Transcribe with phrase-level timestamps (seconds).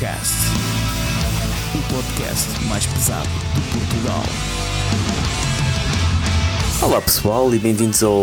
[0.00, 0.34] Heavy Metal Cast,
[1.74, 4.22] o podcast mais pesado de Portugal.
[6.82, 8.14] Olá pessoal e bem-vindos ao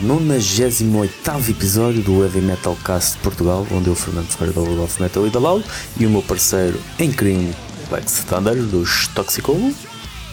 [0.00, 5.02] 98 episódio do Heavy Metal Cast de Portugal, onde eu, Fernando Ferreira da World of
[5.02, 5.64] Metal e da Loud,
[5.98, 7.52] e o meu parceiro em crime,
[7.90, 9.56] Lex Thunder, dos Toxico.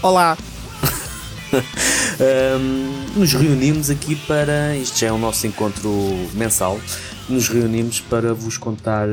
[0.03, 0.37] Olá!
[2.59, 4.75] um, nos reunimos aqui para.
[4.77, 5.89] Isto já é o nosso encontro
[6.33, 6.79] mensal.
[7.27, 9.07] Nos reunimos para vos contar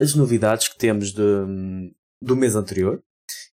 [0.00, 1.22] as novidades que temos de,
[2.22, 3.02] do mês anterior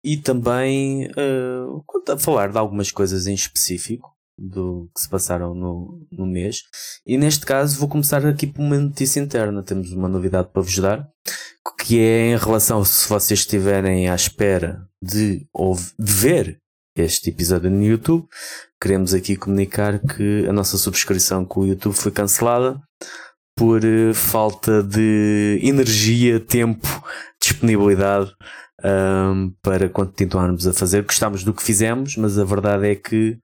[0.03, 6.27] e também uh, falar de algumas coisas em específico do que se passaram no, no
[6.27, 6.63] mês.
[7.07, 9.63] E neste caso vou começar aqui por uma notícia interna.
[9.63, 11.07] Temos uma novidade para vos dar,
[11.79, 15.47] que é em relação se vocês estiverem à espera de, de
[15.99, 16.59] ver
[16.97, 18.27] este episódio no YouTube.
[18.81, 22.81] Queremos aqui comunicar que a nossa subscrição com o YouTube foi cancelada
[23.61, 26.89] por uh, falta de energia, tempo,
[27.39, 28.33] disponibilidade
[28.83, 31.03] um, para continuarmos a fazer.
[31.03, 33.37] Gostámos do que fizemos, mas a verdade é que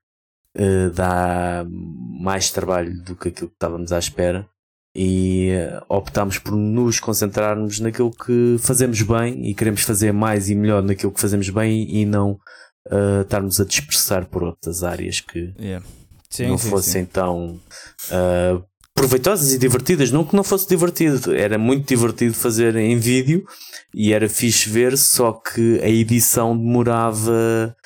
[0.56, 4.48] uh, dá mais trabalho do que aquilo que estávamos à espera
[4.96, 10.54] e uh, optámos por nos concentrarmos naquilo que fazemos bem e queremos fazer mais e
[10.54, 12.40] melhor naquilo que fazemos bem e não
[12.90, 15.84] uh, estarmos a dispersar por outras áreas que yeah.
[16.30, 17.10] sim, não sim, fossem sim.
[17.12, 17.60] tão
[18.10, 18.64] uh,
[18.96, 20.10] proveitosas e divertidas.
[20.10, 23.46] Não que não fosse divertido, era muito divertido fazer em vídeo
[23.94, 27.76] e era fixe ver, só que a edição demorava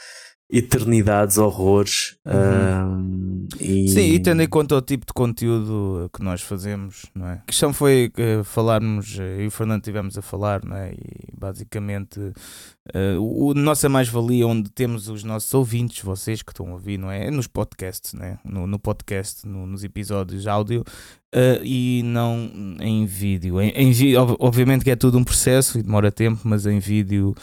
[0.53, 2.17] eternidades, horrores.
[2.27, 3.47] Uhum.
[3.47, 3.89] Uh, e...
[3.89, 7.35] Sim, e tendo em conta o tipo de conteúdo que nós fazemos, não é?
[7.35, 10.93] A questão foi uh, falarmos, uh, eu e o Fernando estivemos a falar, não é?
[10.93, 16.73] E basicamente uh, o, nossa mais-valia, onde temos os nossos ouvintes, vocês que estão a
[16.73, 17.27] ouvir, não é?
[17.27, 18.39] É nos podcasts, né?
[18.45, 20.85] no, no podcast, no, nos episódios áudio.
[21.33, 22.51] Uh, e não
[22.81, 23.61] em vídeo.
[23.61, 27.37] Em, em, obviamente que é tudo um processo e demora tempo, mas em vídeo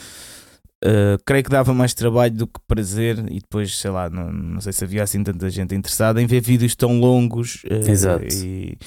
[0.85, 4.61] Uh, creio que dava mais trabalho do que prazer e depois, sei lá, não, não
[4.61, 7.63] sei se havia assim tanta gente interessada em ver vídeos tão longos.
[7.63, 8.27] Uh, Exato.
[8.31, 8.77] E,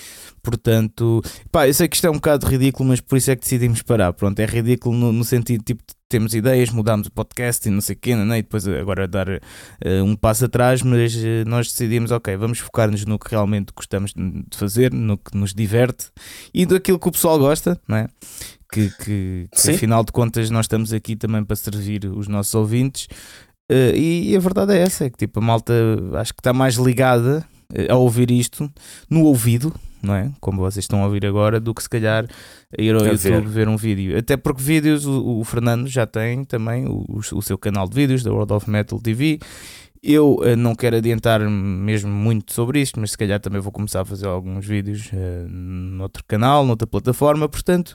[0.41, 1.21] portanto,
[1.51, 3.83] pá, eu sei que isto é um bocado ridículo, mas por isso é que decidimos
[3.83, 4.12] parar.
[4.12, 7.97] Pronto, é ridículo no, no sentido, tipo, temos ideias, mudamos o podcast e não sei
[7.97, 8.39] o quê, não é?
[8.39, 9.41] e depois agora dar uh,
[10.05, 11.12] um passo atrás, mas
[11.45, 16.07] nós decidimos, ok, vamos focar-nos no que realmente gostamos de fazer, no que nos diverte
[16.55, 18.09] e daquilo que o pessoal gosta, não é?
[18.72, 23.08] Que, que, que afinal de contas nós estamos aqui também para servir os nossos ouvintes.
[23.70, 25.72] Uh, e, e, a verdade é essa: é que tipo, a malta
[26.14, 28.70] acho que está mais ligada uh, a ouvir isto
[29.09, 29.72] no ouvido,
[30.03, 30.30] não é?
[30.41, 32.26] Como vocês estão a ouvir agora, do que se calhar
[32.76, 33.48] ir ao a YouTube ver.
[33.48, 33.69] ver.
[33.69, 34.19] um vídeo.
[34.19, 38.22] Até porque vídeos o, o Fernando já tem também o, o, seu canal de vídeos
[38.22, 39.38] da World of Metal TV.
[40.03, 44.00] Eu uh, não quero adiantar mesmo muito sobre isto, mas se calhar também vou começar
[44.00, 47.94] a fazer alguns vídeos uh, noutro canal, noutra plataforma, portanto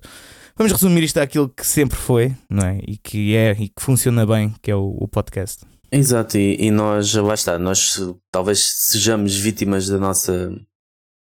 [0.57, 2.79] Vamos resumir isto àquilo que sempre foi, não é?
[2.87, 5.65] E que é e que funciona bem, que é o, o podcast.
[5.91, 8.01] Exato, e, e, nós, lá está, nós
[8.31, 10.49] talvez sejamos vítimas da nossa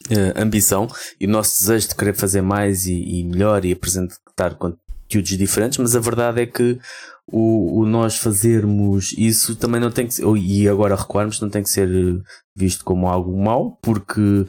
[0.09, 0.87] uh, ambição
[1.19, 5.77] e o nosso desejo de querer fazer mais e, e, melhor e apresentar conteúdos diferentes,
[5.79, 6.79] mas a verdade é que
[7.27, 11.61] o, o nós fazermos isso também não tem que ser, e agora recuarmos, não tem
[11.61, 11.89] que ser
[12.55, 14.45] visto como algo mau, porque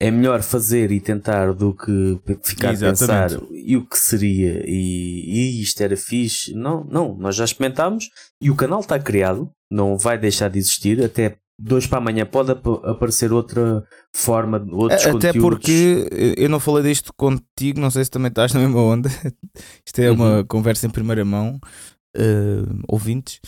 [0.00, 3.04] é melhor fazer e tentar do que ficar Exatamente.
[3.04, 6.54] a pensar e o que seria e, e, isto era fixe.
[6.54, 8.08] Não, não, nós já experimentámos
[8.40, 12.50] e o canal está criado, não vai deixar de existir, até dois para amanhã pode
[12.50, 13.84] ap aparecer outra
[14.16, 15.28] forma, outros Até conteúdos.
[15.28, 19.10] Até porque eu não falei disto contigo, não sei se também estás na mesma onda.
[19.86, 20.44] Isto é uma uhum.
[20.46, 21.60] conversa em primeira mão,
[22.16, 23.38] uh, ouvintes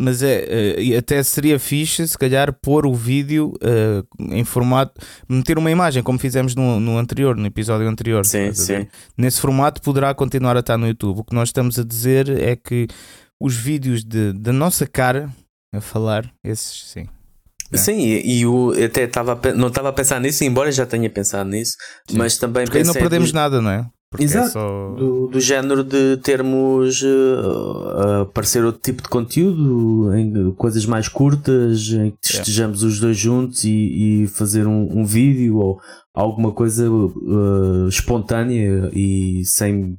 [0.00, 5.58] mas é, uh, até seria fixe se calhar pôr o vídeo uh, em formato, meter
[5.58, 8.24] uma imagem como fizemos no, no anterior, no episódio anterior.
[8.24, 8.86] Sim, sim.
[9.16, 11.20] Nesse formato poderá continuar a estar no YouTube.
[11.20, 12.88] O que nós estamos a dizer é que
[13.38, 15.28] os vídeos de, da nossa cara
[15.74, 17.06] a falar, esses sim.
[17.70, 17.76] É.
[17.76, 21.50] Sim, e, e o, até estava não estava a pensar nisso, embora já tenha pensado
[21.50, 21.76] nisso,
[22.08, 22.16] sim.
[22.16, 23.86] mas também Porque aí não perdemos nada, não é?
[24.10, 24.48] Porque é Exato.
[24.48, 24.90] É só...
[24.94, 31.88] do, do género de termos uh, aparecer outro tipo de conteúdo, em coisas mais curtas,
[31.92, 35.80] em que estejamos os dois juntos e, e fazer um, um, vídeo ou
[36.12, 39.96] alguma coisa uh, espontânea e sem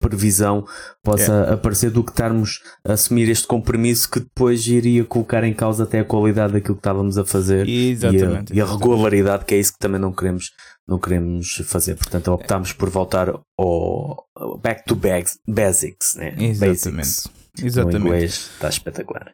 [0.00, 0.64] previsão
[1.02, 1.52] possa yeah.
[1.52, 6.00] aparecer do que estarmos a assumir este compromisso que depois iria colocar em causa até
[6.00, 9.58] a qualidade daquilo que estávamos a fazer exatamente, e, a, e a regularidade, que é
[9.58, 10.52] isso que também não queremos,
[10.90, 11.96] não queremos fazer.
[11.96, 14.26] Portanto, optámos por voltar ao
[14.60, 16.34] back to basics, né?
[16.38, 16.96] Exatamente.
[16.96, 17.28] Basics.
[17.62, 17.96] Exatamente.
[17.96, 19.32] O inglês está espetacular.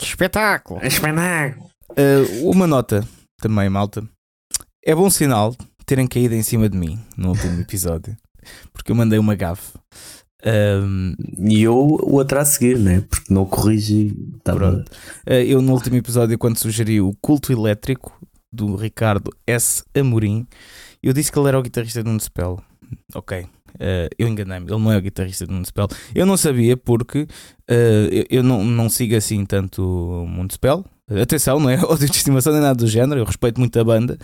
[0.00, 0.80] Espetáculo!
[0.84, 1.70] Espetáculo!
[1.90, 3.06] Uh, uma nota
[3.40, 4.06] também, malta.
[4.84, 5.56] É bom sinal
[5.86, 8.16] terem caído em cima de mim no último episódio
[8.72, 9.72] porque eu mandei uma gafe.
[10.46, 11.14] Um,
[11.48, 13.02] e eu o outro a seguir, né?
[13.08, 14.14] Porque não corrige.
[14.42, 14.58] Tava...
[14.58, 14.92] Pronto.
[15.26, 18.18] Uh, eu no último episódio, quando sugeri o culto elétrico
[18.54, 19.82] do Ricardo S.
[19.94, 20.46] Amorim,
[21.02, 22.62] eu disse que ele era o guitarrista do Municipal.
[23.14, 23.46] Ok.
[23.74, 25.88] Uh, eu enganei-me, ele não é o guitarrista do Municipal.
[26.14, 30.84] Eu não sabia porque uh, eu, eu, não, não sigo assim tanto o Municipal.
[31.20, 34.16] Atenção, não é ódio de estimação nem nada do género, eu respeito muito a banda,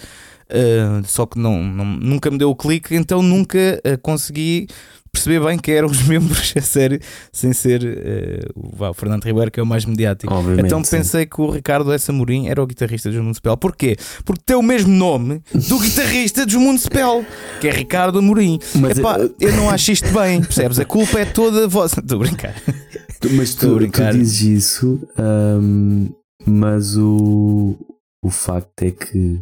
[0.51, 4.67] uh, só que não, não, nunca me deu o clique, então nunca consegui
[5.13, 7.01] perceber bem que eram os membros a sério,
[7.33, 10.33] sem ser uh, o Fernando Ribeiro, que é o mais mediático.
[10.33, 11.29] Obviamente, então pensei sim.
[11.29, 12.11] que o Ricardo S.
[12.11, 13.57] Amorim era o guitarrista dos Municipal.
[13.57, 13.97] Porquê?
[14.25, 17.25] Porque tem o mesmo nome do guitarrista dos Municipal,
[17.61, 18.59] que é Ricardo Amorim.
[18.77, 20.79] Mas Epá, eu- eu não acho isto bem, percebes?
[20.79, 22.01] A culpa é toda vossa.
[22.01, 22.55] Estou a brincar.
[23.33, 24.13] Mas tu, brincar.
[24.13, 26.09] tu dizes isso, hum,
[26.47, 27.77] mas o,
[28.25, 29.41] o facto é que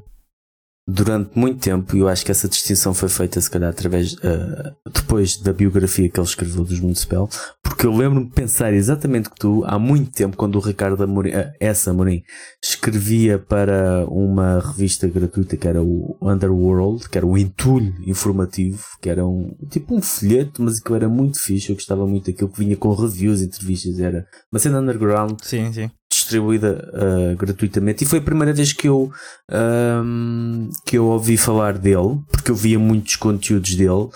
[0.89, 4.73] durante muito tempo, e eu acho que essa distinção foi feita se calhar através ah,
[4.91, 7.29] depois da biografia que ele escreveu dos Municipal,
[7.63, 11.33] porque eu lembro-me de pensar exatamente que tu, há muito tempo, quando o Ricardo Amorim,
[11.33, 12.23] ah, essa Amorim,
[12.65, 19.11] escrevia para uma revista gratuita que era o Underworld, que era o entulho informativo, que
[19.11, 22.61] era um tipo um folheto, mas que era muito fixe, eu gostava muito daquilo que
[22.61, 25.91] vinha com reviews, entrevistas, era uma cena underground Sim, sim.
[26.29, 29.11] Distribuída ah, gratuitamente e foi a primeira vez que eu
[29.51, 34.09] ahm, que eu ouvi falar dele porque eu via muitos conteúdos dele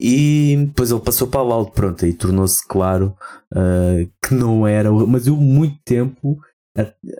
[0.00, 3.14] e depois ele passou para a Loud pronto aí tornou-se claro
[3.54, 6.38] ah, que não era mas eu muito tempo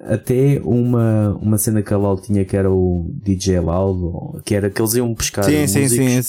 [0.02, 4.68] até uma, uma cena que a Loud tinha que era o DJ ou- que era
[4.68, 6.22] que eles iam buscar Sim, sim, sim,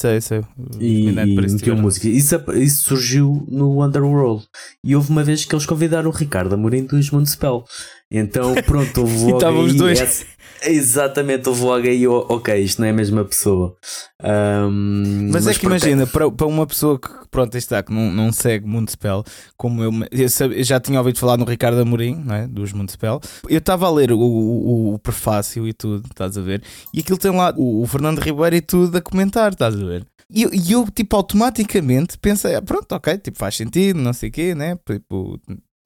[0.80, 2.08] e, e metiam música.
[2.08, 4.46] Isso, isso surgiu no Underworld.
[4.84, 7.66] E houve uma vez que eles convidaram o Ricardo Amorim dos Municipal.
[8.12, 10.00] Então, pronto, houve logo os aí dois.
[10.00, 10.26] essa-
[10.68, 13.76] Exatamente, houve logo aí, o- ok, isto não é a mesma pessoa.
[14.24, 18.32] Ahm, Mas, é que imagina, para, para uma pessoa que, pronto, está, que não, não
[18.32, 19.24] segue Municipal,
[19.58, 22.48] como eu, eu, eu já tinha ouvido falar no Ricardo Amorim, não é?
[22.48, 26.64] dos Municipal, eu estava a ler o, o, o prefácio e tudo, estás a ver?
[26.94, 30.06] E aquilo tem lá o, o Fernando Ribeiro e tudo a comentar, estás a ver?
[30.30, 34.30] E eu, e eu, tipo, automaticamente pensei, ah, pronto, ok, tipo, faz sentido, não sei
[34.30, 34.76] o quê, né?
[34.86, 35.40] Tipo,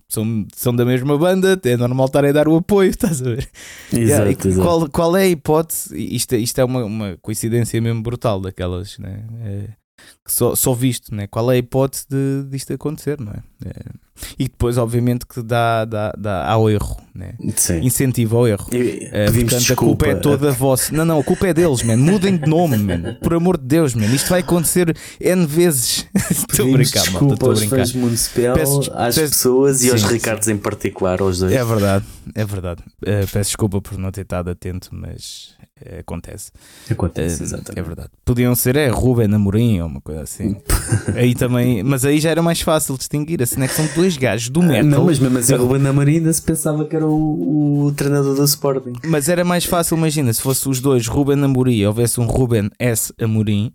[0.09, 3.47] são, são da mesma banda, é normal estarem a dar o apoio, estás a ver?
[3.93, 4.61] Exato, e exato.
[4.67, 5.95] Qual, qual é a hipótese?
[6.15, 9.23] Isto, é- isto é uma, uma coincidência mesmo brutal daquelas, né?
[9.43, 9.65] É,
[10.25, 11.27] que só, só visto, né?
[11.27, 13.39] Qual é a hipótese de, disto acontecer, não é?
[13.65, 13.73] É,
[14.37, 17.33] e depois, obviamente, que dá, dá, dá ao erro, né?
[17.55, 17.79] Sim.
[17.79, 18.67] Incentivo ao erro.
[18.71, 19.73] E- pedimos portanto, desculpa.
[19.73, 20.93] a culpa é toda vossa.
[20.93, 21.95] Não, não, a culpa é deles, man.
[21.97, 23.15] Mudem de nome, man.
[23.21, 24.05] Por amor de Deus, man.
[24.07, 26.05] Isto vai acontecer N vezes.
[26.29, 27.33] Estou a brincar, malta.
[27.33, 27.87] Estou a brincar.
[27.95, 30.07] municipal, Peço- às peço- pessoas e aos sim.
[30.07, 31.53] Ricardos em particular, aos dois.
[31.53, 32.83] É verdade, é verdade.
[33.05, 35.55] Eh, peço desculpa por não ter estado atento, mas
[35.99, 36.51] acontece.
[36.89, 37.79] Acontece, Eh, exatamente.
[37.79, 38.09] É verdade.
[38.25, 40.55] Podiam ser é Ruben Amorim ou uma coisa assim.
[41.15, 43.41] aí também, mas aí já era mais fácil distinguir.
[43.41, 44.83] Assim é que são dois gajos do metal.
[44.83, 48.35] Não, mas mesmo assim, o Ruben Amorim ainda se pensava que era o, o treinador
[48.35, 48.93] do Sporting.
[49.05, 52.69] Mas era mais fácil, imagina, se fosse os dois Ruben Amorim e houvesse um Ruben
[52.79, 53.13] S.
[53.21, 53.71] Amorim.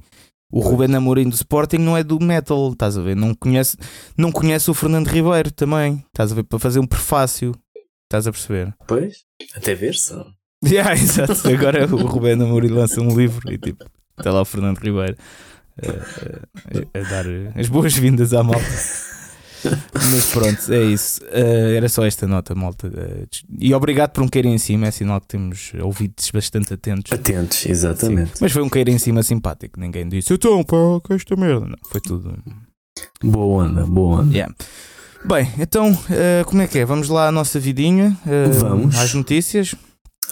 [0.53, 3.17] O Ruben Amorim do Sporting não é do metal, estás a ver?
[3.17, 3.77] Não conhece,
[4.17, 6.45] não conhece o Fernando Ribeiro também, estás a ver?
[6.45, 7.53] Para fazer um prefácio,
[8.05, 8.73] estás a perceber?
[8.87, 9.25] Pois,
[9.57, 10.25] até ver só.
[10.71, 11.49] Yeah, exato.
[11.49, 13.85] Agora o Ruben Amorim lança um livro e tipo,
[14.19, 15.17] está lá o Fernando Ribeiro
[15.83, 16.01] eh,
[16.73, 17.25] eh, a, dar
[17.59, 18.65] as boas-vindas à malta.
[19.95, 21.21] Mas pronto, é isso.
[21.31, 22.91] Eh, era só esta nota, malta.
[22.95, 23.27] Eh,
[23.59, 27.13] e obrigado por um cair em cima, é sinal que temos ouvidos bastante atentos.
[27.13, 28.31] Atentos, exatamente.
[28.31, 28.39] Sim.
[28.41, 29.81] Mas foi um cair em cima simpático.
[29.81, 31.67] Ninguém disse, então, pá, que é esta merda.
[31.67, 32.37] Não, foi tudo.
[33.23, 34.33] Boa onda, boa onda.
[34.33, 34.55] Yeah.
[35.25, 36.85] Bem, então, eh, como é que é?
[36.85, 38.17] Vamos lá à nossa vidinha,
[38.61, 38.97] Vamos.
[38.99, 39.75] às notícias.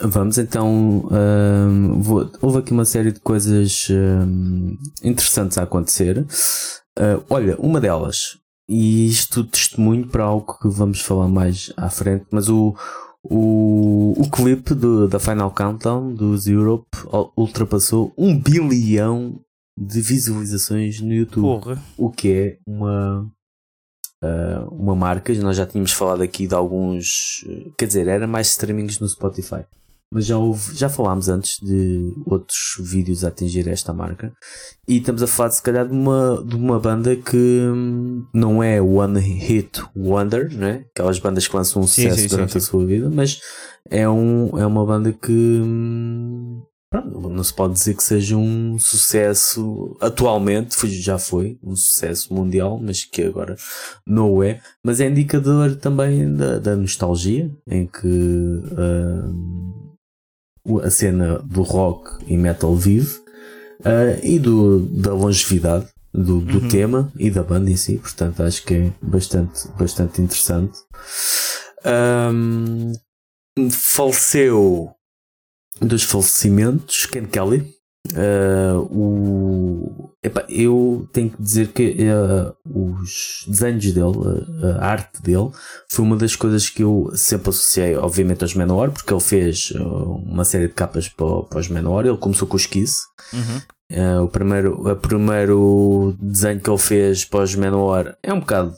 [0.01, 1.07] Vamos então.
[1.11, 6.27] hum, vou- houve aqui uma série de coisas hum, interessantes a acontecer.
[6.99, 12.27] Ah, olha, uma delas, e isto testemunho para algo que vamos falar mais à frente,
[12.31, 12.75] mas o,
[13.23, 16.89] o, o clipe do, da Final Countdown dos Europe
[17.37, 19.41] ultrapassou um bilhão
[19.79, 21.83] de visualizações no YouTube Porra.
[21.97, 23.27] o que é uma
[24.23, 25.33] ah, uma marca.
[25.35, 27.45] Nós já tínhamos falado aqui de alguns,
[27.79, 29.65] quer dizer, era mais streamings no Spotify,
[30.13, 34.33] mas já houve, já falámos antes de outros vídeos a atingir esta marca.
[34.87, 38.81] E estamos a falar, se calhar, de uma, de uma banda que hum, não é
[38.81, 40.85] One Hit Wonder, né?
[40.95, 42.67] aquelas bandas que lançam um Sim, sucesso sim, sim, durante a sim.
[42.67, 43.41] sua vida, mas
[43.91, 48.79] é, um, é uma banda que hum, pronto, não se pode dizer que seja um
[48.79, 53.57] sucesso atualmente, já foi um sucesso mundial, mas que agora
[54.07, 54.61] não é.
[54.85, 59.82] Mas é indicador também da, da nostalgia, em que o-
[60.83, 63.21] a cena do rock e metal vive
[63.85, 65.87] ah, e do, da longevidade.
[66.15, 66.69] do, do Uhum.
[66.69, 70.79] tema e da banda em si, portanto acho que é bastante, bastante interessante.
[71.85, 72.93] Ahm,
[73.71, 74.91] faleceu
[75.81, 77.75] dos falecimentos Ken Kelly.
[78.15, 85.23] Ah, o, epá, eu tenho que dizer que ah, os desenhos dele, a, a arte
[85.23, 85.51] dele,
[85.91, 90.45] foi uma das coisas que eu sempre associei, obviamente, aos Manowar, porque ele fez uma
[90.45, 92.07] série de capas para, para os Manowar.
[92.07, 93.63] Ele começou com os Kiss, Uhum.
[93.93, 98.75] Uh, o, primeiro, o primeiro desenho que ele fez para os Manowar é um bocado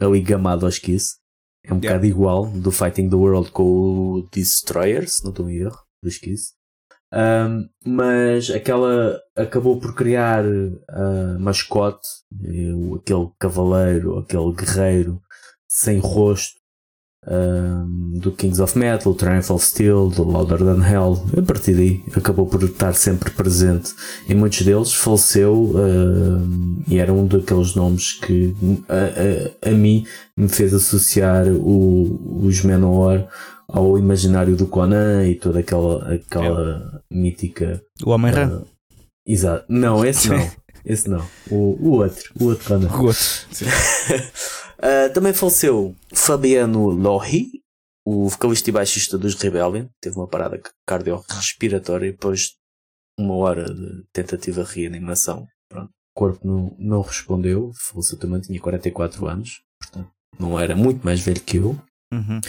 [0.00, 1.16] ali gamado aos Kiss.
[1.64, 1.98] É um Yeah.
[1.98, 6.18] bocado igual do Fighting the World com o Destroyer, se não estou em erro, dos
[6.18, 6.52] Kiss.
[7.10, 10.44] Um, mas aquela acabou por criar
[10.90, 12.06] a mascote,
[12.44, 15.18] eh, o- aquele cavaleiro, aquele guerreiro
[15.66, 16.58] sem rosto
[17.26, 21.22] um, do Kings of Metal, Triumph of Steel, do Louder Than Hell.
[21.36, 23.92] A partir daí acabou por estar sempre presente
[24.28, 24.94] em muitos deles.
[24.94, 25.74] Faleceu
[26.86, 28.54] e era um daqueles nomes que
[28.88, 33.28] a, a, a mim me fez associar o, os Manowar
[33.68, 37.82] ao imaginário do Conan e toda aquela, aquela mítica.
[38.04, 38.60] O Homem-Rã.
[38.60, 38.66] uh,
[39.26, 39.64] exato.
[39.68, 40.38] Não, esse não.
[40.84, 41.22] Esse não.
[41.50, 42.32] O, o outro.
[42.40, 42.88] O outro Conan.
[42.88, 43.22] O outro.
[44.78, 47.50] Uh, também faleceu Fabiano Lohi,
[48.06, 49.86] o vocalista e baixista dos Rebellion.
[50.00, 52.56] Teve uma parada cardiorrespiratória e depois de
[53.18, 55.46] uma hora de tentativa de reanimação.
[55.68, 55.90] Pronto.
[55.90, 57.70] O corpo não, não respondeu.
[57.74, 59.60] Faleceu também, tinha 44 anos.
[59.78, 61.78] Portanto, não era muito mais velho que eu.
[62.12, 62.40] Uhum.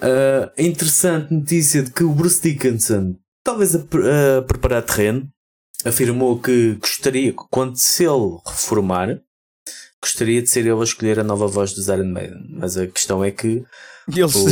[0.00, 5.28] Uh, interessante notícia de que o Bruce Dickinson, talvez a, a preparar terreno,
[5.84, 9.20] afirmou que gostaria, quando se ele reformar,
[10.02, 12.46] gostaria de ser ele a escolher a nova voz dos Iron Maiden.
[12.50, 13.64] Mas a questão é que,
[14.14, 14.46] eles, O-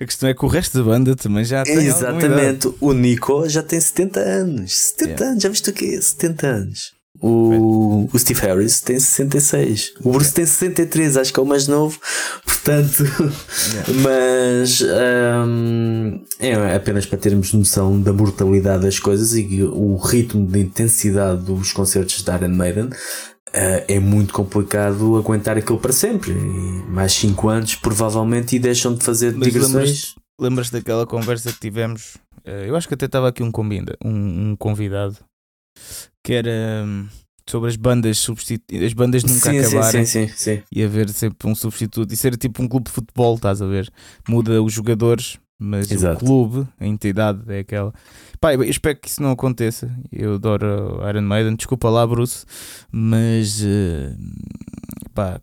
[0.00, 1.76] a questão é que o resto da banda também já tem.
[1.86, 4.76] exatamente, o Nico já tem 70 anos.
[4.90, 5.26] 70 Yeah.
[5.30, 6.00] anos, já viste o quê?
[6.00, 6.95] 70 anos.
[7.20, 9.94] O, o Steve Harris tem 66.
[10.02, 11.98] O Bruce tem 63, acho que é o mais novo.
[12.44, 13.04] Portanto,
[14.02, 20.60] mas hum, é apenas para termos noção da brutalidade das coisas e o ritmo de
[20.60, 22.90] intensidade dos concertos da Iron Maiden.
[23.52, 26.32] eh, é muito complicado aguentar aquilo para sempre.
[26.32, 29.72] E mais 5 anos, provavelmente, e deixam de fazer Mas digressões.
[29.74, 32.18] lembras- Lembras daquela conversa que tivemos?
[32.44, 35.16] Eh, Eu acho que até estava aqui um, combinda, um, um convidado
[36.26, 37.06] que era hum,
[37.48, 38.74] sobre as bandas substitu...
[38.84, 42.12] as bandas nunca sim, acabarem sim, sim, e haver sempre um substituto.
[42.12, 43.88] Isso era tipo um clube de futebol, estás a ver?
[44.28, 46.16] Muda os jogadores, mas Exato.
[46.16, 47.94] o clube, a entidade é aquela.
[48.40, 49.88] Pá, eu espero que isso não aconteça.
[50.10, 52.44] Eu adoro Iron Maiden, desculpa lá, Bruce,
[52.90, 54.12] mas eh,
[55.14, 55.40] pá,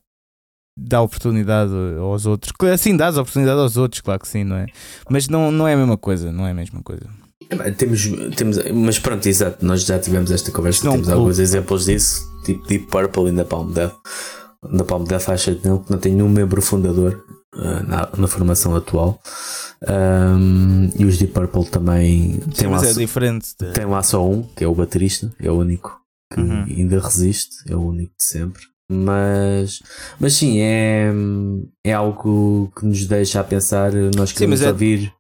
[0.77, 2.51] dá oportunidade aos outros.
[2.51, 4.65] Claro, Sim, dás oportunidade aos outros, claro que sim, não é?
[5.09, 7.09] Mas não, não é a mesma coisa, não é a mesma coisa.
[7.61, 8.01] É Temos,
[8.35, 12.21] temos, mas pronto, exato, nós já tivemos esta conversa, não um temos alguns exemplos disso,
[12.45, 13.93] tipo Deep Purple e Napalm Death.
[14.69, 19.19] Napalm Death acha que não, tem nenhum membro fundador ah, na, na formação atual.
[19.85, 23.47] Ahm, e os Deep Purple também Sim, têm lá, é só- diferente.
[23.59, 25.99] de- tem lá só um, que é o baterista, é o único
[26.33, 26.63] que Uhum.
[26.63, 28.61] ainda resiste, é o único de sempre.
[28.91, 29.81] Mas,
[30.19, 31.09] mas sim, é,
[31.83, 33.91] é algo que nos deixa a pensar.
[34.15, 35.13] Nós Sim, queremos mas é- ouvir,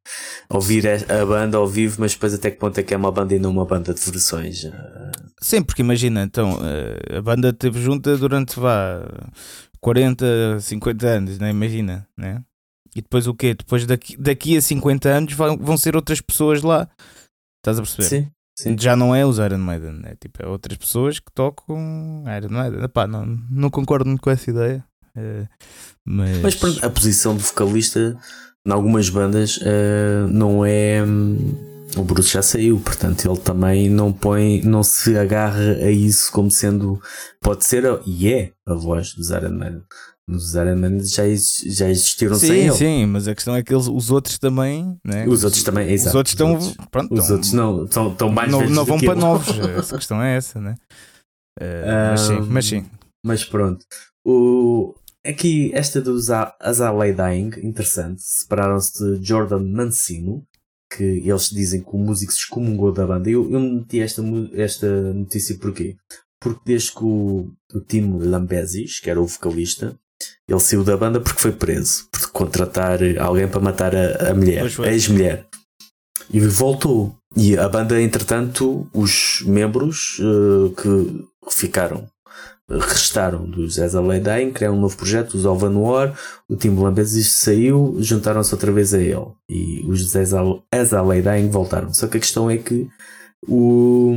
[0.49, 3.33] ouvir a banda ao vivo, mas depois até que ponto é que é uma banda
[3.33, 4.65] e não uma banda de versões.
[5.41, 9.01] Sim, porque imagina, então, eh, a banda esteve junta durante vá
[9.79, 10.25] 40,
[10.61, 11.49] 50 anos, né?
[11.49, 12.41] imagina, né?
[12.95, 13.53] E depois o quê?
[13.55, 16.87] Depois daqui, daqui a 50 anos vão, vão ser outras pessoas lá.
[17.59, 18.07] Estás a perceber?
[18.07, 18.75] Sim, sim.
[18.79, 22.83] Já não é os Iron Maiden, é tipo, é outras pessoas que tocam Iron Maiden.
[22.83, 24.83] Epá, não, não concordo muito com essa ideia.
[25.15, 25.47] eh,
[26.05, 28.17] mas, Mas pronto, a posição do vocalista
[28.65, 31.03] em algumas bandas ah, não é.
[31.03, 31.53] hum,
[31.97, 36.49] O Bruce já saiu, portanto ele também não põe, não se agarra a isso como
[36.49, 36.99] sendo.
[37.41, 39.81] Pode ser e é a voz dos Iron Man.
[40.29, 42.71] Os Iron Man já, já existiram sem sim, ele.
[42.71, 45.27] sim, mas a questão é que eles, os outros também, né?
[45.27, 46.75] Os outros também, Os exato, outros os estão, outros.
[46.89, 49.47] pronto, Os estão- outros não, estão, estão mais não, não vão para novos.
[49.77, 50.75] Essa questão é essa, né?
[51.59, 52.85] Eh, mas sim, mas sim.
[53.25, 53.85] Mas pronto.
[54.25, 58.21] O, aqui, esta dos A- Azalea Dying, interessante.
[58.23, 60.45] Separaram-se de Jordan Mancino,
[60.91, 63.29] que eles dizem que o músico se excomungou da banda.
[63.29, 65.95] Eu, eu meti esta, esta notícia porquê?
[66.41, 69.97] Porque desde que o, o Tim Lambesis, que era o vocalista,
[70.47, 74.63] ele saiu da banda porque foi preso por contratar alguém para matar a, a mulher,
[74.63, 75.45] a ex-mulher.
[76.31, 77.15] E voltou.
[77.35, 82.07] E a banda, entretanto, os membros eh, que ficaram,
[82.69, 86.17] eh, restaram dos Azalea Dying, criaram um novo projeto, os Alvan War.
[86.47, 89.25] O Tim Lambesis saiu, juntaram-se outra vez a ele.
[89.49, 91.93] E os Azalea Dying voltaram.
[91.93, 92.87] Só que a questão é que
[93.47, 94.15] o,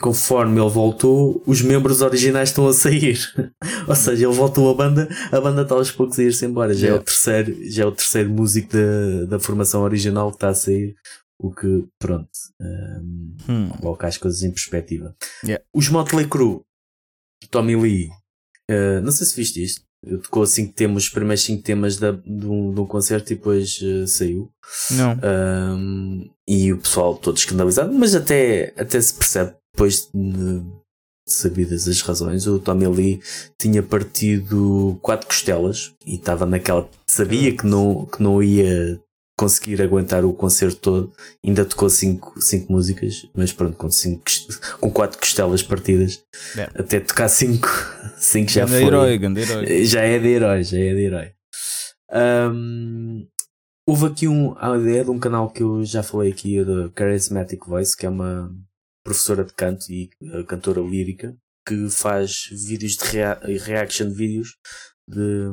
[0.00, 3.18] conforme ele voltou, os membros originais estão a sair.
[3.88, 6.74] Ou seja, ele voltou a banda, a banda está aos poucos a ir-se embora.
[6.74, 10.48] Já, é o terceiro, já é o terceiro músico da, da formação original que está
[10.48, 10.94] a sair.
[11.38, 12.28] O que, pronto,
[12.60, 13.68] um, Hum.
[13.80, 15.16] coloca as coisas em perspectiva.
[15.44, 15.64] Yeah.
[15.74, 16.60] Os Motley Crue,
[17.50, 18.08] Tommy Lee,
[18.70, 19.82] uh, não sei se viste isto.
[20.22, 23.80] Tocou cinco temas, os primeiros cinco temas da, de, um, de um concerto e depois
[23.80, 24.50] uh, saiu.
[24.90, 25.16] Não.
[25.22, 30.62] Um, e o pessoal todo escandalizado, mas até, até se percebe depois de,
[31.26, 32.46] sabidas as razões.
[32.46, 33.20] O Tommy Lee
[33.58, 36.88] tinha partido quatro costelas e estava naquela.
[37.06, 39.00] Sabia que não, que não ia
[39.42, 41.12] conseguir aguentar o concerto todo.
[41.44, 44.22] Ainda tocou cinco, cinco músicas, mas pronto, com, cinco,
[44.80, 46.22] com quatro costelas partidas,
[46.56, 46.62] É.
[46.80, 47.66] até tocar cinco,
[48.18, 48.84] cinco já foi.
[48.84, 49.84] herói, herói.
[49.84, 51.32] Já é de herói, já é de herói.
[52.14, 53.26] Um,
[53.88, 57.66] houve aqui um, a ideia de um canal que eu já falei aqui, da Charismatic
[57.66, 58.54] Voice, que é uma
[59.04, 64.56] professora de canto e uh, cantora lírica, que faz vídeos de rea reaction vídeos
[65.08, 65.48] de,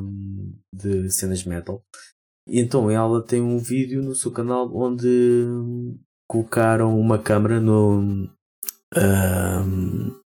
[0.72, 1.82] de cenas metal.
[2.50, 5.46] E então ela tem um vídeo no seu canal onde
[6.28, 8.28] colocaram uma câmera no,
[8.96, 10.20] um,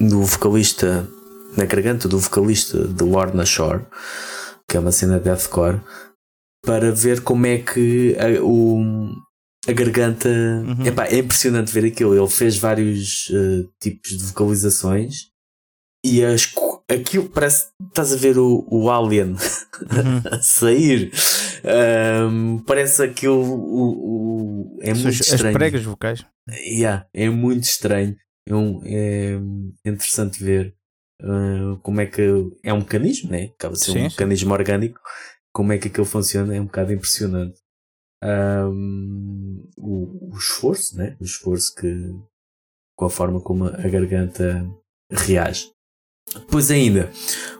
[0.00, 1.08] no vocalista,
[1.56, 3.86] na garganta do vocalista de Lorna Shore,
[4.68, 5.80] que é uma cena deathcore,
[6.66, 9.12] para ver como é que a, o,
[9.68, 10.28] a garganta.
[10.28, 10.84] Uhum.
[10.84, 12.16] Epá, é impressionante ver aquilo.
[12.16, 15.28] Ele fez vários uh, tipos de vocalizações
[16.04, 16.52] e as,
[16.88, 17.66] aquilo parece.
[17.88, 19.36] Estás a ver o, o Alien
[19.82, 20.22] Uhum.
[20.30, 21.10] a sair.
[21.64, 23.42] Um, parece aquilo.
[23.42, 25.48] O, o, é muito As, estranho.
[25.48, 26.24] as pregas vocais.
[26.50, 28.16] Yeah, é muito estranho.
[28.48, 29.38] É, um, é
[29.88, 30.74] interessante ver
[31.22, 32.22] uh, como é que
[32.64, 33.44] é um mecanismo, né?
[33.54, 34.16] Acaba de ser Sim, um sim.
[34.16, 35.00] mecanismo orgânico.
[35.52, 37.60] Como é que aquilo funciona é um bocado impressionante.
[38.24, 41.16] Um, o, o esforço, né?
[41.20, 42.14] O esforço que
[42.96, 44.64] com a forma como a garganta
[45.10, 45.70] reage.
[46.34, 47.10] Depois ainda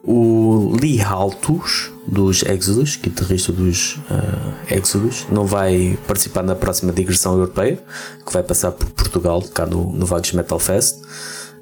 [0.03, 7.35] o Lee Haltus dos Exodus, guitarrista dos uh, Exodus, não vai participar na próxima digressão
[7.35, 7.79] europeia,
[8.25, 11.03] que vai passar por Portugal, cá no, no Vagos Metal Fest.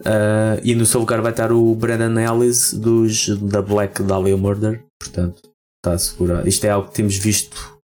[0.01, 4.83] Uh, e no seu lugar vai estar o Brandon Ellis dos, da Black Dahlia Murder,
[4.99, 6.49] portanto está assegurado.
[6.49, 7.80] Isto é algo que temos visto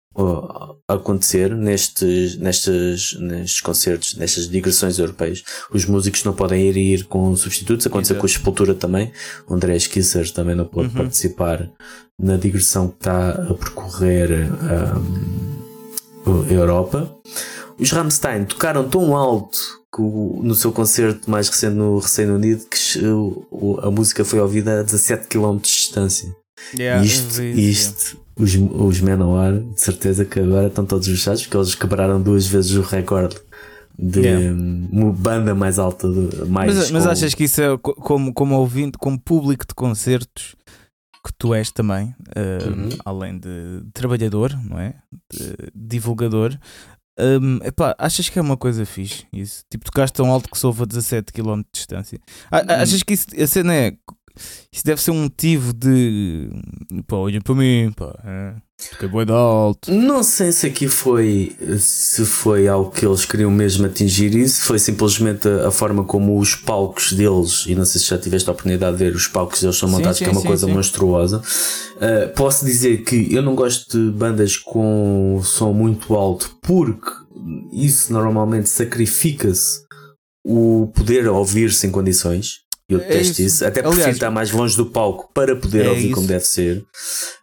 [0.89, 5.43] acontecer nestes, nestes, nestes concertos, nestas digressões europeias.
[5.73, 9.13] Os músicos não podem ir e ir com substitutos, aconteceu com a Sepultura também.
[9.49, 10.95] O André Kisser também não pode Uhum.
[10.95, 11.69] participar
[12.19, 14.49] na digressão que está a percorrer
[16.27, 17.15] um, a Europa.
[17.79, 19.59] Os Rammstein tocaram tão alto
[19.95, 24.41] que o- no seu concerto mais recente no Reino Unido que o- a música foi
[24.41, 26.29] ouvida a 17 km de distância.
[26.79, 31.75] Yeah, isto, isto, os, os Manowar, de certeza que agora estão todos fechados porque eles
[31.75, 33.37] quebraram duas vezes o recorde
[33.99, 34.55] de Yeah.
[34.55, 36.07] hum, banda mais alta,
[36.49, 40.55] mais Mas, mas achas que isso é co- como, como ouvinte, como público de concertos
[41.25, 42.89] que tu és também, eh, Uhum.
[43.07, 44.95] além de trabalhador, não é?
[45.33, 46.57] De divulgador.
[47.19, 49.25] hum, epá, achas que é uma coisa fixe?
[49.33, 49.65] Isso?
[49.71, 52.21] Tipo, tocaste tão alto que se ouve a 17 km de distância.
[52.51, 53.93] A- a- Achas que isso, a cena é.
[54.73, 56.51] Isso deve ser um motivo de.
[57.07, 58.15] Pá, olha para mim, pá.
[58.25, 58.55] É,
[58.91, 59.91] toquei bué de alto.
[59.93, 64.79] Não sei se aqui foi se foi algo que eles queriam mesmo atingir isso, foi
[64.79, 68.53] simplesmente a, a forma como os palcos deles, e não sei se já tiveste a
[68.53, 70.67] oportunidade de ver, os palcos deles são Sim, montados, sim, que é uma sim, coisa
[70.67, 70.73] sim.
[70.73, 71.43] monstruosa.
[71.97, 77.11] Uh, posso dizer que eu não gosto de bandas com som muito alto porque
[77.73, 79.87] isso normalmente sacrifica-se
[80.45, 82.66] o poder ouvir-se em condições.
[82.89, 83.43] Eu É detesto isso.
[83.43, 83.65] isso.
[83.67, 86.29] Até Aliás, prefiro estar mais longe do palco para poder é ouvir como isso.
[86.33, 86.85] deve ser.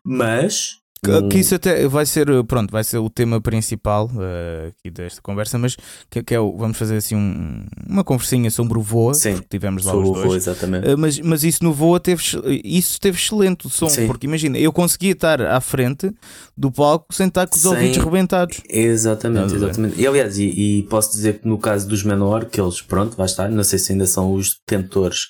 [0.06, 0.82] Mas.
[1.04, 5.22] Que, que isso até vai ser, pronto, vai ser o tema principal eh, aqui desta
[5.22, 5.76] conversa, mas
[6.10, 9.48] que, que é o, vamos fazer assim um- uma conversinha sobre o Voa, Sim, porque
[9.50, 10.26] tivemos lá Sou os o dois.
[10.28, 10.88] vô, exatamente.
[10.88, 12.22] Eh, mas, mas isso no Voa teve,
[12.64, 14.08] isso teve excelente o som, Sim.
[14.08, 16.10] porque imagina, eu conseguia estar à frente
[16.58, 18.62] do palco sem estar com os ouvidos rebentados.
[18.70, 20.00] Exatamente, exatamente.
[20.00, 20.46] E aliás, e,
[20.80, 23.78] e posso dizer que no caso dos Menor, que eles, pronto, vai estar, não sei
[23.80, 25.28] se ainda são os detentores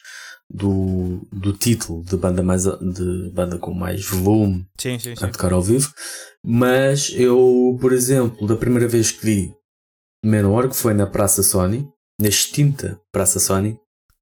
[0.51, 5.51] do, do título de banda, mais, de banda com mais volume Sim, sim, a tocar
[5.53, 5.91] ao vivo,
[6.43, 9.53] mas eu, por exemplo, da primeira vez que vi
[10.23, 11.87] Menor, que foi na Praça Sony,
[12.19, 13.77] na extinta Praça Sony,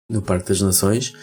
[0.10, 1.14] no Parque das Nações,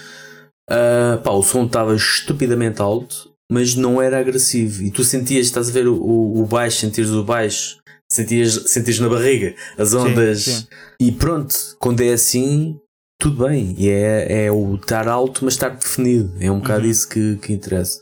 [0.69, 4.83] ah, pá, o som estava estupidamente alto, mas não era agressivo.
[4.83, 7.79] E tu sentias, estás a ver o, o baixo, sentias o baixo,
[8.11, 10.45] sentias, sentias na barriga as ondas.
[10.45, 10.67] sim.
[11.01, 12.79] E pronto, quando é assim,
[13.19, 13.75] tudo bem.
[13.79, 16.33] E é, é o estar alto, mas estar definido.
[16.41, 16.91] É um bocado Uhum.
[16.91, 18.01] isso que, que interessa.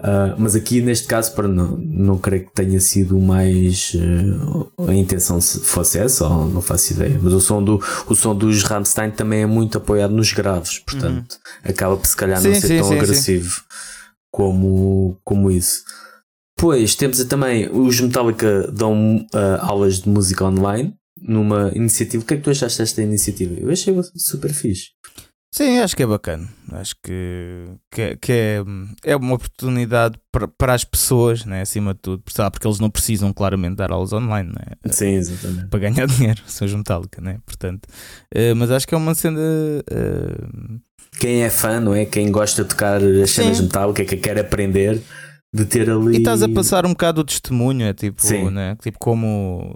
[0.00, 4.94] Ah, mas aqui neste caso, para não, não creio que tenha sido mais eh, a
[4.94, 7.18] intenção se fosse essa, ou não faço ideia.
[7.20, 11.38] Mas o som, do, o som dos Rammstein também é muito apoiado nos graves, portanto
[11.64, 13.62] acaba por se calhar não Sim, ser sim, tão sim, agressivo
[14.30, 15.82] como, como isso.
[16.56, 22.22] Pois temos também os Metallica dão ah, aulas de música online numa iniciativa.
[22.22, 23.54] O que é que tu achaste desta iniciativa?
[23.58, 24.90] Eu achei super fixe.
[25.50, 26.46] Sim, acho que é bacana.
[26.72, 28.62] Acho que, que, é, que é,
[29.02, 33.32] é uma oportunidade para, para as pessoas, né, acima de tudo, porque eles não precisam
[33.32, 35.68] claramente dar aulas online né, Sim, exatamente.
[35.68, 37.38] para ganhar dinheiro, são Metallica, né?
[37.46, 37.88] portanto,
[38.32, 39.40] eh, mas acho que é uma cena.
[39.90, 40.78] eh,
[41.18, 42.04] Quem é fã, não é?
[42.04, 43.62] Quem gosta de tocar as cenas Sim.
[43.64, 45.00] Metallica, que quer aprender,
[45.52, 46.16] de ter ali.
[46.16, 48.50] E estás a passar um bocado o testemunho, é tipo, Sim.
[48.50, 48.76] né?
[48.82, 49.74] tipo como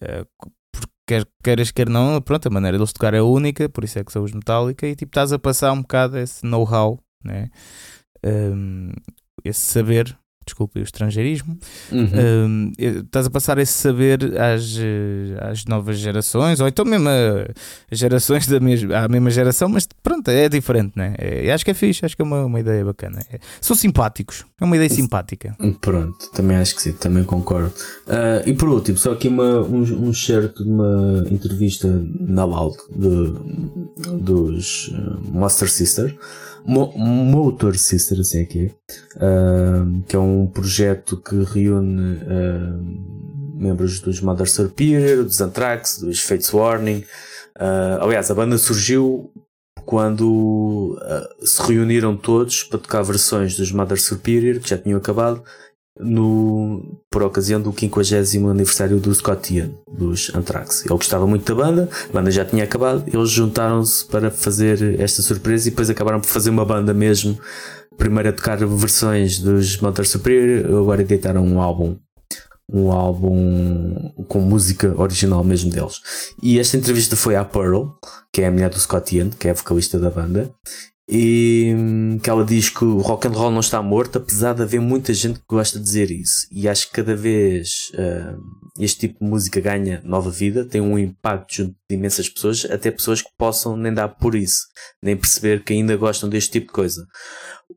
[0.00, 0.24] eh,
[1.06, 4.12] quer, queres quer não, pronto, a maneira deles tocar é única, por isso é que
[4.12, 7.50] são os Metallica, e tipo, estás a passar um bocado esse know-how, né?
[8.24, 8.90] Um,
[9.44, 11.56] esse saber, desculpe o estrangeirismo,
[11.92, 12.08] Uhum.
[12.46, 17.46] um, estás a passar esse saber às, eh, às novas gerações, ou então mesmo a,
[17.90, 21.14] gerações da mesma, à mesma geração, mas pronto, é diferente, né?
[21.18, 23.20] É, acho que é fixe, acho que é uma, uma ideia bacana.
[23.32, 25.56] É- são simpáticos, é uma ideia simpática.
[25.80, 27.72] Pronto, também acho que sim, também concordo.
[28.08, 31.88] Ah, e por último, só aqui uma, um, um certo de uma entrevista
[32.20, 36.16] na Loud de, dos ah, Monster Sister,
[36.64, 38.70] Mo- Motor Sister, assim é que
[39.16, 39.30] é,
[40.08, 42.78] que é um projeto que reúne ah,
[43.56, 47.04] membros dos Mother Superior, dos Anthrax, dos Fates Warning.
[47.58, 49.30] Ah, aliás, a banda surgiu
[49.84, 55.42] quando ah, se reuniram todos para tocar versões dos Mother Superior, que já tinham acabado,
[56.00, 60.80] no, por ocasião do 50 aniversário do Scott Ian, dos Anthrax.
[60.80, 65.22] Ele gostava muito da banda, a banda já tinha acabado, eles juntaram-se para fazer esta
[65.22, 67.38] surpresa e depois acabaram por fazer uma banda mesmo.
[67.96, 71.96] Primeiro a tocar versões dos Mother Superior, agora editaram um álbum
[72.72, 76.00] um álbum com música original mesmo deles.
[76.42, 77.90] E esta entrevista foi à Pearl,
[78.32, 80.50] que é a mulher do Scott Ian, que é a vocalista da banda,
[81.08, 84.62] e hum, que ela diz que o rock and roll não está morto, apesar de
[84.62, 86.46] haver muita gente que gosta de dizer isso.
[86.50, 88.40] E acho que cada vez hum,
[88.78, 92.90] este tipo de música ganha nova vida, tem um impacto junto de imensas pessoas, até
[92.90, 94.66] pessoas que possam nem dar por isso,
[95.02, 97.06] nem perceber que ainda gostam deste tipo de coisa.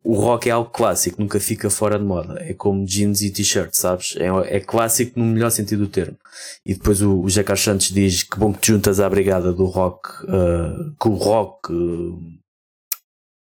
[0.04, 2.42] O rock é algo clássico, nunca fica fora de moda.
[2.42, 4.16] É como jeans e t-shirts, sabes?
[4.18, 6.18] É, é clássico no melhor sentido do termo.
[6.66, 9.66] E depois o, o Jack Santos diz que bom que te juntas à brigada do
[9.66, 12.20] rock, uh, que o rock, uh,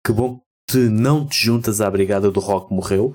[0.04, 3.12] que bom que não te juntas à brigada do rock morreu.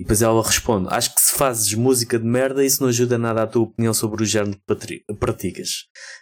[0.00, 3.42] E depois ela responde: Acho que se fazes música de merda, isso não ajuda nada
[3.42, 5.68] à tua opinião sobre o género que praticas.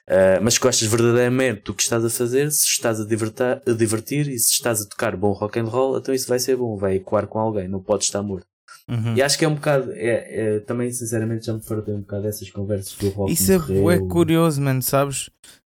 [0.08, 3.72] Uh, mas se gostas verdadeiramente do que estás a fazer, se estás a, divertar- a
[3.72, 6.76] divertir e se estás a tocar bom rock and roll, então isso vai ser bom,
[6.76, 8.46] vai ecoar com alguém, não pode estar morto.
[8.88, 9.14] Uhum.
[9.16, 12.24] E acho que é um bocado, é, é- também sinceramente já me fartei um bocado
[12.24, 13.32] dessas conversas do rock.
[13.32, 15.30] Isso é, é curioso, mano, sabes?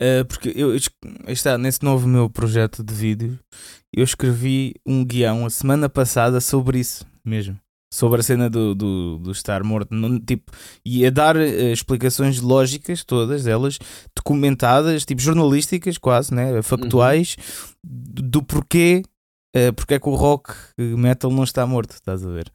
[0.02, 0.90] Eh, porque eu, es-
[1.28, 3.38] está nesse novo meu projeto de vídeo,
[3.96, 7.58] eu escrevi um guião a semana passada sobre isso mesmo.
[7.94, 10.52] Sobre a cena do, do, do estar morto, Não- tipo,
[10.86, 13.78] e a dar eh, explicações lógicas, todas elas
[14.16, 16.62] documentadas, tipo jornalísticas, quase, né?
[16.62, 17.36] factuais,
[17.84, 19.04] do, do porquê,
[19.54, 22.52] eh, porque é que o rock metal não está morto, estás a ver?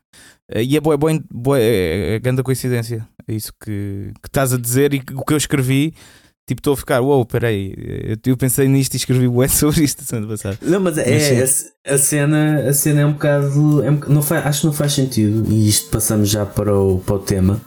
[0.50, 3.06] Eh, E é boa, é, boa, boa, é, é grande coincidência.
[3.28, 5.92] É isso que, que estás a dizer e que, o que eu escrevi.
[6.48, 9.82] Tipo, estou a ficar, uou, wow, peraí, eu, eu pensei nisto e escrevi bué sobre
[9.82, 10.56] isto semana passada.
[10.62, 13.82] Não, mas é, a, a cena, a cena é um bocado.
[13.82, 17.00] É um, não faz, acho que não faz sentido, e isto passamos já para o,
[17.00, 17.61] para o tema.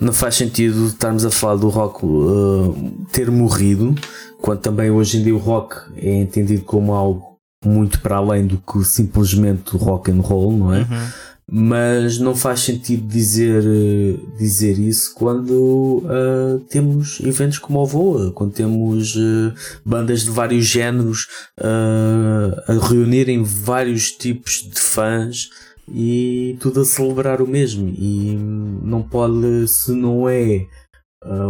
[0.00, 3.94] Não faz sentido estarmos a falar do rock uh, ter morrido,
[4.40, 8.58] quando também hoje em dia o rock é entendido como algo muito para além do
[8.58, 10.80] que simplesmente o rock and roll, não é?
[10.80, 11.08] Uhum.
[11.50, 18.32] Mas não faz sentido dizer, eh, dizer isso quando ah, temos eventos como o Voa,
[18.32, 19.54] quando temos eh,
[19.84, 21.28] bandas de vários géneros
[21.60, 25.50] ah, a reunirem vários tipos de fãs
[25.88, 27.90] e tudo a celebrar o mesmo.
[27.90, 28.34] E
[28.82, 30.66] não pode, se não é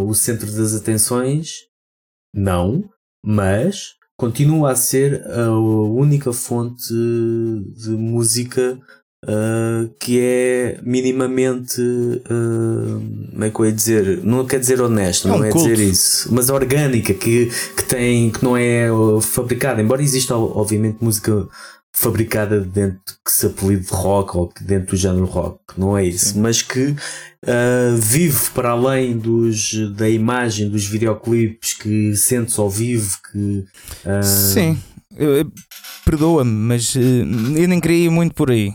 [0.07, 1.51] o centro das atenções,
[2.35, 2.85] não,
[3.25, 8.81] mas continua a ser a única fonte de música
[9.27, 15.29] Uh, que é minimamente uh, como é que eu ia dizer não quer dizer honesto,
[15.29, 15.67] É um não é culto.
[15.67, 20.99] dizer isso, mas orgânica que, que tem que não é uh, fabricada, embora exista obviamente
[21.01, 21.49] música
[21.91, 26.35] fabricada dentro que se apelide de rock ou dentro do género rock, não é isso,
[26.35, 26.41] Sim.
[26.41, 33.17] mas que uh, vive para além dos, da imagem dos videoclipes que sentes ao vivo
[33.33, 33.65] que
[34.23, 34.77] Sim,
[36.05, 38.75] perdoa-me, mas eh, eu nem queria ir muito por aí.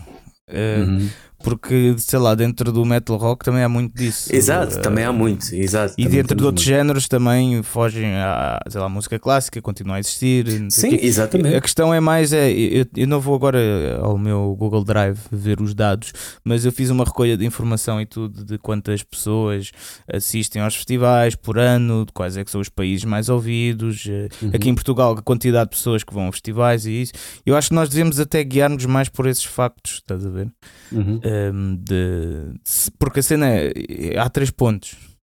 [0.50, 1.10] Eh, Uhum.
[1.44, 4.34] Porque, sei lá, dentro do metal rock também há muito disso.
[4.34, 5.54] Exato, Eh, também há muito.
[5.56, 6.76] Exato, E dentro de outros muito.
[6.78, 10.46] géneros também fogem à, sei lá, a música clássica, continua a existir.
[10.70, 11.56] Sim, exatamente.
[11.56, 15.62] A questão é mais, é, eu, eu não vou agora ao meu Google Drive ver
[15.62, 16.12] os dados,
[16.44, 19.72] mas eu fiz uma recolha de informação e tudo de quantas pessoas
[20.12, 24.28] assistem aos festivais por ano, de quais é que são os países mais ouvidos, eh,
[24.42, 24.52] Uhum.
[24.54, 27.14] aqui em Portugal a quantidade de pessoas que vão a festivais e isso.
[27.46, 30.48] Eu acho que nós devemos até guiar-nos mais por esses factos, estás a ver?
[30.92, 31.20] Uhum.
[31.30, 32.60] Um, de,
[32.98, 34.96] porque a cena é, há três pontos.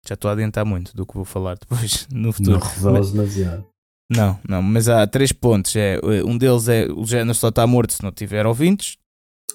[0.06, 2.58] Já estou a adiantar muito do que vou falar depois no futuro.
[2.58, 3.66] Não revelas demasiado.
[4.10, 5.74] Não, não, mas há três pontos.
[5.76, 8.96] É, um deles é o género só está morto se não tiver ouvintes.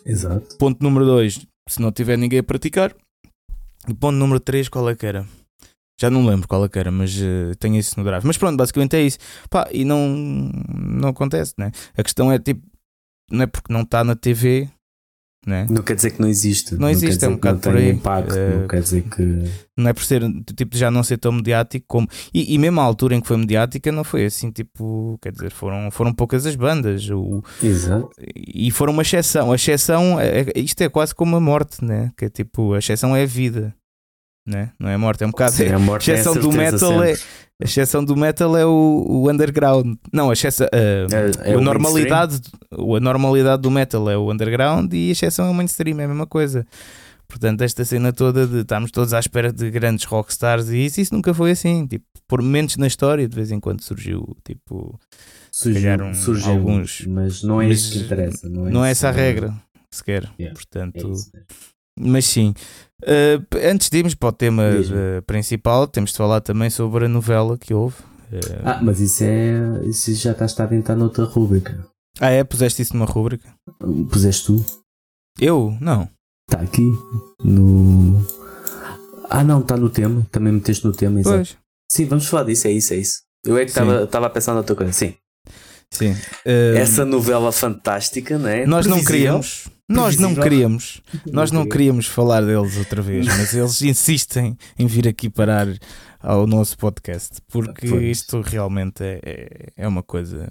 [0.05, 0.57] Exato.
[0.57, 2.95] Ponto número dois, se não tiver ninguém a praticar.
[3.87, 5.27] E ponto número três, qual é que era?
[5.99, 8.25] Já não lembro qual é que era, mas eh, tenho isso no drive.
[8.25, 9.17] Mas pronto, basicamente é isso.
[9.49, 11.71] Pá, e não, não acontece, né?
[11.97, 12.61] A questão é tipo,
[13.31, 14.69] não é porque não está na TV,
[15.45, 15.67] né?
[15.69, 16.75] Não quer dizer que não existe.
[16.75, 17.91] Não existe, é um bocado por aí.
[17.91, 18.35] impacto.
[18.35, 19.43] Eh, Não quer dizer que.
[19.77, 20.21] não é por ser
[20.55, 23.37] tipo já não ser tão mediático como e, e mesmo a altura em que foi
[23.37, 28.09] mediática não foi assim tipo quer dizer foram foram poucas as bandas o, Exato.
[28.35, 32.11] e foram uma exceção a exceção é, é- isto é quase como a morte né
[32.17, 33.75] que é tipo a exceção é a vida
[34.47, 36.35] né não é a morte é um bocado Sim, a a morte é a exceção
[36.41, 37.31] do metal é sempre.
[37.61, 41.57] A exceção do metal é o, o underground não a exceção a, É- é a
[41.57, 42.41] o normalidade
[42.71, 46.07] a normalidade do metal é o underground e a exceção é o mainstream é a
[46.07, 46.65] mesma coisa
[47.27, 51.11] Portanto, esta cena toda de estarmos todos à espera de grandes rockstars e isso, isso
[51.11, 51.87] nunca foi assim.
[51.87, 54.97] Tipo, por momentos na história, de vez em quando surgiu, tipo,
[55.51, 58.47] Surgiu, calhar um- surgiu, alguns- mas não é mas isso que interessa.
[58.47, 59.51] Não é, não é essa a regra,
[59.89, 60.29] sequer.
[60.39, 61.31] Yeah, É Portanto, mesmo.
[61.99, 62.53] Mas sim.
[63.03, 67.09] Uh, antes de irmos para o tema uh, principal, temos de falar também sobre a
[67.09, 67.95] novela que houve.
[68.31, 69.81] Uh, Ah, mas isso é.
[69.85, 71.85] Isso já está a adentrar noutra rúbrica.
[72.19, 72.43] ah, é?
[72.43, 73.47] Puseste isso numa rúbrica?
[74.09, 74.65] Puseste tu?
[75.39, 75.77] Eu?
[75.79, 76.09] Não.
[76.49, 76.89] Está aqui
[77.43, 78.25] no.
[79.29, 80.25] Ah, não, está no tema.
[80.31, 81.35] Também meteste no tema, exato.
[81.37, 81.57] Pois.
[81.91, 83.21] Sim, vamos falar disso, é isso, é isso.
[83.45, 84.91] Eu é que estava a pensar noutra coisa.
[84.91, 85.13] Sim.
[85.91, 86.15] Sim.
[86.75, 88.65] Essa novela fantástica, não é?
[88.65, 89.05] nós não Previsível.
[89.05, 89.67] queríamos.
[89.87, 91.01] Nós não queríamos.
[91.31, 95.67] Nós não queríamos falar deles outra vez, mas eles insistem em vir aqui parar
[96.19, 98.17] ao nosso podcast porque Pois.
[98.19, 100.49] isto realmente é, é, é uma coisa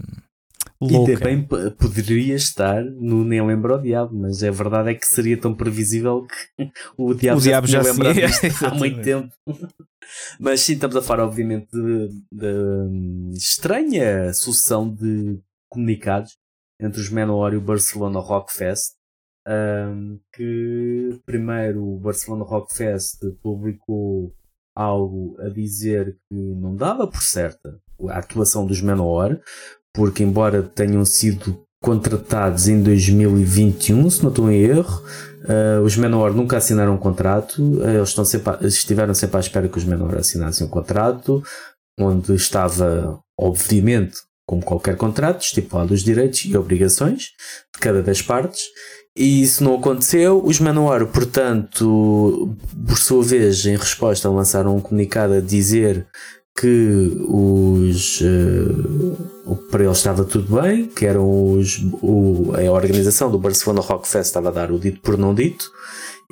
[0.81, 1.18] E louca.
[1.18, 5.37] também p- poderia estar no Nem Lembra o Diabo, mas a verdade é que seria
[5.37, 6.25] tão previsível
[6.57, 9.33] que o Diabo, O diabo já já se- lembrado disto há muito tempo.
[10.38, 16.37] Mas sim, estamos a falar, obviamente, de, de, hum, estranha sucessão de comunicados
[16.81, 18.92] entre os Manowar e o Barcelona Rock Fest.
[19.47, 24.33] Hum, que primeiro o Barcelona Rock Fest publicou
[24.77, 27.79] algo a dizer que não dava por certa
[28.09, 29.41] a atuação dos Manowar,
[29.95, 35.03] porque embora tenham sido contratados em 2021, se não estou em erro,
[35.47, 39.41] eh, os Manowar nunca assinaram um contrato, eh, eles estão sempre a- estiveram sempre à
[39.41, 41.43] espera que os Manowar assinassem um contrato,
[42.01, 47.29] onde estava, obviamente, como qualquer contrato, estipulado os direitos e obrigações
[47.75, 48.63] de cada das partes,
[49.16, 50.42] e isso não aconteceu.
[50.44, 56.07] Os Manowar, portanto, por sua vez, em resposta, lançaram um comunicado a dizer
[56.59, 58.20] que os
[59.44, 64.07] o- para eles estava tudo bem, que eram os o- a organização do Barcelona Rock
[64.09, 65.68] Fest estava a dar o dito por não dito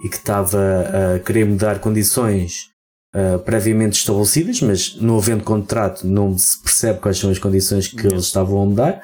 [0.04, 0.84] e que estava
[1.16, 2.71] a querer mudar condições
[3.14, 8.06] eh, previamente estabelecidas, mas não havendo contrato não se percebe quais são as condições que
[8.06, 9.02] eles estavam a mudar.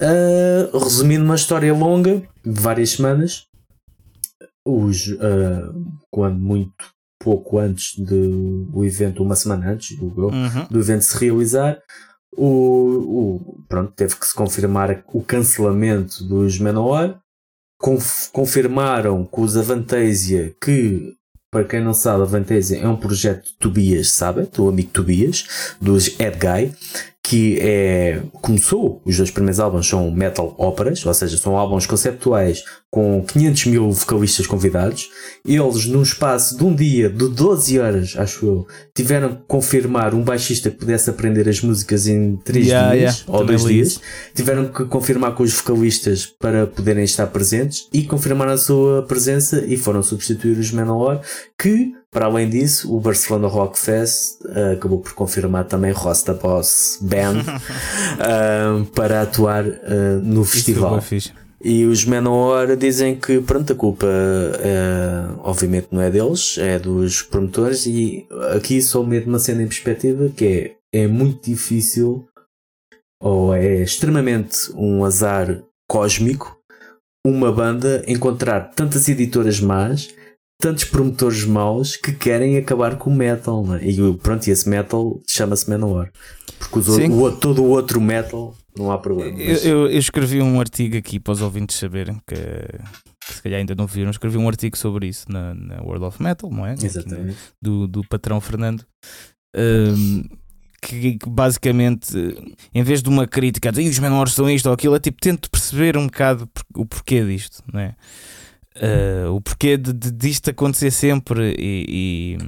[0.00, 3.44] Eh, resumindo uma história longa de várias semanas,
[4.66, 5.62] os eh,
[6.10, 6.72] quando muito
[7.22, 10.66] pouco antes do evento, uma semana antes, eu, Uhum.
[10.70, 11.78] do evento se realizar,
[12.36, 17.18] o, o- pronto, teve que se confirmar o cancelamento dos Manowar.
[17.78, 21.14] Conf- confirmaram com os Avantasia que,
[21.54, 25.76] para quem não sabe, a Avantasia é um projeto de Tobias Sabbath, o amigo Tobias,
[25.80, 26.74] dos Ed Guy,
[27.26, 32.62] que é, começou, os dois primeiros álbuns são metal óperas, ou seja, são álbuns conceptuais
[32.90, 35.08] com 500 mil vocalistas convidados.
[35.42, 40.22] Eles, num espaço de um dia, de 12 horas, acho eu, tiveram que confirmar um
[40.22, 43.74] baixista que pudesse aprender as músicas em 3 Yeah, dias yeah, ou também 2 li
[43.74, 44.00] dias.
[44.34, 49.64] Tiveram que confirmar com os vocalistas para poderem estar presentes e confirmaram a sua presença
[49.66, 51.22] e foram substituir os Manowar,
[51.58, 56.98] que, para além disso, o Barcelona Rock Fest eh, acabou por confirmar também Rosta Boss
[57.02, 57.42] Band
[58.20, 61.02] eh, para atuar eh, no Isso festival.
[61.60, 67.22] E os Manowar dizem que, pronto, a culpa eh, obviamente não é deles, é dos
[67.22, 67.84] promotores.
[67.86, 72.28] E aqui só meto uma cena em perspectiva que é, é muito difícil
[73.20, 76.56] ou é extremamente um azar cósmico
[77.26, 80.14] uma banda encontrar tantas editoras más,
[80.60, 83.64] tantos promotores maus que querem acabar com o metal.
[83.66, 83.80] Né?
[83.84, 86.10] E pronto, e esse metal chama-se Manowar.
[86.58, 87.10] Porque os Sim.
[87.12, 89.38] o, todo o outro metal não há problema.
[89.38, 92.34] Eu, mas- eu- eu escrevi um artigo aqui para os ouvintes saberem que,
[93.32, 94.10] se calhar ainda não viram.
[94.10, 96.72] Escrevi um artigo sobre isso na, na World of Metal, não é?
[96.72, 97.36] Aqui Exatamente.
[97.60, 98.84] do, do patrão Fernando.
[99.56, 100.24] Hum,
[100.82, 102.12] que, que basicamente,
[102.74, 105.00] em vez de uma crítica a dizer "Ih, os menores são isto ou aquilo, é
[105.00, 107.94] tipo, tento perceber um bocado o porquê disto, não é?
[108.76, 112.38] Uh, o porquê de, de- disto acontecer sempre e, e,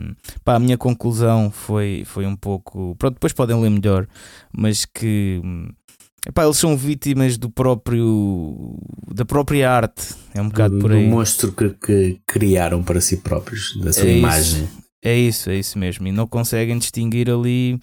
[0.44, 2.96] pá, a minha conclusão foi, foi um pouco.
[2.98, 4.08] Pronto, depois podem ler melhor,
[4.52, 5.40] mas que
[6.26, 8.76] epá, eles são vítimas do próprio
[9.14, 10.14] da própria arte.
[10.34, 11.06] É um bocado do, por do aí.
[11.06, 14.18] monstro que, que criaram para si próprios, da sua É isso.
[14.18, 14.68] imagem.
[15.04, 16.08] É isso, é isso mesmo.
[16.08, 17.78] E não conseguem distinguir ali.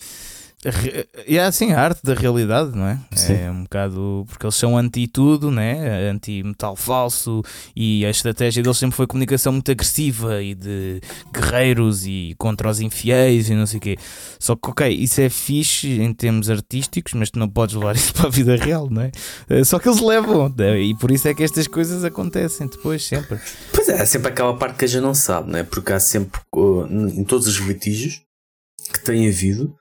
[0.69, 2.99] Re- É assim a arte da realidade, não é?
[3.15, 3.33] Sim.
[3.33, 4.25] É um bocado.
[4.27, 6.09] Porque eles são anti tudo, né?
[6.09, 7.41] Anti-metal falso
[7.75, 11.01] e a estratégia deles sempre foi comunicação muito agressiva e de
[11.33, 13.97] guerreiros e contra os infiéis e não sei o quê.
[14.39, 18.13] Só que, ok, isso é fixe em termos artísticos, mas tu não podes levar isso
[18.13, 19.11] para a vida real, não é?
[19.49, 20.79] Eh, Só que eles levam, né?
[20.79, 23.39] e por isso é que estas coisas acontecem depois, sempre.
[23.73, 25.63] Pois é, há sempre aquela parte que a gente não sabe, não é?
[25.63, 28.21] Porque há sempre, uh, em todos os litígios
[28.91, 29.73] que tem havido,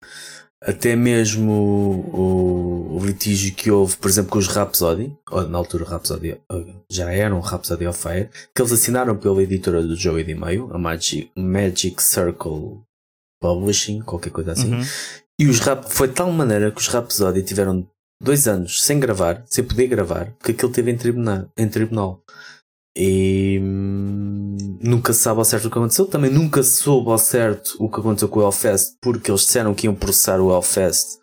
[0.64, 5.85] até mesmo o, o litígio que houve, por exemplo, com os Rhapsody, ou na altura
[5.85, 6.37] Rhapsody
[6.90, 11.31] já eram Rhapsody of Fire, que eles assinaram pela editora do Joey DiMaio, a Magic,
[11.37, 12.81] Magic Circle
[13.40, 14.75] Publishing, qualquer coisa assim.
[14.75, 14.85] Uhum.
[15.40, 17.87] E os rap foi de tal maneira que os Rhapsody tiveram
[18.22, 21.48] dois anos sem gravar, sem poder gravar, porque aquilo teve em tribunal.
[21.57, 22.22] Em tribunal.
[22.96, 24.42] E hum,
[24.83, 26.07] nunca se sabe ao certo o que aconteceu.
[26.07, 29.75] Também nunca se soube ao certo o que aconteceu com o Hellfest, porque eles disseram
[29.75, 31.18] que iam processar o Hellfest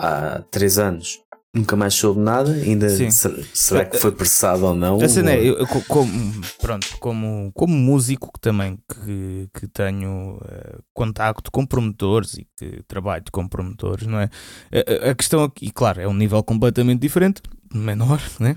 [0.00, 1.20] há três anos.
[1.54, 2.52] Nunca mais soube nada.
[2.52, 3.10] Ainda Sim.
[3.10, 5.00] será que foi processado ou não?
[5.00, 9.66] A cena é, eu, eu co- como, pronto, como, como músico que também que, que
[9.66, 14.28] tenho eh, contacto com promotores e que trabalho com promotores, não é?
[14.70, 17.40] A- A, a questão aqui, claro, é um nível completamente diferente,
[17.74, 18.56] menor, né?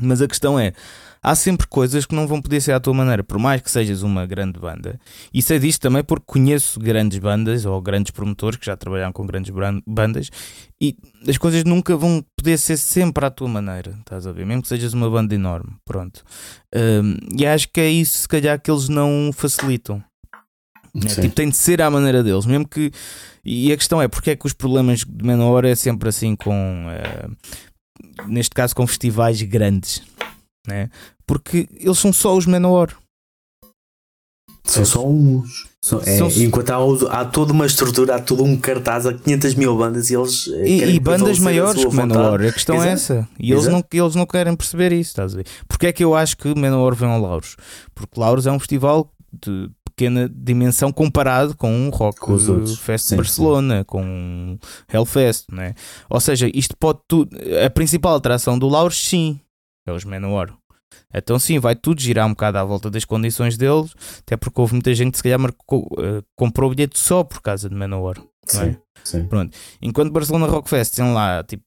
[0.00, 0.72] Mas a questão é,
[1.22, 4.02] há sempre coisas que não vão poder ser à tua maneira, por mais que sejas
[4.02, 4.98] uma grande banda.
[5.32, 9.24] E sei disto também porque conheço grandes bandas ou grandes promotores que já trabalharam com
[9.26, 9.52] grandes
[9.86, 10.30] bandas
[10.80, 10.96] e
[11.28, 14.44] as coisas nunca vão poder ser sempre à tua maneira, estás a ver?
[14.44, 16.24] Mesmo que sejas uma banda enorme, pronto.
[16.74, 20.02] Hum, e acho que é isso, se calhar, que eles não facilitam.
[20.92, 21.08] né?
[21.08, 21.22] Sim.
[21.22, 22.90] Tipo, tem de ser à maneira deles, mesmo que.
[23.44, 26.86] E a questão é porque é que os problemas de menor é sempre assim com.
[26.90, 27.28] eh,
[28.26, 30.02] neste caso, com festivais grandes,
[30.66, 30.88] né?
[31.26, 32.94] Porque eles são só os menor.
[34.64, 35.68] São só uns.
[35.82, 39.54] São- é, São- Enquanto há, há toda uma estrutura, há todo um cartaz, há 500
[39.56, 40.46] mil bandas e eles.
[40.48, 41.94] eh, E, e bandas maiores que.
[41.94, 42.92] Menor, a questão é Exato.
[42.92, 43.28] essa.
[43.40, 43.76] E eles Exato.
[43.92, 45.46] não, eles não querem perceber isso, estás a ver?
[45.66, 47.56] Porque é que eu acho que Menor vem ao Lauros?
[47.94, 49.12] Porque Lauros é um festival
[49.44, 52.38] de pequena dimensão comparado com um Rock Com.
[52.38, 54.58] Fest de Sim, Barcelona, com um
[54.92, 55.74] Hellfest, né?
[56.08, 57.36] Ou seja, isto pode tudo.
[57.66, 59.40] A principal atração do Lauros, sim,
[59.86, 60.54] é os Menor.
[61.14, 64.74] Então sim, vai tudo girar um bocado à volta das condições deles, até porque houve
[64.74, 68.16] muita gente que se calhar marcou, eh, comprou o bilhete só por causa de Menor.
[68.54, 68.78] não é?
[69.04, 69.50] Sim, sim.
[69.80, 71.64] Enquanto Barcelona Rock Fest tem lá tipo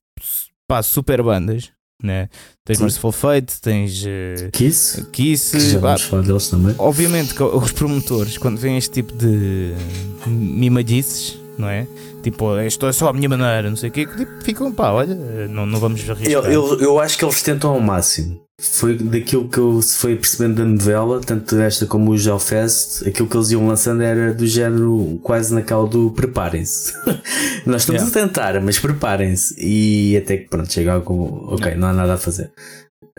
[0.68, 1.72] pá, super bandas,
[2.04, 2.30] né?
[2.64, 2.84] Tens Sim.
[2.84, 6.76] Merciful Fate, tens eh, Kiss, Kiss, que já vamos falar deles também.
[6.78, 9.74] obviamente que os promotores, quando vêm este tipo de
[10.28, 11.88] mimadices, não é?
[12.26, 14.90] Tipo, isto é só a minha maneira, não sei o quê, que, tipo, ficam pá,
[14.90, 15.14] olha,
[15.48, 16.44] não, não vamos arriscar.
[16.44, 18.42] Eu, eu, eu acho que eles tentam ao máximo.
[18.60, 23.28] Foi daquilo que eu se foi percebendo da novela, tanto esta como o Gelfest, aquilo
[23.30, 26.94] que eles iam lançando era do género quase naquela do preparem-se.
[27.64, 28.08] Nós estamos Yeah.
[28.08, 29.54] a tentar, mas preparem-se.
[29.60, 32.52] E até que pronto, chega com ok, não há nada a fazer.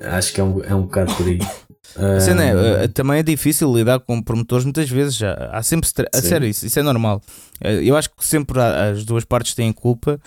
[0.01, 1.38] Acho que é um, é um bocado por aí.
[1.99, 5.33] A cena é, Ah, eh, também é difícil lidar com promotores muitas vezes já.
[5.53, 7.23] Há sempre a sério, isso, isso é normal.
[7.61, 10.20] Eh, Eu acho que sempre as duas partes têm culpa,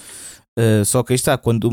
[0.58, 1.70] eh, só que aí está, quando,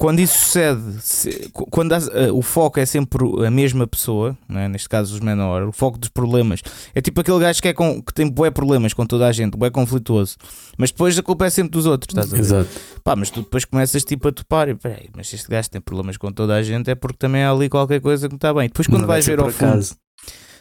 [0.00, 4.38] quando isso sucede, se- qu- quando há- eh, o foco é sempre a mesma pessoa,
[4.48, 6.62] né, neste caso os menores, o foco dos problemas,
[6.94, 9.56] é tipo aquele gajo que, é com, que tem bué problemas com toda a gente,
[9.56, 10.36] bué conflituoso,
[10.78, 12.40] mas depois a culpa é sempre dos outros, estás a ver?
[12.42, 12.68] Exato.
[13.02, 16.16] Pá, mas tu depois começas tipo a topar e peraí, mas este gajo tem problemas
[16.16, 18.68] com toda a gente é porque também há ali qualquer coisa que não está bem.
[18.68, 19.96] Depois quando Não vai vais ver ao fundo, acaso.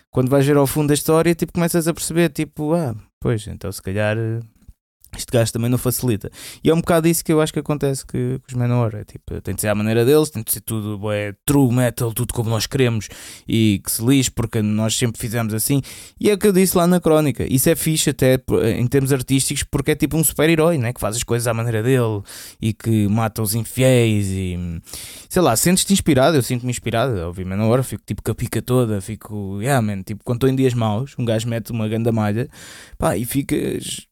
[0.09, 3.71] quando vais ver ao fundo da história, tipo começas a perceber, tipo, ah, pois, então
[3.71, 4.39] se calhar eh,
[5.17, 6.29] este gajo também não facilita.
[6.63, 8.95] E é um bocado isso que eu acho que acontece que, os Manowar.
[8.95, 12.13] É tipo, tem de ser à maneira deles, tem de ser tudo é, true metal,
[12.13, 13.09] tudo como nós queremos
[13.47, 15.81] e que se lixe, porque nós sempre fizemos assim.
[16.19, 17.45] E é o que eu disse lá na crónica.
[17.51, 18.39] Isso é fixe até
[18.77, 20.93] em termos artísticos, porque é tipo um super-herói, né?
[20.93, 22.21] que faz as coisas à maneira dele
[22.61, 24.57] e que mata os infiéis e
[25.29, 26.37] sei lá, sentes-te inspirado.
[26.37, 30.23] Eu sinto-me inspirado, ouvi Manowar, fico tipo com a pica toda, fico, yeah, man, tipo,
[30.23, 32.49] quando estou em dias maus, um gajo mete uma ganda malha
[32.97, 34.06] pá, e ficas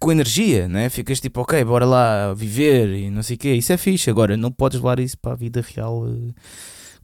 [0.00, 0.88] com energia, né?
[0.88, 3.52] Ficas tipo, ok, bora lá viver e não sei o quê.
[3.52, 4.08] Isso é fixe.
[4.08, 6.34] Agora, não podes levar isso para a vida real uh,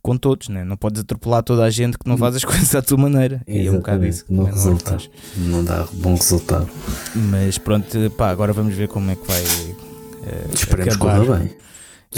[0.01, 0.65] com todos, né?
[0.65, 3.43] Não podes atropelar toda a gente que não faz as coisas à tua maneira.
[3.47, 4.25] E é um bocado isso.
[4.31, 4.97] Não, resulta,
[5.37, 6.69] não dá bom resultado.
[7.15, 9.43] Mas pronto, pá, agora vamos ver como é que vai.
[9.43, 11.55] Uh, Esperemos que corra bem.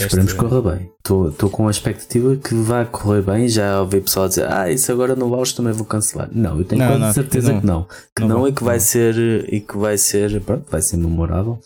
[0.07, 0.91] Esperemos que corra bem.
[0.99, 3.49] Estou com a expectativa que vai correr bem.
[3.49, 6.29] Já ouvi pessoal dizer, ah, isso agora no Laos também vou cancelar.
[6.33, 7.87] Não, eu tenho não, não, certeza não, que não.
[8.15, 9.17] Que não, e que vai ser
[9.53, 11.59] e que vai ser, pronto, vai ser memorável.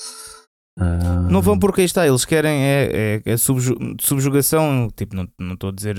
[1.31, 5.73] Não vão porque aí está, eles querem é, é, é subjugação, tipo, não estou a
[5.73, 5.97] dizer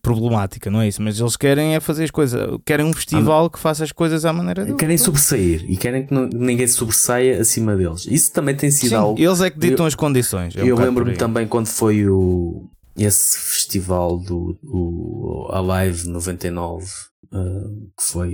[0.00, 1.02] problemática, não é isso?
[1.02, 4.32] Mas eles querem é fazer as coisas, querem um festival que faça as coisas à
[4.32, 4.78] maneira deles.
[4.78, 8.06] Querem sobressair e querem que não, ninguém sobressaia acima deles.
[8.06, 9.20] Isso também tem sido Sim, algo.
[9.20, 10.56] Eles é que ditam eu, as condições.
[10.56, 17.90] É um eu lembro-me também quando foi o esse festival do o Alive 99 uh,
[17.96, 18.32] que foi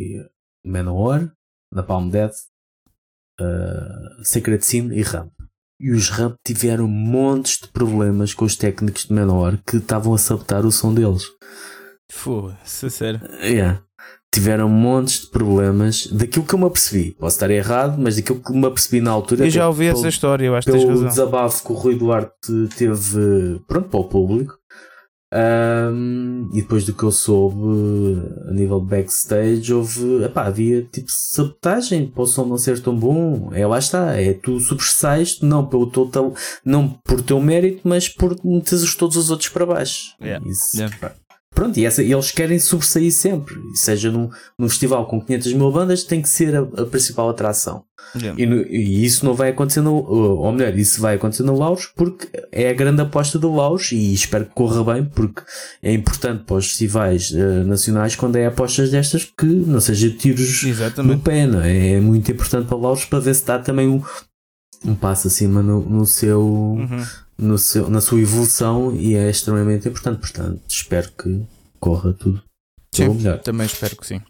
[0.64, 1.32] Manowar,
[1.72, 2.36] na Palm Death,
[3.40, 5.32] uh, Sacred Sin e Ramp
[5.82, 10.18] e os Ramp tiveram montes de problemas com os técnicos de menor que estavam a
[10.18, 11.24] sabotar o som deles.
[12.08, 13.20] Foda-se, sério.
[13.42, 13.82] Yeah.
[14.32, 17.10] Tiveram montes de problemas daquilo que eu me apercebi.
[17.18, 19.44] Posso estar errado, mas daquilo que me apercebi na altura.
[19.44, 21.08] Eu já ouvi essa história, eu acho que tens razão.
[21.08, 24.54] desabafo que o Rui Duarte teve pronto, para o público.
[25.32, 31.10] Um, e depois do que eu soube a nível de backstage, houve, epá, havia tipo
[31.10, 33.50] sabotagem para o som não ser tão bom.
[33.54, 38.36] É lá está, é tu sobressais não pelo total, não por teu mérito, mas por
[38.44, 40.14] meteres todos os outros para baixo.
[40.20, 40.46] Yeah.
[40.46, 41.14] Isso, yeah.
[41.54, 43.54] Pronto, e, essa, eles querem sobressair sempre.
[43.74, 47.84] Seja num, num festival com 500 mil bandas, tem que ser a, a principal atração.
[48.16, 48.42] Yeah.
[48.42, 49.94] E, no, e, isso não vai acontecer no.
[49.94, 54.12] Ou melhor, isso vai acontecer no Laos porque é a grande aposta do Laos e
[54.12, 55.42] espero que corra bem porque
[55.82, 60.64] é importante para os festivais uh, nacionais quando é apostas destas que não seja tiros
[60.64, 61.16] Exatamente.
[61.16, 61.92] no pé, não é?
[61.92, 64.02] É muito importante para o Laos para ver se dá também um,
[64.84, 66.40] um passo acima no, no seu.
[66.40, 67.04] Uhum
[67.42, 70.20] no seu, na sua evolução e é extremamente importante.
[70.20, 71.42] Portanto, espero que
[71.80, 72.42] corra tudo.
[72.94, 73.08] Sim,
[73.42, 74.20] também espero que sim.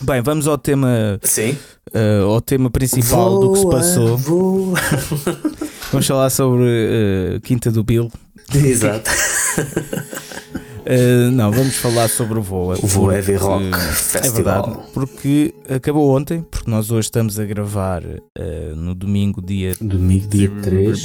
[0.00, 1.18] Bem, vamos ao tema.
[1.22, 1.56] Sim.
[1.92, 4.18] Uh, ao tema principal voa, do que se passou.
[5.92, 8.10] vamos falar sobre uh, Quinta do Bill.
[8.54, 9.10] Exato.
[10.84, 12.76] Uh, não, vamos falar sobre o Voa.
[12.82, 14.30] O Voa Heavy Rock uh, Festival.
[14.30, 19.74] É verdade, porque acabou ontem, porque nós hoje estamos a gravar uh, no domingo, dia,
[19.80, 21.02] domingo, dia 3,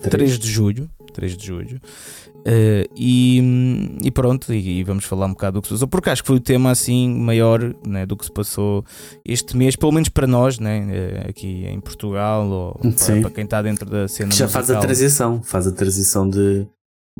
[0.00, 0.88] 3 de julho.
[1.12, 1.80] 3 de julho.
[2.40, 6.08] Uh, e, e, pronto, e, e, vamos falar um bocado do que se passou, porque
[6.08, 8.82] acho que foi o tema assim maior né, do que se passou
[9.22, 13.60] este mês, pelo menos para nós, né, aqui em Portugal, ou para, para, quem está
[13.60, 14.30] dentro da cena.
[14.30, 14.64] Que já musical.
[14.64, 16.66] faz a transição, faz a transição de,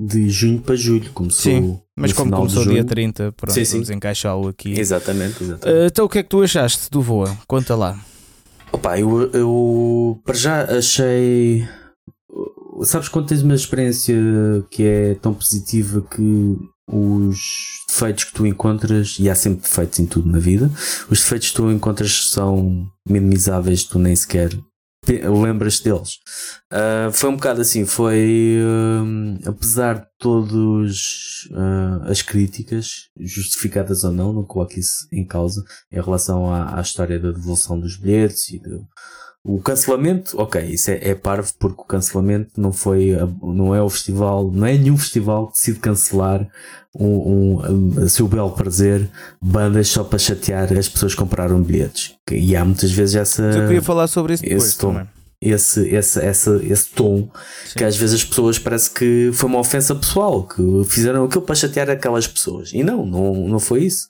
[0.00, 1.42] de junho para julho, começou.
[1.42, 3.72] Sim, mas como começou dia 30, pronto, sim, sim.
[3.74, 4.78] vamos encaixá-lo aqui.
[4.78, 5.78] Exatamente, exatamente.
[5.78, 7.36] Uh, então o que é que tu achaste do Voa?
[7.46, 7.98] Conta lá.
[8.72, 11.68] Opa, eu, eu para já achei.
[12.82, 14.16] Sabes quando tens uma experiência
[14.70, 16.56] que é tão positiva que
[16.90, 17.38] os
[17.88, 20.70] defeitos que tu encontras, e há sempre defeitos em tudo na vida,
[21.10, 24.50] os defeitos que tu encontras são minimizáveis, tu nem sequer
[25.08, 26.18] lembras deles.
[26.72, 34.12] Uh, foi um bocado assim, foi uh, apesar de todas uh, as críticas, justificadas ou
[34.12, 38.50] não, não coloco isso em causa, em relação à, à história da devolução dos bilhetes
[38.50, 38.86] e do,
[39.42, 43.88] o cancelamento, ok, isso é, é parvo porque o cancelamento não foi, não é o
[43.88, 46.46] festival, não é nenhum festival que decide cancelar
[46.94, 49.08] um, um, a seu belo prazer
[49.40, 52.14] bandas só para chatear as pessoas que compraram bilhetes.
[52.30, 53.42] E há muitas vezes essa.
[53.42, 54.92] Eu queria falar sobre isso depois, esse tom.
[54.92, 55.08] Também.
[55.42, 57.30] Esse, esse, esse, esse tom
[57.64, 57.78] Sim.
[57.78, 61.54] que às vezes as pessoas parece que foi uma ofensa pessoal, que fizeram aquilo para
[61.54, 62.72] chatear aquelas pessoas.
[62.74, 64.08] E não, não, não foi isso.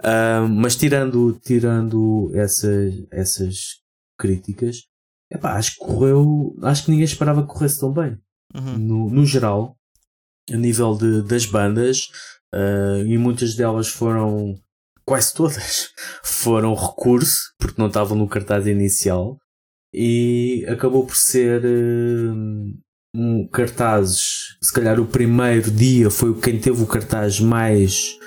[0.00, 3.83] Uh, mas tirando, tirando essas, essas
[4.24, 4.86] críticas,
[5.30, 6.56] epá, acho que correu.
[6.62, 8.16] Acho que ninguém esperava que corresse tão bem.
[8.54, 8.78] Uhum.
[8.78, 9.76] No, no geral,
[10.50, 12.08] a nível de, das bandas,
[12.54, 14.54] uh, e muitas delas foram.
[15.04, 15.90] Quase todas
[16.24, 19.36] foram recurso, porque não estavam no cartaz inicial,
[19.92, 22.74] e acabou por ser uh,
[23.14, 24.56] um cartazes.
[24.62, 28.18] Se calhar o primeiro dia foi quem teve o cartaz mais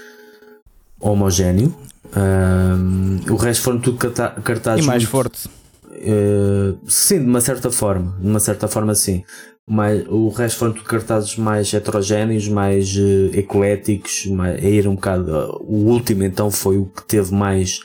[0.99, 1.75] homogéneo.
[2.07, 4.85] Uh, o resto foram tudo cartazes.
[4.85, 5.49] E mais muito, forte
[5.97, 8.17] Uh, sim, de uma certa forma.
[8.19, 9.23] De uma certa forma, sim.
[9.69, 14.25] Mas, o resto foram tudo cartazes mais heterogéneos, mais uh, ecléticos.
[14.27, 15.31] Mais, ir um bocado.
[15.31, 17.79] Uh, o último, então, foi o que teve mais.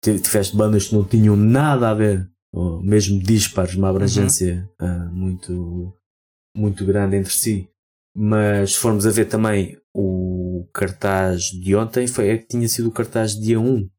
[0.00, 2.26] Tiveste bandas que não tinham nada a ver,
[2.82, 5.10] mesmo dispares, uma abrangência uhum.
[5.12, 5.94] muito,
[6.56, 7.68] muito grande entre si.
[8.16, 12.88] Mas se formos a ver também o cartaz de ontem, foi, é que tinha sido
[12.88, 13.90] o cartaz de dia 1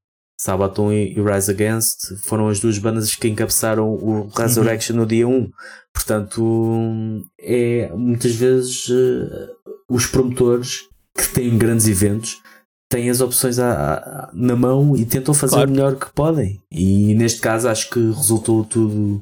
[0.42, 5.02] Sabaton e Rise Against foram as duas bandas que encabeçaram o Resurrection uhum.
[5.02, 5.52] no dia 1.
[5.94, 9.52] Portanto, é muitas vezes uh,
[9.88, 12.42] os promotores que têm grandes eventos
[12.90, 15.70] têm as opções à, à, na mão e tentam fazer claro.
[15.70, 16.60] o melhor que podem.
[16.72, 19.22] E neste caso acho que resultou tudo,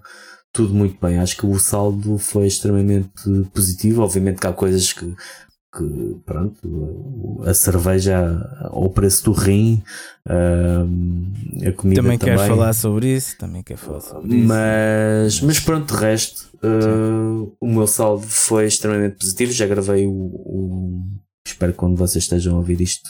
[0.54, 1.20] tudo muito bem.
[1.20, 3.12] Acho que o saldo foi extremamente
[3.54, 4.04] positivo.
[4.04, 5.14] Obviamente que há coisas que
[5.72, 8.18] que pronto, a cerveja
[8.72, 9.84] ao preço do rim,
[10.26, 12.18] a comida também.
[12.18, 15.46] Também quer falar sobre isso, também quer falar sobre mas, isso.
[15.46, 19.52] Mas pronto, de resto, uh, o meu saldo foi extremamente positivo.
[19.52, 21.02] Já gravei o, o,
[21.46, 23.10] Espero que quando vocês estejam a ouvir isto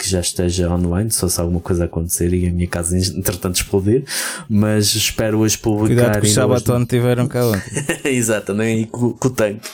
[0.00, 4.04] que já esteja online, só se alguma coisa acontecer e a minha casa entretanto explodir,
[4.48, 6.04] mas espero hoje publicar.
[6.04, 7.84] Cuidado que os Sabaton tiveram cá ontem.
[8.06, 9.68] Exato, nem com, com o tanque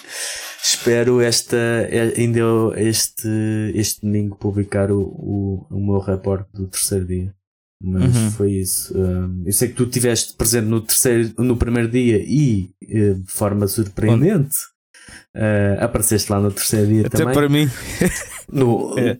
[0.64, 1.56] espero esta,
[2.16, 2.40] ainda
[2.76, 3.28] este,
[3.74, 7.34] este domingo publicar o, o, o meu reporte do terceiro dia.
[7.82, 8.30] Mas uhum.
[8.30, 8.96] foi isso.
[8.96, 13.30] Um, eu sei que tu estiveste presente no, terceiro, no primeiro dia e eh, de
[13.30, 14.56] forma surpreendente
[15.36, 17.32] uh, apareceste lá no terceiro dia Até também.
[17.32, 17.70] Até para mim.
[18.50, 18.98] No...
[18.98, 19.18] É.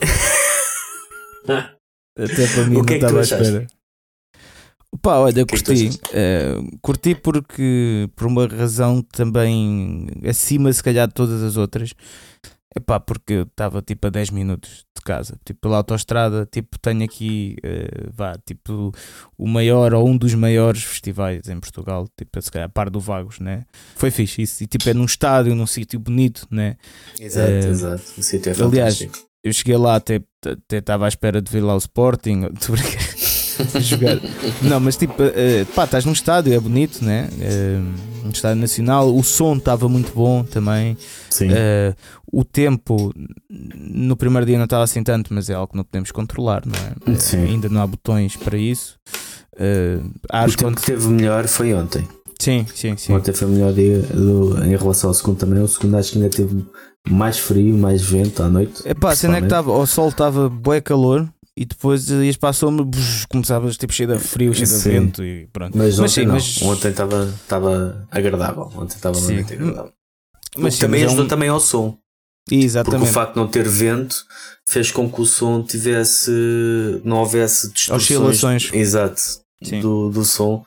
[2.18, 3.66] Até para mim o que não é estava à espera.
[5.02, 5.88] Pá, olha, que curti.
[5.88, 11.92] Uh, curti porque, por uma razão também acima, se calhar, de todas as outras.
[12.76, 17.04] Epá, porque eu estava tipo a 10 minutos de casa, tipo pela autostrada, tipo tenho
[17.04, 18.92] aqui, uh, vá, tipo
[19.38, 23.00] o maior ou um dos maiores festivais em Portugal, tipo se calhar a par do
[23.00, 23.64] Vagos, né?
[23.94, 26.76] Foi fixe isso, e tipo é num estádio, num sítio bonito, né?
[27.18, 29.08] Exato, uh, exato, o sítio é Aliás,
[29.42, 30.20] eu cheguei lá, até
[30.70, 32.42] estava à espera de ver lá o Sporting,
[33.80, 34.18] jogar.
[34.62, 37.28] Não, mas tipo, uh, pá, estás num estádio, é bonito, né?
[37.32, 40.96] Uh, um estádio nacional, o som estava muito bom também.
[41.30, 41.50] Sim.
[41.50, 41.94] Uh,
[42.32, 43.12] o tempo
[43.48, 47.14] no primeiro dia não estava assim tanto, mas é algo que não podemos controlar, não
[47.14, 47.18] é?
[47.18, 47.44] Sim.
[47.44, 48.98] ainda não há botões para isso.
[50.30, 50.76] acho o tempo quando...
[50.76, 52.06] que teve melhor foi ontem.
[52.38, 53.14] Sim, sim, sim.
[53.14, 55.62] Ontem foi o melhor dia do, em relação ao segundo também.
[55.62, 56.64] O segundo acho que ainda teve
[57.08, 58.82] mais frio, mais vento à noite.
[58.84, 62.50] É pá, cena é que estava, o sol estava bué calor e depois ias para
[62.50, 62.86] a sombra,
[63.30, 65.76] começavas tipo cheio de frio, cheio de vento e pronto.
[65.76, 66.60] Mas, mas, sim, mas...
[66.62, 68.70] ontem estava agradável.
[68.76, 69.92] Ontem estava muito agradável.
[70.58, 71.28] Mas sim, também ajudou um...
[71.28, 71.96] também ao som.
[72.50, 73.00] Exatamente.
[73.00, 74.16] Porque o facto de não ter vento
[74.68, 76.30] fez com que o som tivesse.
[77.02, 78.02] não houvesse distorções.
[78.02, 78.70] Oscilações.
[78.72, 79.22] Exato.
[79.80, 80.64] Do, do som.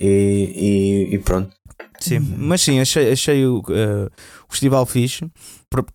[0.00, 1.50] E, e, e pronto.
[1.98, 4.06] Sim, mas sim, achei, achei o, uh,
[4.48, 5.28] o festival fixe.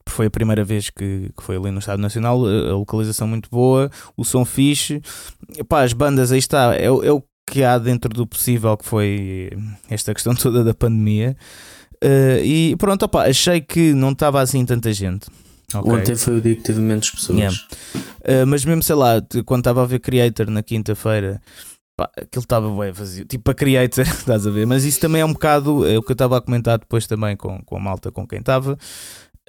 [0.08, 2.46] Foi a primeira vez que, que foi ali no Estado Nacional.
[2.46, 5.02] A localização muito boa, o som fixe.
[5.68, 9.52] Pá, as bandas, aí está, é, é o que há dentro do possível, que foi
[9.90, 11.36] esta questão toda da pandemia.
[12.04, 15.28] Uh, e pronto, opa, achei que não estava assim tanta gente.
[15.74, 15.92] Okay.
[15.92, 17.40] Ontem foi o dia que teve menos pessoas.
[17.40, 17.58] Yeah.
[18.22, 21.42] Uh, mas mesmo, sei lá, quando estava a ver Creator na quinta-feira
[21.96, 24.66] Pá, aquilo estava bem vazio, tipo a Creator, estás a ver?
[24.66, 27.38] Mas isso também é um bocado é o que eu estava a comentar depois também
[27.38, 28.78] com, com a malta com quem estava.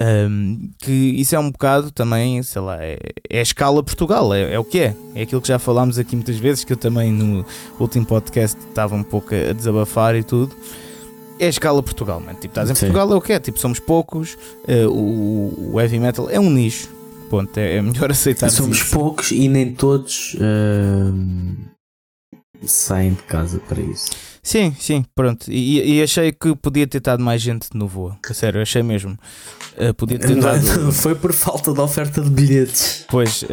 [0.00, 2.98] Um, que isso é um bocado também, sei lá, é,
[3.30, 4.96] é a escala Portugal, é, é, o que é.
[5.14, 7.44] É aquilo que já falámos aqui muitas vezes, que eu também no
[7.78, 10.54] último podcast estava um pouco a desabafar e tudo.
[11.38, 12.38] É a escala Portugal, mano.
[12.38, 12.86] Tipo, estás em Sim.
[12.86, 14.36] Portugal é o que é, tipo, somos poucos,
[14.68, 16.88] uh, o, o, heavy metal é um nicho,
[17.30, 18.50] ponto, é, é melhor aceitar.
[18.50, 18.94] Somos isso.
[18.94, 20.34] poucos e nem todos.
[20.34, 21.74] Uh
[22.66, 24.10] saem de casa para isso.
[24.44, 25.50] Sim, sim, pronto.
[25.50, 28.14] E, e achei que podia ter estado mais gente no voo.
[28.32, 29.18] Sério, achei mesmo.
[29.72, 30.92] Uh, podia ter dado...
[30.92, 33.06] Foi por falta de oferta de bilhetes.
[33.08, 33.46] Pois, uh,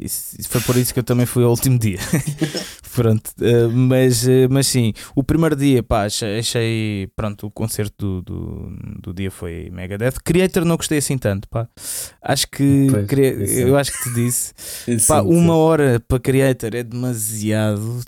[0.00, 1.98] isso, foi por isso que eu também fui ao último dia.
[2.94, 8.72] pronto, uh, mas, mas sim, o primeiro dia, pá, achei, pronto, o concerto do, do,
[9.02, 10.14] do, dia foi Megadeth.
[10.24, 11.68] Creator não gostei assim tanto, pá.
[12.22, 14.52] Acho que, pois, eu acho que te disse,
[15.06, 18.00] pá, uma hora para Creator é demasiado,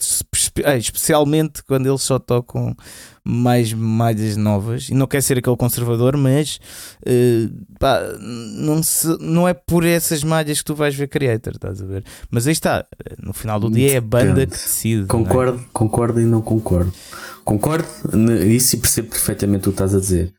[0.79, 2.77] especialmente quando eles só tocam
[3.25, 4.89] mais malhas novas.
[4.91, 6.61] E não quer ser aquele conservador, mas
[7.07, 11.83] uh, pá, não, se, não é por essas malhas que tu vais ver Creator, estás
[11.83, 12.05] a ver?
[12.31, 12.85] Mas aí está,
[13.19, 15.07] no final do dia é a banda que decide.
[15.07, 15.65] Concordo, é?
[15.73, 16.93] concordo e não concordo.
[17.45, 17.87] Concordo,
[18.47, 20.33] isso e percebo perfeitamente o que estás a dizer.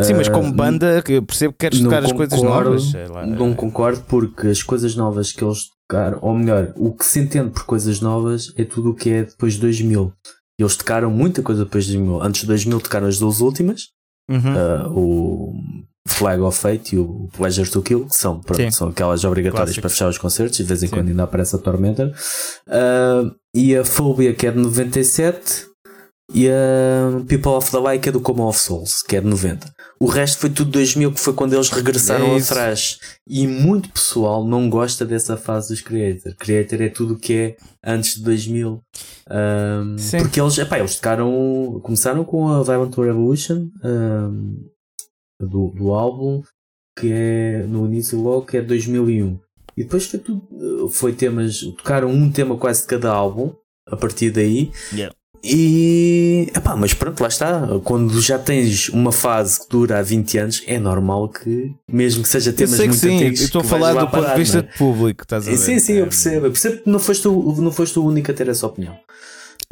[0.00, 2.92] Sim, mas como ah, banda, eu percebo que queres tocar as coisas novas.
[3.36, 7.50] Não concordo porque as coisas novas que eles tocaram, ou melhor, o que se entende
[7.50, 10.10] por coisas novas é tudo o que é depois de 2000.
[10.62, 12.22] E eles tocaram muita coisa depois de 2000.
[12.22, 13.88] Antes de 2000 tocaram as duas últimas,
[14.30, 14.38] Uhum.
[14.54, 15.52] uh, o
[16.06, 18.70] Flag of Fate e o Pleasure to Kill, que são, pronto, Sim.
[18.70, 19.80] são aquelas obrigatórias Clássicos.
[19.82, 20.94] para fechar os concertos, de vez em Sim.
[20.94, 22.12] quando ainda aparece a Tormentor.
[22.68, 25.66] Uh, e a Phobia, que é de 97,
[26.34, 29.26] e a People of the Light, que é do Coma of Souls, que é de
[29.26, 29.72] 90.
[30.00, 32.98] O resto foi tudo 2000, que foi quando eles regressaram É thrash.
[33.28, 36.34] E muito pessoal não gosta dessa fase dos Creator.
[36.36, 38.82] Creator é tudo o que é antes de 2000.
[39.30, 40.18] Um, Sim.
[40.18, 44.68] porque eles, epá, eles tocaram, começaram com a Violent Revolution um,
[45.40, 46.42] do, do álbum,
[46.98, 49.38] que é no início logo, que é 2001.
[49.76, 53.54] E depois foi tudo, foi temas, tocaram um tema quase de cada álbum,
[53.86, 54.70] a partir daí.
[54.92, 55.14] Yeah.
[55.44, 57.66] E epá, mas pronto, lá está.
[57.82, 62.28] Quando já tens uma fase que dura há 20 anos, é normal que, mesmo que
[62.28, 64.62] seja temas muito sim, antigos, eu estou a falar do ponto de vista é?
[64.62, 65.56] de público, estás a ver?
[65.56, 66.46] Sim, sim, eu É, percebo.
[66.46, 68.96] Eu percebo que não foste, o, não foste o único a ter essa opinião.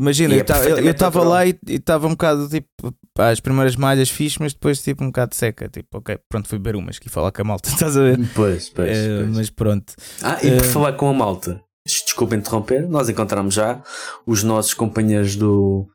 [0.00, 2.68] Imagina, é eu perfeitamente estava lá e estava um bocado tipo,
[3.14, 5.68] pá, as primeiras malhas fixe, mas depois tipo um bocado seca.
[5.68, 8.18] Tipo, ok, pronto, fui beber umas que falar com a malta, estás a ver?
[8.34, 8.88] Pois, pois.
[8.96, 9.36] Pois.
[9.36, 9.92] mas pronto,
[10.22, 13.82] Ah, e por eh, falar com a malta, desculpa interromper, nós encontramos já
[14.26, 15.88] os nossos companheiros do,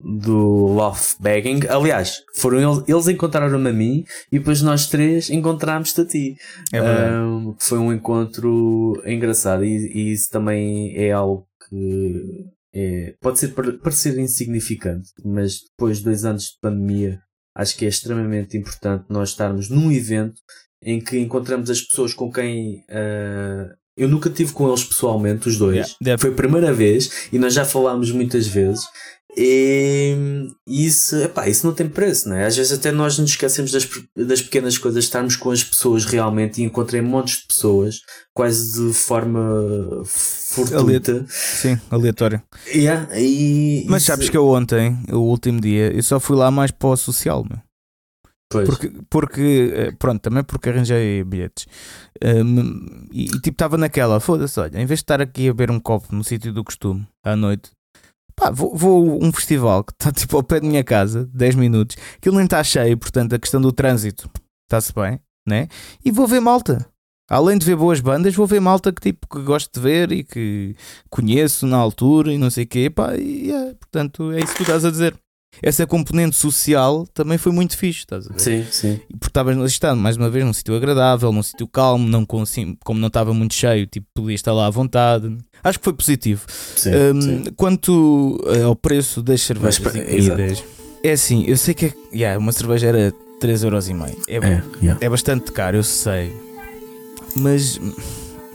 [0.00, 1.66] do Love Bagging.
[1.68, 6.36] Aliás, foram eles, eles encontraram-me a mim e depois nós três encontramos-te a ti.
[6.72, 6.80] é.
[7.22, 13.48] Um, foi um encontro engraçado e, e isso também é algo que é- pode ser,
[13.48, 17.20] par- parecer insignificante, mas depois de dois anos de pandemia
[17.54, 20.40] acho que é extremamente importante nós estarmos num evento
[20.82, 25.56] em que encontramos as pessoas com quem ah, eu nunca tive com eles pessoalmente, os
[25.58, 25.74] dois.
[25.76, 26.20] Yeah, yeah.
[26.20, 28.82] Foi a primeira vez e nós já falámos muitas vezes.
[29.34, 30.14] E
[30.66, 32.44] isso, epá, isso não tem preço, não é?
[32.46, 36.60] Às vezes até nós nos esquecemos das, das pequenas coisas, estarmos com as pessoas realmente
[36.60, 38.00] e encontrei montes de pessoas,
[38.34, 41.24] quase de forma fortuita.
[41.28, 42.42] Sim, aleatório.
[42.74, 46.50] Yeah, e Mas isso- sabes que eu ontem, o último dia, eu só fui lá
[46.50, 47.58] mais para o social, meu.
[48.52, 48.68] Pois.
[48.68, 51.66] Porque, porque eh, pronto, também porque arranjei bilhetes.
[52.24, 55.70] Um, e, e, tipo, estava naquela, foda-se, olha, em vez de estar aqui a beber
[55.70, 57.70] um copo no sítio do costume, à noite,
[58.36, 61.54] pá, vou, vou a um festival que está tipo ao pé da minha casa, 10
[61.54, 64.30] minutos, aquilo nem está cheio, portanto a questão do trânsito
[64.64, 65.68] está-se bem, né?
[66.04, 66.86] E vou ver malta.
[67.30, 70.22] Além de ver boas bandas, vou ver malta que tipo que gosto de ver e
[70.22, 70.76] que
[71.08, 74.58] conheço na altura e não sei o quê, pá, e é, portanto é isso que
[74.58, 75.16] tu estás a dizer.
[75.60, 78.40] Essa componente social também foi muito fixe, estás a ver?
[78.40, 79.00] Sim, sim.
[79.10, 82.76] Porque estavas estado mais uma vez num sítio agradável, num sítio calmo, não com, assim,
[82.84, 85.36] como não estava muito cheio, tipo, podia estar lá à vontade.
[85.62, 86.44] Acho que foi positivo.
[86.48, 87.44] sim, Hum, sim.
[87.56, 90.64] quanto eh, ao preço das cervejas Mas, e comidas,
[91.04, 94.16] é assim, eu sei que é, yeah, uma cerveja era 3,5€.
[94.28, 94.98] É, É, yeah.
[95.04, 96.32] é bastante caro, eu sei.
[97.36, 97.80] Mas,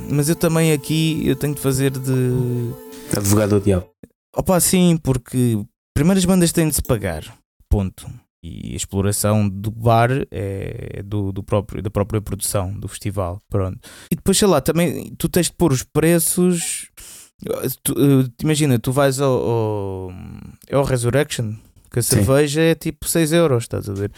[0.09, 2.71] mas eu também aqui eu tenho de fazer de.
[3.15, 3.87] Advogado do diabo.
[4.35, 5.57] Opa, sim, porque
[5.97, 7.23] primeiro as bandas têm de se pagar.
[7.67, 8.07] Ponto.
[8.43, 13.41] E a exploração do bar é do, do próprio, da própria produção do festival.
[13.49, 13.79] Pronto.
[14.11, 16.91] E depois, sei lá, também tu tens de pôr os preços.
[17.81, 20.11] Tu, eh, imagina, tu vais ao, ao,
[20.71, 21.55] ao Resurrection,
[21.91, 22.17] que a Sim.
[22.17, 24.11] cerveja é tipo 6 euros, estás a ver?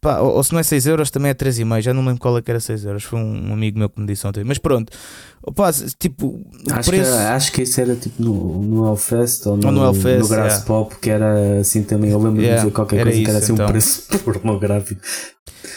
[0.00, 1.82] Pá, ou, ou se não é 6 euros, também é 3,5.
[1.82, 3.02] Já não lembro qual é que era 6 euros.
[3.04, 4.42] Foi um, um amigo meu que me disse ontem.
[4.44, 4.90] Mas pronto,
[5.42, 6.40] Opa, tipo,
[6.70, 7.10] Acho, preço.
[7.12, 10.28] que, acho que isso era tipo no, no Hellfest ou no, Ou no Hellfest, no
[10.28, 10.64] Grass yeah.
[10.66, 12.10] Pop, que era assim também.
[12.10, 13.66] Eu lembro Yeah, de dizer qualquer coisa que era isso, assim então.
[13.66, 15.00] um preço pornográfico.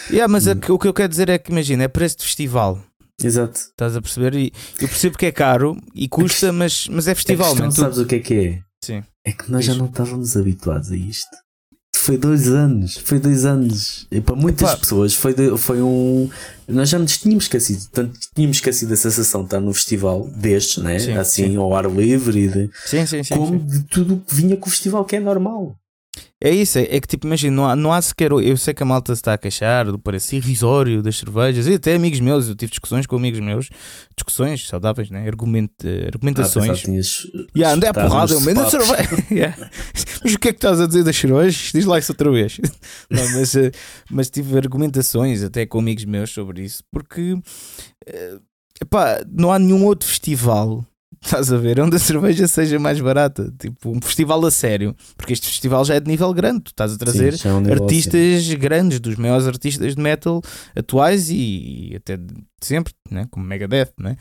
[0.09, 0.51] Yeah, mas Hum.
[0.51, 2.79] é que- o que eu quero dizer é que imagina, é preço de festival.
[3.21, 3.59] Exato.
[3.59, 4.33] Estás a perceber?
[4.35, 4.51] E
[4.81, 7.69] eu percebo que é caro e custa, mas, mas é festival, man.
[7.69, 8.59] Tu- sabes o que é que é?
[8.83, 9.03] Sim.
[9.25, 11.29] É que nós já não estávamos habituados a isto.
[12.03, 14.05] Foi dois anos, foi dois anos.
[14.11, 14.77] E para muitas Epá.
[14.77, 16.29] pessoas foi, de- foi um.
[16.67, 20.83] Nós já nos tínhamos esquecido, tanto tínhamos esquecido a sensação de estar num festival destes,
[20.83, 20.99] né?
[20.99, 21.55] Sim, assim, sim.
[21.55, 23.33] ao ar livre e de, Sim, sim, sim.
[23.35, 23.65] como sim.
[23.65, 25.75] de tudo que vinha com o festival, que é normal.
[26.45, 28.31] É isso, é, é que tipo, imagina, não há, não há sequer.
[28.31, 31.73] Eu sei que a malta se está a queixar do preço irrisório das cervejas e
[31.75, 33.69] até amigos meus, eu tive discussões com amigos meus,
[34.15, 35.25] discussões saudáveis, né?
[35.25, 36.79] Argument, eh, Ah, argumentações.
[36.81, 38.71] que tinhas- E andei a porrada, eu separados.
[38.71, 39.23] cerveja.
[39.31, 39.69] Yeah.
[40.23, 41.71] Mas o que é que estás a dizer das cervejas?
[41.73, 42.59] Diz lá isso outra vez.
[43.09, 43.71] Não, mas, eh,
[44.11, 47.37] mas tive argumentações até com amigos meus sobre isso, porque
[48.05, 48.37] eh,
[48.81, 50.85] epá, não há nenhum outro festival.
[51.23, 51.79] Estás a ver?
[51.79, 53.51] Onde a cerveja seja mais barata.
[53.57, 54.95] Tipo, um festival a sério.
[55.15, 56.61] Porque este festival já é de nível grande.
[56.61, 60.41] Tu estás a trazer Sim, é um artistas grandes, dos maiores artistas de metal
[60.75, 63.25] atuais e, e até de sempre, né?
[63.31, 64.17] como Megadeth, né?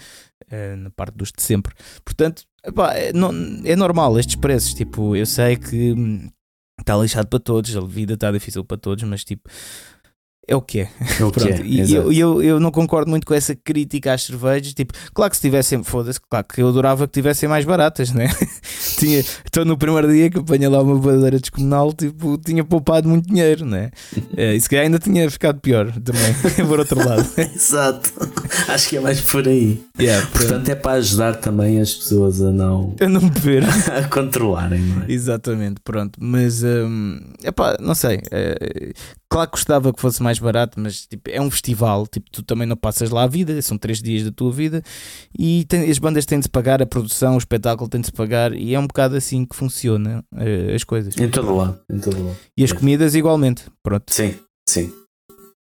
[0.50, 1.74] Eh, na parte dos de sempre.
[2.04, 3.32] Portanto, epá, é, não-
[3.64, 4.72] é normal estes preços.
[4.74, 6.28] Tipo, eu sei que hum,
[6.80, 9.48] está lixado para todos, a vida está difícil para todos, mas tipo,
[10.48, 10.88] é o que é.
[11.20, 14.22] É o que é, e eu, eu, eu não concordo muito com essa crítica às
[14.24, 14.74] cervejas.
[14.74, 18.28] Tipo, claro que se tivessem, foda-se, claro que eu adorava que tivessem mais baratas, né?
[18.98, 23.28] tinha, então no primeiro dia que apanhei lá uma bandeira descomunal, tipo, tinha poupado muito
[23.28, 23.90] dinheiro, né?
[24.36, 27.26] Eh, E se calhar ainda tinha ficado pior também, por outro lado.
[27.38, 28.12] Exato.
[28.68, 29.82] Acho que é mais por aí.
[29.98, 33.62] Yeah, Portanto, é para ajudar também as pessoas a não eu não beber.
[33.64, 35.12] a controlarem, não é?
[35.12, 36.18] Exatamente, pronto.
[36.20, 38.20] Mas, hum, epá, não sei.
[38.30, 38.92] eh,
[39.28, 42.06] claro que gostava que fosse mais barato, mas tipo, é um festival.
[42.06, 44.82] Tipo, tu também não passas lá a vida, são três dias da tua vida
[45.38, 48.52] e tem- as bandas têm de se pagar, a produção, o espetáculo tem de pagar
[48.54, 51.16] e é um bocado assim que funciona eh, as coisas.
[51.16, 51.78] Em todo lado.
[51.90, 52.36] Em todo lado.
[52.56, 54.12] E as comidas igualmente, pronto.
[54.12, 54.34] Sim,
[54.68, 54.92] sim.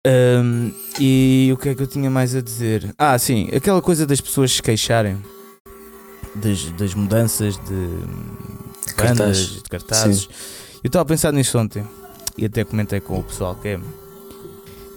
[0.07, 2.95] Hum, e o que é que eu tinha mais a dizer?
[2.97, 5.21] Ah, sim, aquela coisa das pessoas se queixarem
[6.37, 9.19] das, das mudanças de Cartaz.
[9.19, 10.29] bandas, de cartazes.
[10.85, 11.85] Eu estava a pensar nisso ontem
[12.39, 13.81] e até comentei com o pessoal que é.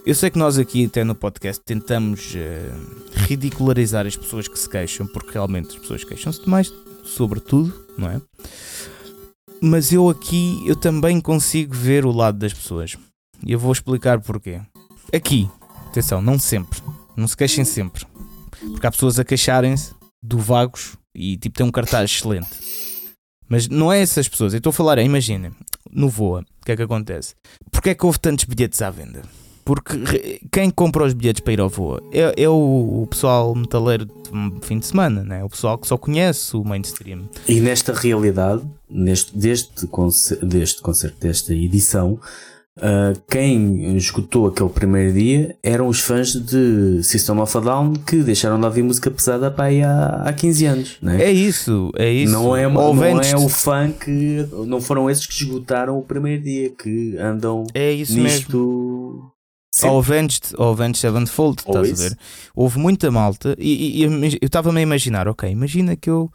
[0.10, 2.72] Eu sei que nós aqui, até no podcast, tentamos eh,
[3.28, 8.10] ridicularizar as pessoas que se queixam, porque realmente as pessoas queixam-se demais sobre tudo, não
[8.10, 8.20] é?
[9.62, 12.98] Mas eu aqui, eu também consigo ver o lado das pessoas.
[13.46, 14.60] E eu vou explicar porquê.
[15.14, 15.48] Aqui,
[15.86, 16.82] atenção, não sempre.
[17.16, 18.04] Não se queixem sempre.
[18.72, 19.94] Porque há pessoas a queixarem-se
[20.24, 22.50] do vagos e tipo tem um cartaz excelente.
[23.48, 24.54] Mas não é essas pessoas.
[24.54, 25.52] Eu estou a falar, imagina,
[25.92, 27.36] no Voa, o que é que acontece?
[27.72, 29.22] Porquê é que houve tantos bilhetes à venda?
[29.70, 34.04] Porque quem compra os bilhetes para ir ao Voa é, é o, o pessoal metaleiro
[34.06, 35.44] de fim de semana, né?
[35.44, 37.30] o pessoal que só conhece o mainstream.
[37.48, 42.20] E nesta realidade, neste, deste, concerto, deste concerto, desta edição,
[42.82, 48.24] ah, quem escutou aquele primeiro dia eram os fãs de System of a Down que
[48.24, 50.98] deixaram de ouvir música pesada para aí há, há 15 anos.
[51.02, 51.22] Né?
[51.24, 52.32] É isso, é isso.
[52.32, 54.48] Não é, Ou não é o fã que.
[54.66, 59.29] Não foram esses que esgotaram o primeiro dia, que andam é isso mesmo.
[59.74, 59.90] Sempre.
[59.92, 62.06] Ou Avenged, ou Avenged Sevenfold, Ou estás isso.
[62.06, 62.18] a ver?
[62.56, 64.04] Houve muita malta e, e- e
[64.42, 66.32] eu estava-me a imaginar, ok, imagina que eu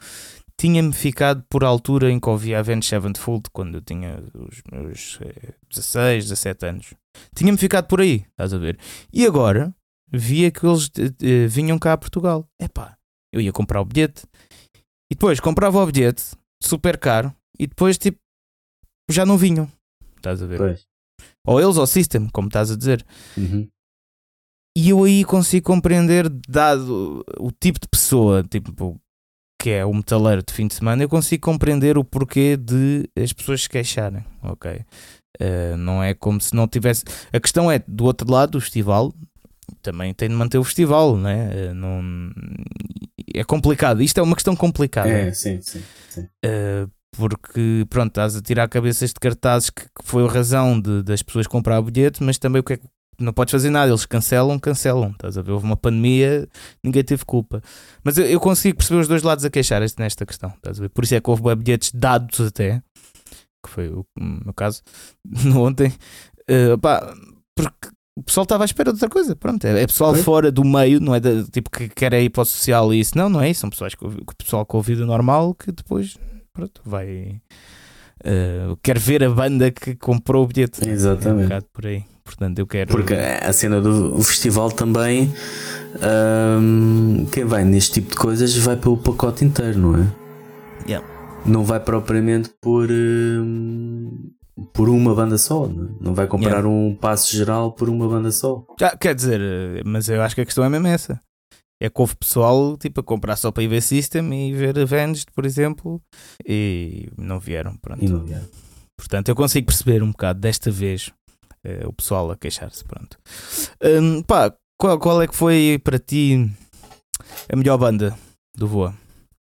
[0.56, 5.52] tinha-me ficado por altura em que ouvia Avenged Sevenfold quando eu tinha os meus eh,
[5.68, 6.94] 16, 17 anos.
[7.34, 8.78] Tinha-me ficado por aí, estás a ver?
[9.12, 9.74] E agora
[10.12, 12.48] via que eles eh, eh, vinham cá a Portugal.
[12.60, 12.96] Epá,
[13.32, 14.22] eu ia comprar o bilhete
[15.10, 16.22] e depois comprava o bilhete
[16.62, 18.18] super caro e depois tipo
[19.10, 19.68] já não vinham,
[20.16, 20.56] estás a ver?
[20.58, 20.86] Pois.
[21.46, 23.04] Ou eles ou System, como estás a dizer.
[23.36, 23.68] Uhum.
[24.76, 29.00] E eu aí consigo compreender, dado o tipo de pessoa, tipo,
[29.60, 33.32] que é o metaleiro de fim de semana, eu consigo compreender o porquê de as
[33.32, 34.84] pessoas se queixarem, ok?
[35.38, 37.04] Eh, não é como se não tivesse.
[37.32, 39.14] A questão é, do outro lado, o festival
[39.80, 41.50] também tem de manter o festival, né?
[41.52, 42.02] Eh, não...
[43.34, 45.08] É complicado, isto é uma questão complicada.
[45.08, 45.82] É, sim, sim.
[46.44, 51.02] Uh, porque pronto, estás a tirar cabeças de cartazes que, que foi a razão de,
[51.02, 52.84] das pessoas comprar bilhete, mas também o que é que
[53.18, 55.52] não podes fazer nada, eles cancelam, cancelam, estás a ver?
[55.52, 56.48] Houve uma pandemia,
[56.82, 57.62] ninguém teve culpa.
[58.02, 60.88] Mas eu, eu consigo perceber os dois lados a queixar-se nesta questão, estás a ver?
[60.88, 62.82] Por isso é que houve bilhetes dados até,
[63.64, 64.82] que foi o, o meu caso,
[65.56, 65.92] ontem,
[66.50, 67.14] Uh, pá,
[67.56, 67.88] porque
[68.18, 71.00] o pessoal estava à espera de outra coisa, pronto, é, é pessoal fora do meio,
[71.00, 73.48] não é da- tipo que quer ir para o social e isso, não, não é
[73.48, 76.18] isso, são pessoas que, que pessoal com a vida normal que depois
[76.54, 77.40] pronto, vai
[78.24, 80.82] uh, quer ver a banda que comprou o bilhete.
[80.82, 81.66] É um Exatamente.
[81.72, 82.04] por aí.
[82.24, 82.90] Portanto, eu quero.
[82.90, 85.30] Porque a cena do festival também,
[86.58, 90.06] hum, quem vai neste tipo de coisas vai pelo pacote inteiro, não é?
[90.88, 91.06] Yeah.
[91.44, 94.30] Não vai propriamente por, hum,
[94.72, 95.88] por uma banda só, não, é?
[96.00, 96.68] Não vai comprar Yeah.
[96.68, 98.64] um passo geral por uma banda só.
[98.80, 101.20] Já, quer dizer, eh, mas eu acho que a questão é mesmo essa.
[101.84, 105.44] É que houve pessoal tipo, a comprar só para ver System e ver Avenged, por
[105.44, 106.00] exemplo,
[106.48, 107.76] e não vieram.
[107.76, 108.02] Pronto.
[108.02, 108.46] Não vieram.
[108.96, 111.12] Portanto, eu consigo perceber um bocado desta vez
[111.62, 112.82] eh, o pessoal a queixar-se.
[112.84, 113.18] Pronto.
[113.82, 116.50] Hum, pá, qual, qual é que foi para ti
[117.52, 118.16] a melhor banda
[118.56, 118.94] do Voa?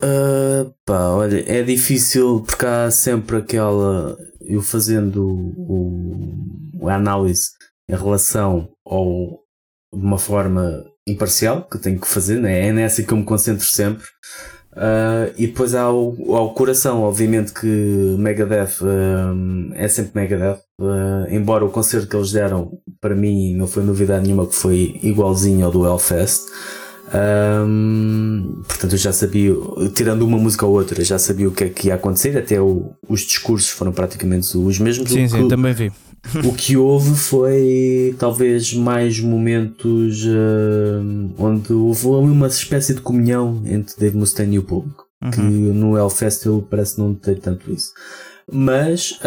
[0.02, 4.18] Ah, pá, olha, é difícil porque há sempre aquela.
[4.40, 5.28] Eu fazendo
[5.58, 7.50] o, a análise
[7.90, 9.44] em relação ao
[9.94, 12.68] de uma forma imparcial que tenho que fazer, né?
[12.68, 14.06] é nessa que eu me concentro sempre.
[14.76, 17.66] Ah, e depois há o, há o coração, obviamente que
[18.20, 19.34] Megadeth ah,
[19.76, 24.24] é sempre Megadeth, Ah, embora o concerto que eles deram para mim não foi novidade
[24.26, 26.42] nenhuma que foi igualzinho ao do Hellfest.
[27.12, 29.52] Ahm, portanto, eu já sabia,
[29.96, 32.38] tirando uma música ou outra, já sabia o que é que ia acontecer.
[32.38, 35.10] Até o- os discursos foram praticamente os mesmos.
[35.10, 35.92] Sim, sim, que, também vi.
[36.46, 43.62] o que houve foi talvez mais momentos ahm, onde houve ali uma espécie de comunhão
[43.66, 45.06] entre Dave Mustaine e o público.
[45.34, 45.74] Que Uhum.
[45.74, 47.92] no Hellfest eu parece não ter tanto isso.
[48.52, 49.20] Mas,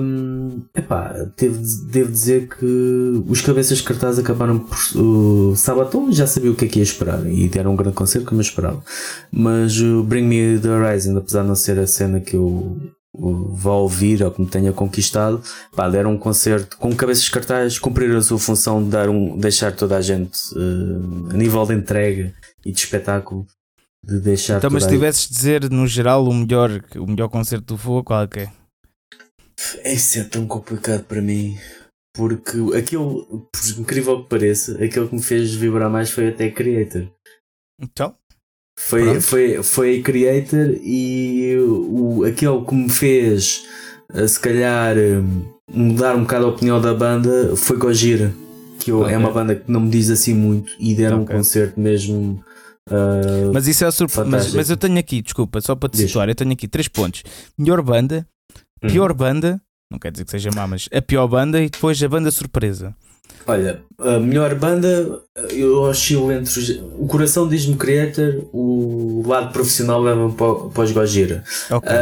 [0.00, 1.60] hum, epá, devo,
[1.90, 4.76] devo dizer que os cabeças de cartaz acabaram por.
[5.00, 8.28] O Sabaton já sabia o que é que ia esperar e deram um grande concerto
[8.28, 8.80] como eu esperava.
[9.32, 12.76] Mas o Bring Me the Horizon, apesar de não ser a cena que eu
[13.20, 15.42] vá ouvir ou que me tenha conquistado,
[15.74, 19.36] pá, deram um concerto com cabeças de cartaz, cumpriram a sua função de dar um,
[19.36, 23.46] deixar toda a gente uh, a nível de entrega e de espetáculo.
[24.02, 27.74] De deixar então, mas se tivesses de dizer no geral o melhor, o melhor concerto
[27.74, 28.52] do Fogo, qual é que é?
[29.84, 31.58] Isso é tão complicado para mim.
[32.14, 37.08] Porque aquilo, por incrível que pareça, aquilo que me fez vibrar mais foi até Creator.
[37.78, 38.16] Então?
[38.86, 43.64] Foi, foi, foi Creator e o, aquele que me fez,
[44.12, 45.22] eh, se calhar, eh,
[45.72, 48.32] mudar um bocado a opinião da banda foi Gojira.
[48.80, 49.14] Que eu, okay.
[49.14, 51.34] é uma banda que não me diz assim muito e deram okay.
[51.34, 52.42] um concerto mesmo.
[52.88, 54.24] Uh, mas isso é surpresa.
[54.24, 57.22] Mas, mas, eu tenho aqui, desculpa, só para te situar, eu tenho aqui três pontos:
[57.58, 58.26] melhor banda,
[58.80, 59.14] pior hum.
[59.14, 59.60] banda,
[59.92, 62.94] não quer dizer que seja má, mas a pior banda e depois a banda surpresa.
[63.46, 66.60] Olha, a melhor banda, eu oscilo entre.
[66.60, 66.68] Os...
[66.98, 71.42] O coração diz-me Creator, o lado profissional leva-me para os Gojira.
[71.70, 71.96] Okay.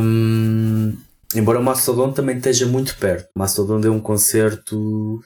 [0.00, 0.96] Um,
[1.34, 3.28] embora o Mastodon também esteja muito perto.
[3.36, 5.20] Mastodon deu um concerto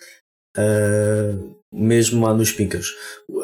[0.56, 2.86] uh, mesmo lá nos Pincas.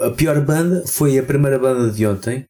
[0.00, 2.46] A pior banda foi a primeira banda de ontem,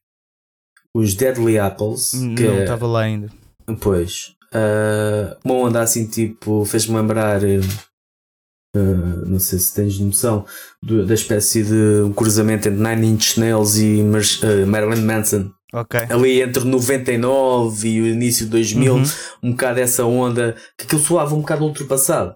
[0.94, 2.12] os Deadly Apples.
[2.14, 2.88] Não estava é...
[2.88, 3.28] lá ainda.
[3.80, 4.34] Pois.
[4.54, 7.40] Uh, uma onda assim tipo, fez-me lembrar.
[8.74, 10.44] Uh, não sei se tens noção
[10.82, 15.50] do, da espécie de um cruzamento entre Nine Inch Nails e uh, Marilyn Manson.
[15.72, 16.06] Okay.
[16.08, 19.04] Ali entre 99 e o início de 2000, uhum.
[19.42, 22.34] um bocado essa onda que aquilo soava um bocado ultrapassado.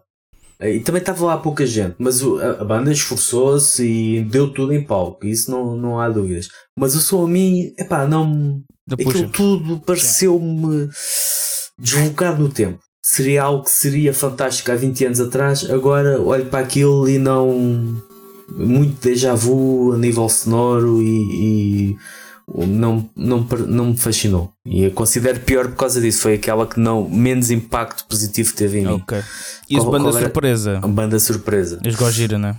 [0.61, 4.83] E também estava lá pouca gente, mas a, a banda esforçou-se e deu tudo em
[4.83, 6.49] palco, isso não, não há dúvidas.
[6.77, 8.61] Mas o som a mim, epá, não.
[8.91, 10.89] Aquilo tudo pareceu-me
[11.79, 12.81] deslocado no tempo.
[13.11, 17.97] Seria algo que seria fantástico há 20 anos atrás, agora olho para aquilo e não.
[18.55, 21.97] Muito déjà vu a nível sonoro e, e
[22.67, 24.53] não, não, não me fascinou.
[24.67, 26.21] E eu considero pior por causa disso.
[26.21, 29.03] Foi aquela que não menos impacto positivo teve em mim.
[29.71, 30.79] E qual, banda surpresa?
[30.83, 31.81] A banda surpresa.
[31.87, 32.57] Os Gojira, não é?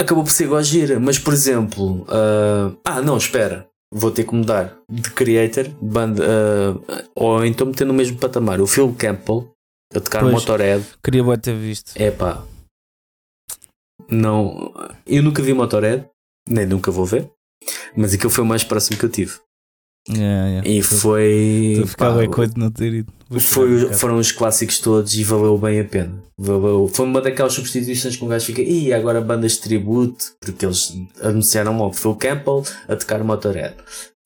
[0.00, 2.02] Acabou por ser Gojira, mas por exemplo.
[2.08, 2.76] Uh...
[2.84, 3.69] Ah, não, espera.
[3.92, 7.04] Vou ter que mudar de creator, banda, uh...
[7.14, 8.60] ou então meter no mesmo patamar.
[8.60, 9.52] O Phil Campbell
[9.92, 10.84] a tocar pois, Motorhead.
[11.02, 11.92] Queria ter visto.
[11.96, 12.44] É pá.
[14.08, 14.72] Não.
[15.06, 16.08] Eu nunca vi Motorhead,
[16.48, 17.30] nem nunca vou ver.
[17.96, 19.38] Mas aquilo foi o mais próximo que eu tive.
[20.08, 20.68] Yeah, yeah.
[20.68, 21.84] E foi.
[21.86, 23.12] ficava coisa de não ter ido.
[23.38, 26.20] Foi, foram os clássicos todos e valeu bem a pena.
[26.36, 28.62] Valeu, foi uma daquelas substituições que um gajo fica.
[28.62, 33.76] E agora bandas de tributo, porque eles anunciaram logo Phil Campbell a tocar Motorhead.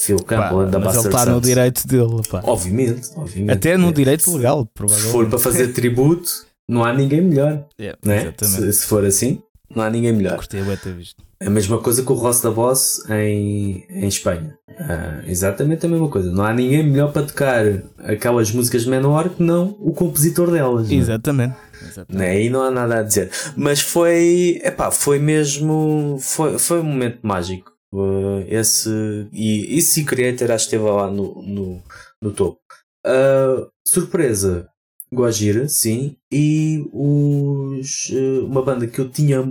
[0.00, 2.22] Phil Campbell da Mas ele está no direito dele.
[2.30, 2.40] Pá.
[2.44, 3.56] Obviamente, obviamente.
[3.56, 3.92] Até no é.
[3.92, 5.10] direito legal, provavelmente.
[5.10, 6.30] Se for para fazer tributo,
[6.68, 7.66] não há ninguém melhor.
[7.78, 8.32] Yeah, né?
[8.40, 9.42] se, se for assim,
[9.74, 10.36] não há ninguém melhor.
[10.36, 11.22] Gostei de ter visto.
[11.40, 14.56] A mesma coisa com o Ross da Boss em, em Espanha.
[14.78, 16.30] Ah, exatamente a mesma coisa.
[16.30, 17.64] Não há ninguém melhor para tocar
[17.98, 20.90] aquelas músicas de menor que não o compositor delas.
[20.90, 20.94] É?
[20.94, 21.56] Exatamente.
[21.82, 22.16] Exatamente.
[22.16, 22.42] Né?
[22.42, 23.30] E não há nada a dizer.
[23.56, 26.18] Mas foi, epá, foi mesmo.
[26.20, 27.72] Foi, foi um momento mágico.
[27.92, 31.82] Uh, esse, e esse Creator acho que esteve lá no, no,
[32.20, 32.58] no topo.
[33.06, 34.66] Uh, surpresa,
[35.14, 36.16] Guajira, sim.
[36.32, 39.44] E os, uh, uma banda que eu tinha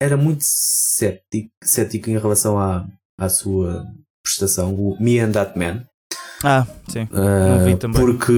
[0.00, 2.86] era muito cético, cético em relação à,
[3.18, 3.84] à sua
[4.22, 5.84] prestação, o Me and That Man.
[6.42, 7.02] Ah, sim.
[7.04, 8.32] Uh, porque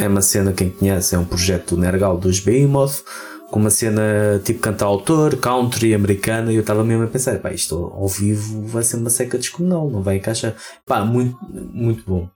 [0.00, 3.04] é uma cena, quem conhece, é um projeto Nergal dos Behemoth,
[3.50, 7.76] com uma cena tipo cantar-autor, country, americana, e eu estava mesmo a pensar, pá, isto
[7.76, 10.54] ao vivo vai ser uma seca descomunal, não vai encaixar.
[10.86, 12.28] Pá, muito, muito bom.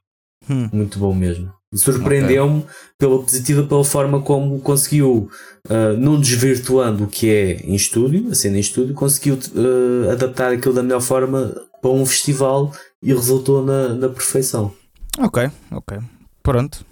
[0.48, 0.68] Hum.
[0.72, 1.52] Muito bom mesmo.
[1.72, 2.70] Surpreendeu-me okay.
[2.98, 5.30] pela positiva, pela forma como conseguiu,
[5.68, 10.52] uh, não desvirtuando o que é em estúdio, a cena em estúdio, conseguiu uh, adaptar
[10.52, 14.74] aquilo da melhor forma para um festival e resultou na, na perfeição.
[15.18, 15.98] Ok, ok.
[16.42, 16.84] Pronto.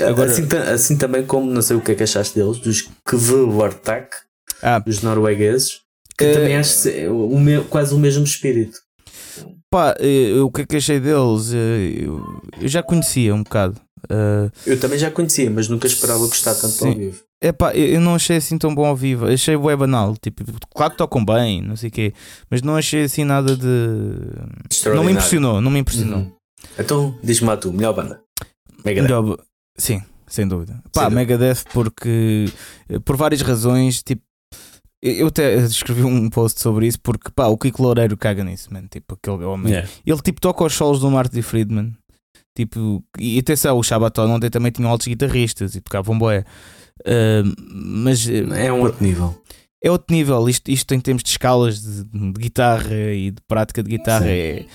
[0.00, 0.30] Agora...
[0.30, 4.16] Assim, assim, também como, não sei o que é que achaste deles, dos Kvelartak,
[4.60, 4.80] ah.
[4.80, 5.80] dos noruegueses,
[6.18, 6.34] que uh...
[6.34, 8.78] também acho o me, quase o mesmo espírito.
[9.70, 9.94] Pá,
[10.42, 11.52] o que é que achei deles?
[11.52, 13.78] Eu, eu já conhecia um bocado.
[14.10, 16.88] Uh, eu também já conhecia, mas nunca esperava gostar tanto sim.
[16.88, 17.22] ao vivo.
[17.40, 19.26] Epá, eu não achei assim tão bom ao vivo.
[19.26, 20.16] Achei o banal.
[20.16, 20.44] Tipo,
[20.74, 22.12] claro que tocam bem, não sei o quê,
[22.50, 23.66] mas não achei assim nada de.
[24.86, 26.20] Não me impressionou, não me impressionou.
[26.20, 26.32] Uhum.
[26.78, 28.20] Então, diz-me lá tu, melhor banda.
[28.84, 29.08] Megadeth.
[29.08, 29.38] Melhor...
[29.76, 30.82] Sim, sem dúvida.
[30.92, 32.46] Pá, sem Megadeth porque
[33.04, 34.22] por várias razões, tipo.
[35.00, 38.86] Eu até escrevi um post sobre isso porque pá, o Kiko Loureiro caga nisso, man.
[38.90, 39.72] Tipo, aquele homem.
[39.72, 39.88] Yeah.
[40.04, 41.94] Ele tipo toca os solos do Marty Friedman
[42.58, 46.44] Tipo, e atenção, o Shabaton ontem também tinham altos guitarristas e tocavam boé.
[47.02, 49.40] Uh, mas é um outro nível.
[49.80, 50.48] É outro nível.
[50.48, 54.66] Isto, isto em termos de escalas de, de guitarra e de prática de guitarra é,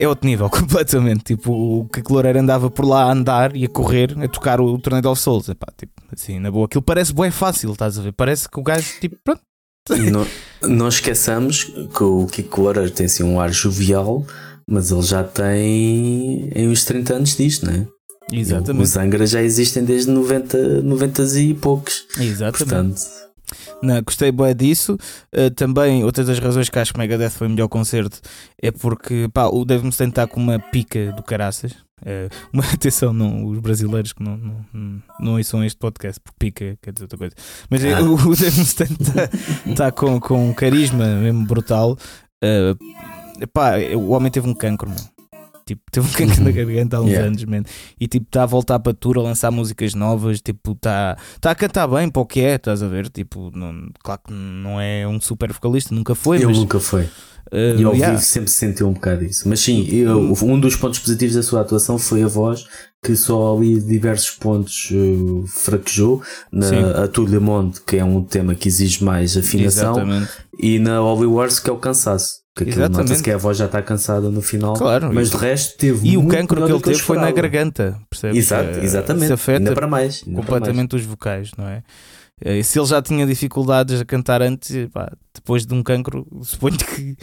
[0.00, 1.22] é outro nível completamente.
[1.22, 4.60] Tipo, o que a Loureiro andava por lá a andar e a correr, a tocar
[4.60, 5.48] o Tornado of Souls.
[5.48, 6.66] Epá, tipo, assim, na boa.
[6.66, 8.12] Aquilo parece bué fácil, estás a ver?
[8.14, 9.42] Parece que o gajo, tipo, pronto.
[9.88, 10.26] Não,
[10.68, 14.26] não esqueçamos que o Kiko Loureiro tem assim um ar jovial,
[14.70, 17.86] mas ele já tem em uns 30 anos disto, não é?
[18.32, 18.84] Exatamente.
[18.84, 22.06] Os Angra já existem desde 90, 90 e poucos.
[22.16, 22.58] Exatamente.
[22.58, 23.00] Portanto,
[23.82, 24.96] não, gostei bem disso.
[25.34, 28.20] Uh, também, outra das razões que acho que Megadeth foi o melhor concerto
[28.62, 31.72] é porque pá, o Dave Mustaine está com uma pica do caraças.
[32.02, 36.36] Uh, uma atenção, não, os brasileiros que não, não, não, não ouçam este podcast, porque
[36.38, 37.34] pica quer dizer outra coisa.
[37.68, 39.28] Mas uh, o, o Dave Mustaine está
[39.74, 41.98] tá com, com um carisma mesmo brutal.
[42.42, 42.78] Uh,
[43.46, 45.20] pá, o homem teve um cancro, meu.
[45.70, 47.28] Tipo, teve um cancro na garganta há uns yeah.
[47.28, 47.62] anos, man.
[48.00, 50.40] E tipo, está a voltar para a tour, a lançar músicas novas.
[50.40, 53.08] Tipo, está tá a cantar bem para o que é, estás a ver?
[53.08, 56.38] Tipo, não, claro que não é um super vocalista, nunca foi.
[56.38, 57.04] Ele mas, nunca foi.
[57.52, 58.14] Uh, e ao yeah.
[58.14, 59.48] vivo sempre sentiu um bocado isso.
[59.48, 62.66] Mas sim, eu, um dos pontos positivos da sua atuação foi a voz,
[63.02, 66.20] que só ali diversos pontos uh, fraquejou.
[66.50, 70.32] Na A Tout Le Monde, que é um tema que exige mais afinação, Exatamente.
[70.58, 72.39] e na Holy Wars, que é o cansaço.
[72.64, 74.74] Que aquilo nota-se que a voz já está cansada no final.
[74.74, 75.10] Claro.
[75.12, 76.08] Mas de resto teve.
[76.08, 78.00] E o cancro que ele teve foi na garganta.
[78.08, 78.36] Percebes?
[78.36, 79.26] Exato, exatamente.
[79.26, 80.22] Se afeta ainda para mais.
[80.22, 81.04] completamente para mais.
[81.04, 81.82] os vocais, não é?
[82.42, 86.26] E eh, se ele já tinha dificuldades a cantar antes, pá, depois de um cancro,
[86.42, 87.16] suponho que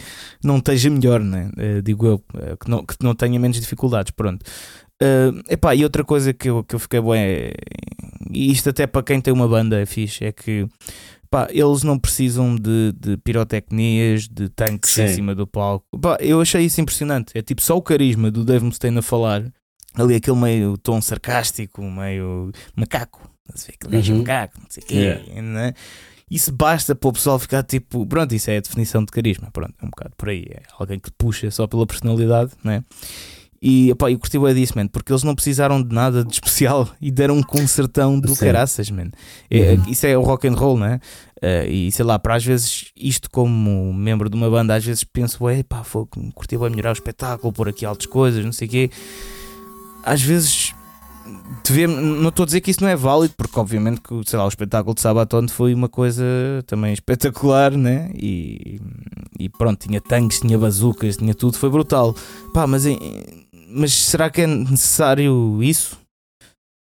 [0.44, 1.50] não esteja melhor, né?
[1.84, 2.20] Digo eu,
[2.60, 4.12] que, não, que não tenha menos dificuldades.
[4.12, 4.44] Pronto.
[5.02, 7.54] Uh, epá, e outra coisa que eu, que eu fiquei bem, é,
[8.32, 10.68] e isto até para quem tem uma banda é fixe, é que
[11.30, 15.04] Pá, eles não precisam de, de pirotecnias, de tanques Sim.
[15.04, 15.86] em cima do palco.
[16.00, 17.38] Pá, eu achei isso impressionante.
[17.38, 19.44] É tipo só o carisma do Dave Mustaine a falar,
[19.94, 23.30] ali aquele meio tom sarcástico, meio macaco.
[23.50, 24.22] Não sei, aquele gajo é uhum.
[24.22, 24.96] macaco, não sei o quê.
[24.96, 25.42] Yeah.
[25.42, 25.74] Né?
[26.30, 29.50] Isso basta para o pessoal ficar tipo, pronto, isso é a definição de carisma.
[29.52, 30.46] Pronto, é um bocado por aí.
[30.50, 32.84] É alguém que puxa só pela personalidade, né?
[33.70, 36.88] E opá, eu curti o disso, man, porque eles não precisaram de nada de especial
[37.02, 38.46] e deram um concertão do Sim.
[38.46, 39.10] caraças, man.
[39.52, 39.84] É, uhum.
[39.90, 41.02] Isso é o rock and roll, né?
[41.44, 45.04] Uh, e sei lá, para às vezes, isto como membro de uma banda, às vezes
[45.04, 48.70] penso, ué, pá, foi, curti bem melhorar o espetáculo, pôr aqui altas coisas, não sei
[48.70, 48.90] o quê.
[50.02, 50.74] Às vezes
[51.66, 54.46] devemos, não estou a dizer que isso não é válido, porque obviamente que sei lá,
[54.46, 56.24] o espetáculo de Sabaton foi uma coisa
[56.66, 58.12] também espetacular, né?
[58.16, 58.80] E,
[59.38, 62.16] e pronto, tinha tanques, tinha bazucas, tinha tudo, foi brutal.
[62.54, 62.86] Pá, mas
[63.68, 65.98] mas será que é necessário isso?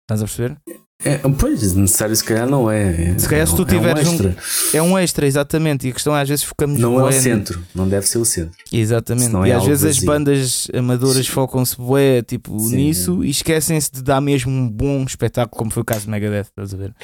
[0.05, 0.57] Estás a perceber?
[1.05, 3.19] É, pois, necessário se calhar não é.
[3.19, 4.29] Se calhar se tu tiveres é um, extra.
[4.29, 5.87] Um, é um extra, exatamente.
[5.87, 8.25] E a questão é às vezes focamos Não é o centro, não deve ser o
[8.25, 8.57] centro.
[8.73, 9.35] Exatamente.
[9.35, 10.01] E é às vezes vazio.
[10.01, 15.59] as bandas amadoras focam-se bué, tipo, nisso e esquecem-se de dar mesmo um bom espetáculo,
[15.59, 16.95] como foi o caso de Megadeth, estás a ver?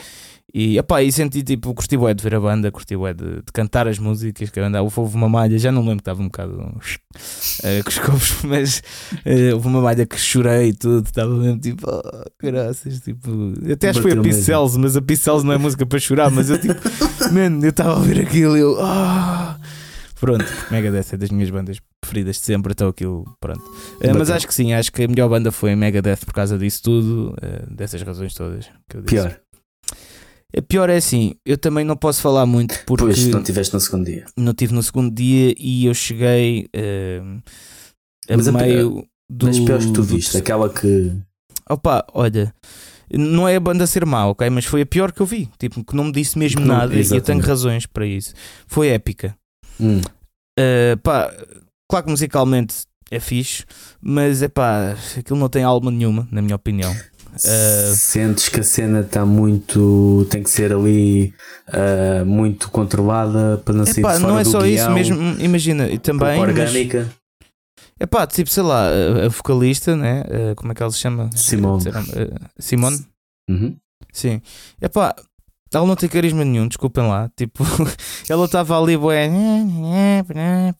[0.53, 3.53] E, epá, e senti tipo, curti bué de ver a banda, curti bué de, de
[3.53, 6.55] cantar as músicas, que andava, houve uma malha, já não lembro que estava um bocado
[6.55, 8.83] uh, com os copos, mas
[9.27, 13.31] uh, houve uma malha que chorei e tudo, estava mesmo tipo, oh, graças, tipo,
[13.71, 16.49] até acho que foi a Pixels, mas a Pixels não é música para chorar, mas
[16.49, 16.81] eu tipo,
[17.31, 19.79] man, eu estava a ouvir aquilo e eu, oh.
[20.19, 23.61] Pronto, Megadeth é das minhas bandas preferidas de sempre, então aquilo, pronto.
[23.61, 26.83] Uh, mas acho que sim, acho que a melhor banda foi Megadeth por causa disso
[26.83, 27.37] tudo,
[27.71, 29.15] dessas razões todas que eu disse.
[29.15, 29.41] Pior.
[30.57, 33.05] A pior é assim, eu também não posso falar muito porque.
[33.05, 34.25] Pois, não tiveste no segundo dia.
[34.37, 37.43] Não tive no segundo dia e eu cheguei uh,
[38.29, 39.01] a Mas meio.
[39.01, 40.39] A, do, mas piores que tu viste, do...
[40.39, 41.13] aquela que.
[41.69, 42.55] Opa, olha,
[43.13, 44.49] não é a banda ser má, ok?
[44.49, 45.51] Mas foi a pior que eu vi.
[45.59, 47.13] Tipo, que não me disse mesmo não, nada exatamente.
[47.13, 48.33] e eu tenho razões para isso.
[48.67, 49.37] Foi épica.
[49.79, 50.01] Hum.
[50.59, 51.31] Uh, pá,
[51.89, 53.65] claro que musicalmente é fixe,
[54.01, 56.95] mas é pá, aquilo não tem alma nenhuma, na minha opinião.
[57.45, 60.27] Uh, Sentes que a cena está muito.
[60.31, 61.33] tem que ser ali
[61.69, 65.99] uh, muito controlada para não ser fora Não é só guião, isso mesmo, imagina, e
[65.99, 66.41] também.
[66.41, 67.09] Orgânica.
[68.01, 68.89] É pá, tipo, sei lá,
[69.25, 70.23] a vocalista, né?
[70.57, 71.29] Como é que ela se chama?
[71.35, 71.83] Simone.
[72.59, 73.05] Simone?
[73.51, 73.77] Uhum.
[74.13, 74.41] Sim.
[74.81, 75.17] É pá,
[75.75, 77.31] ela não tem carisma nenhum, desculpem lá.
[77.37, 77.65] Tipo,
[78.29, 79.29] ela estava ali, bué,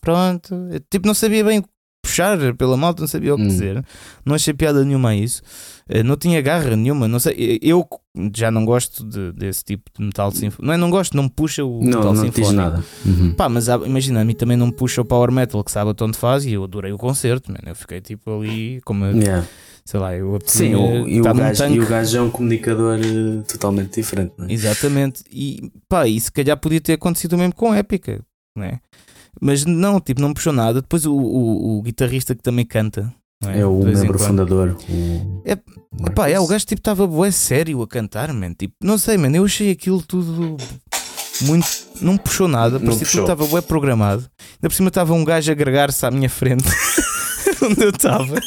[0.01, 0.55] pronto.
[0.91, 1.63] Tipo, não sabia bem
[2.09, 3.49] puxar pela moto, não sabia o que hum.
[3.49, 3.85] dizer.
[4.25, 5.43] Não achei piada nenhuma a isso.
[5.89, 7.59] Eh, não tinha garra nenhuma, não sei.
[7.63, 7.87] Eu
[8.35, 10.65] já não gosto de, desse tipo de metal sinfónico.
[10.65, 12.53] Não é, não gosto, não me puxa o não, metal não sinfónico.
[12.53, 12.85] nada.
[13.05, 13.33] Uhum.
[13.35, 16.19] Pá, mas imagina, a mim também não me puxa o power metal que sabe onde
[16.19, 17.59] faz e eu adorei o concerto, man.
[17.67, 19.05] Eu fiquei tipo ali como.
[19.07, 19.47] Yeah.
[19.85, 23.43] Sei lá, eu Sim, o, e, o gajo, e o gajo é um comunicador uh,
[23.45, 24.53] totalmente diferente, é?
[24.53, 28.21] Exatamente, e pá, e se calhar podia ter acontecido mesmo com Épica,
[28.55, 28.81] não é?
[29.41, 30.81] Mas não, tipo, não puxou nada.
[30.81, 33.13] Depois o, o, o guitarrista que também canta,
[33.43, 34.77] não É o membro fundador.
[34.89, 35.43] O...
[35.45, 35.57] É,
[36.15, 38.53] Pá, é, o gajo tipo estava bué sério a cantar, man.
[38.53, 40.57] Tipo, não sei, man, eu achei aquilo tudo
[41.43, 41.67] muito.
[42.01, 44.29] Não puxou nada, parecia que estava bué programado.
[44.53, 46.65] Ainda por cima estava um gajo a agregar-se à minha frente,
[47.63, 48.41] onde eu estava.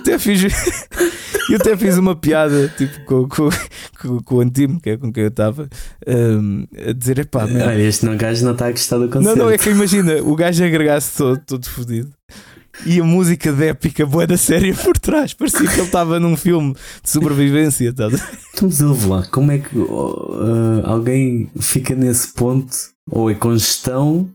[0.00, 0.42] Eu até fiz.
[1.50, 3.48] Eu até fiz uma piada tipo, com, com,
[4.00, 5.68] com, com o Antimo, que é com quem eu estava,
[6.06, 9.10] hum, a dizer: epá, man, Ah, este não, gajo não está a gostar do não,
[9.10, 9.38] concerto.
[9.38, 12.10] não, é que imagina, o gajo agregasse todo, todo fodido
[12.86, 15.34] e a música de épica boa da série por trás.
[15.34, 17.92] Parecia que ele estava num filme de sobrevivência.
[17.92, 18.06] Tá?
[18.06, 22.76] Então, mas ouve lá, como é que ah, alguém fica nesse ponto?
[23.10, 24.30] Ou é congestão,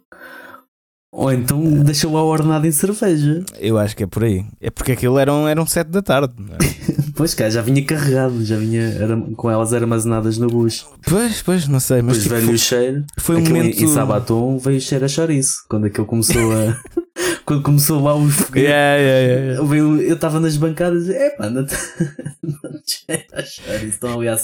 [1.17, 3.43] ou então deixa lá ordenado em cerveja.
[3.59, 4.45] Eu acho que é por aí.
[4.59, 6.33] É porque aquilo eram, eram sete da tarde.
[6.59, 6.85] é?
[7.15, 10.85] Pois cá, já vinha carregado, já vinha era- com elas armazenadas no bus.
[11.07, 13.05] Pois, pois, não sei, mas tipo, veio o cheiro.
[13.17, 13.81] foi um momento.
[13.81, 15.63] Em Sabaton veio o cheiro a chouriço.
[15.69, 16.77] Quando aquilo começou a.
[17.45, 18.63] quando começou lá os foguetes.
[18.69, 21.73] Yeah, yeah, yeah, Eu estava nas bancadas é pá, não te
[22.43, 23.85] não te cheira a chouriço.
[23.87, 24.43] Estão ali às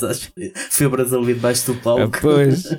[0.70, 2.04] febras ali debaixo do palco.
[2.04, 2.74] Ah, pois.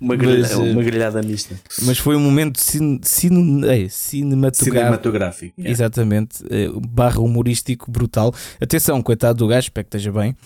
[0.00, 1.54] Uma, grelha, Mas, eh, uma grelhada mista.
[1.82, 4.74] Mas foi um momento cin, cin, ei, cinematográfico.
[4.80, 5.54] Cinematográfico.
[5.60, 5.70] yeah.
[5.72, 8.32] Exatamente, eh, barra humorístico brutal.
[8.60, 10.36] Atenção, coitado do gajo, espero que esteja bem,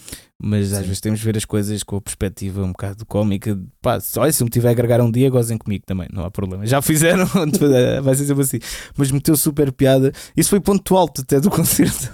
[0.43, 0.85] mas às Sim.
[0.85, 3.59] vezes temos de ver as coisas com a perspectiva um bocado cómica.
[3.83, 6.31] Pá, se- olha, se me tiver a agregar um dia, gozem comigo também, não há
[6.31, 6.67] problema.
[6.67, 7.27] Já fizeram,
[8.03, 8.59] vai ser sempre assim.
[8.97, 10.13] Mas meteu super piada.
[10.37, 12.11] Isso foi ponto alto até do concerto.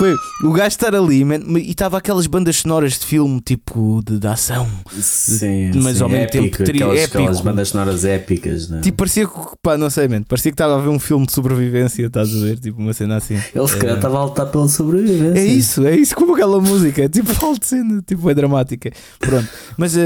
[0.00, 4.18] Foi o gajo estar ali man, e estava aquelas bandas sonoras de filme tipo de,
[4.18, 4.66] de ação.
[4.98, 7.18] Sim, Mas sim, ao mesmo épico, tempo tri- aquelas, épico.
[7.18, 8.68] aquelas bandas sonoras épicas.
[8.70, 8.80] Né?
[8.80, 11.32] Tipo, parecia que, pá, não sei, man, parecia que estava a ver um filme de
[11.32, 12.58] sobrevivência, estás a ver?
[12.58, 13.34] Tipo, uma cena assim.
[13.54, 13.98] Ele se calhar É.
[13.98, 15.38] estava a lutar pela sobrevivência.
[15.38, 18.90] É isso, é isso, como aquela música, é tipo alto cena, tipo é dramática.
[19.18, 20.00] Pronto, mas eh,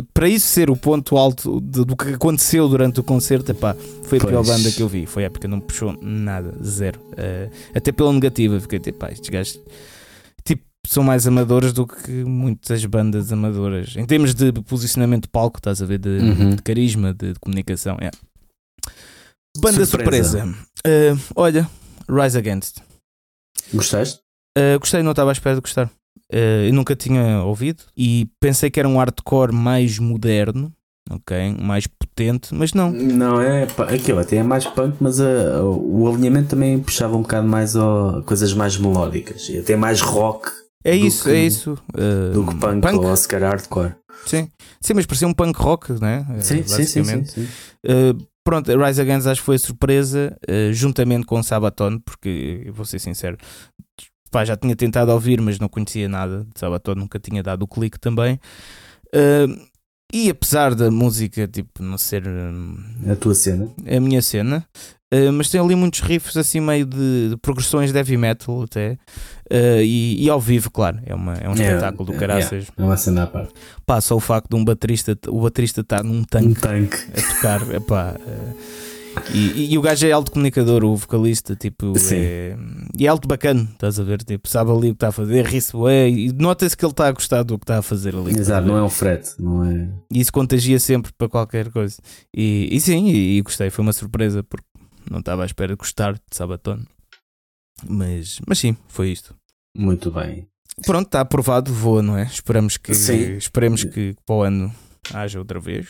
[0.00, 3.76] eh, para isso ser o ponto alto de- do que aconteceu durante o concerto, epá,
[4.02, 5.06] foi a pior banda que eu vi.
[5.06, 6.98] Foi época, não puxou nada, zero.
[7.16, 9.60] Eh, até pela negativa, fiquei tipo, pá, estes gajos
[10.44, 13.94] tipo, são mais amadores do que muitas bandas amadoras.
[13.96, 16.50] Em termos de posicionamento de palco, estás a ver, de, Uhum.
[16.56, 17.96] de carisma, de, de comunicação.
[18.00, 18.10] é.
[19.58, 20.38] Banda Surpresa.
[20.40, 20.58] surpresa.
[20.86, 21.68] Eh, olha,
[22.08, 22.78] Rise Against.
[23.72, 24.20] Gostaste?
[24.56, 25.86] Uh, gostei, não estava à espera de gostar.
[26.32, 30.72] Uh, eu nunca tinha ouvido e pensei que era um hardcore mais moderno,
[31.10, 31.56] ok?
[31.60, 32.90] Mais potente, mas não.
[32.90, 37.46] Não, é aquilo até é mais punk, mas ah, o alinhamento também puxava um bocado
[37.46, 40.48] mais a coisas mais melódicas e até mais rock
[40.84, 41.78] É isso, que- é isso.
[41.94, 43.94] Uh, do que punk, ou se calhar hardcore.
[44.26, 44.48] Sim.
[44.80, 46.26] sim, mas parecia um punk rock, né?
[46.30, 47.48] Uh, Sim, sim, sim, sim, sim.
[47.86, 52.84] Uh, pronto, Rise Against acho que foi surpresa, uh, juntamente com Sabaton, porque eu vou
[52.84, 53.36] ser sincero,
[54.30, 57.68] pá, já tinha tentado ouvir, mas não conhecia nada de Sabaton, nunca tinha dado o
[57.68, 58.38] clique também.
[59.14, 59.56] Uh,
[60.12, 62.76] e apesar da música tipo, não ser hum,
[63.10, 63.68] A tua cena.
[63.86, 64.64] a minha cena,
[65.12, 68.92] uh, mas tem ali muitos riffs assim meio de, de progressões de heavy metal até,
[69.52, 72.66] uh, e, e ao vivo, claro, é, uma, é um É, espetáculo do é, caraças.
[72.76, 73.52] É uma cena à parte.
[73.84, 76.96] Pá, só o facto de um baterista, o baterista estar num Um tanque tanque.
[77.16, 78.54] a tocar, epá, eh,
[79.32, 82.56] e, e, e o gajo é alto comunicador, o vocalista, tipo, é,
[82.98, 84.22] e é alto bacana, estás a ver?
[84.22, 87.12] Tipo, sabe ali o que está a fazer, ri-se e nota-se que ele está a
[87.12, 88.34] gostar do que está a fazer ali.
[88.34, 89.88] a Exato, não é um frete, não é.
[90.12, 91.96] E isso contagia sempre para qualquer coisa.
[92.34, 94.66] E, e sim, e, e gostei, foi uma surpresa, porque
[95.10, 96.80] não estava à espera de gostar de Sabaton.
[97.86, 99.34] Mas, mas sim, foi isto.
[99.76, 100.48] Muito bem.
[100.84, 102.24] Pronto, está aprovado, voa, não é?
[102.24, 103.36] Esperamos que, Sim.
[103.36, 104.74] esperemos que para o ano
[105.12, 105.88] haja outra vez.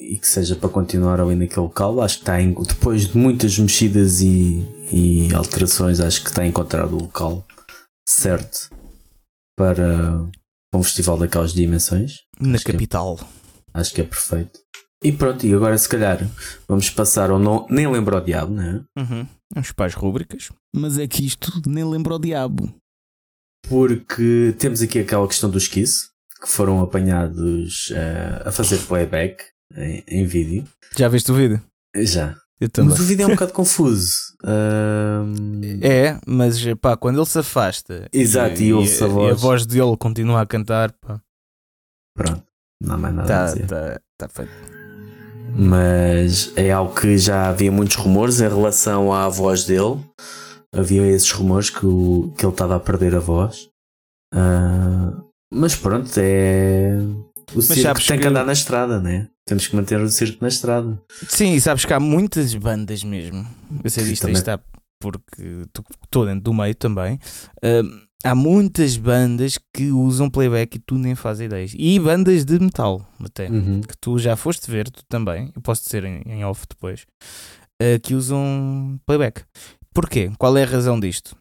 [0.00, 2.00] E que seja para continuar ali naquele local.
[2.00, 6.96] Acho que está em, depois de muitas mexidas e, e alterações, acho que está encontrado
[6.96, 7.46] o local
[8.08, 8.70] certo
[9.56, 10.26] para
[10.74, 12.14] um festival daquelas dimensões.
[12.40, 13.20] Na Acho que é- capital.
[13.74, 14.58] Acho que é perfeito.
[15.02, 16.18] E pronto, e agora se calhar
[16.68, 19.00] vamos passar ao não, nem lembro ao diabo, não é?
[19.00, 19.26] Uhum.
[19.54, 20.50] Vamos para as rúbricas.
[20.74, 22.74] Mas é que isto nem lembra o diabo.
[23.68, 26.08] Porque temos aqui aquela questão dos Kiss,
[26.42, 29.44] que foram apanhados eh, a fazer playback
[29.76, 30.64] em, em vídeo.
[30.96, 31.60] Já viste o vídeo?
[31.96, 32.36] Já.
[32.84, 34.12] Mas o vídeo é um bocado confuso.
[35.82, 39.40] É, mas pá, quando ele se afasta Exato, e ouve-se a e a voz.
[39.40, 41.20] voz dele continua a cantar, pá,
[42.16, 42.42] Pronto,
[42.82, 43.66] não há mais nada a tá, dizer.
[43.66, 44.50] tá, tá feito.
[45.54, 50.00] Mas é algo que já havia muitos rumores em relação à voz dele.
[50.74, 53.68] Havia esses rumores que, o, que ele estava a perder a voz.
[54.32, 55.12] Ah,
[55.52, 56.96] mas pronto, é.
[57.54, 58.22] O circo tem que...
[58.22, 59.28] que- andar na estrada, né?
[59.46, 61.00] Temos que manter o circo na estrada.
[61.28, 63.46] Sim, e sabes que há muitas bandas mesmo.
[63.82, 64.60] Eu sei disto, está
[65.00, 65.64] porque
[66.04, 67.18] estou dentro do meio também.
[67.62, 71.72] Ahm, há muitas bandas que usam playback e tu nem fazes ideias.
[71.76, 73.48] E bandas de metal, até.
[73.48, 73.80] Uhum.
[73.80, 77.06] que tu já foste ver, tu também, eu posso dizer em, em off depois,
[77.82, 79.42] uh, que usam playback.
[79.92, 80.30] Porquê?
[80.38, 81.34] Qual é a razão disto?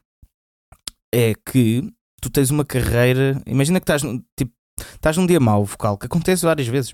[1.13, 1.83] É que
[2.21, 3.41] tu tens uma carreira.
[3.45, 4.01] Imagina que estás,
[4.37, 4.51] tipo,
[4.93, 6.93] estás num dia mau vocal, que acontece várias vezes,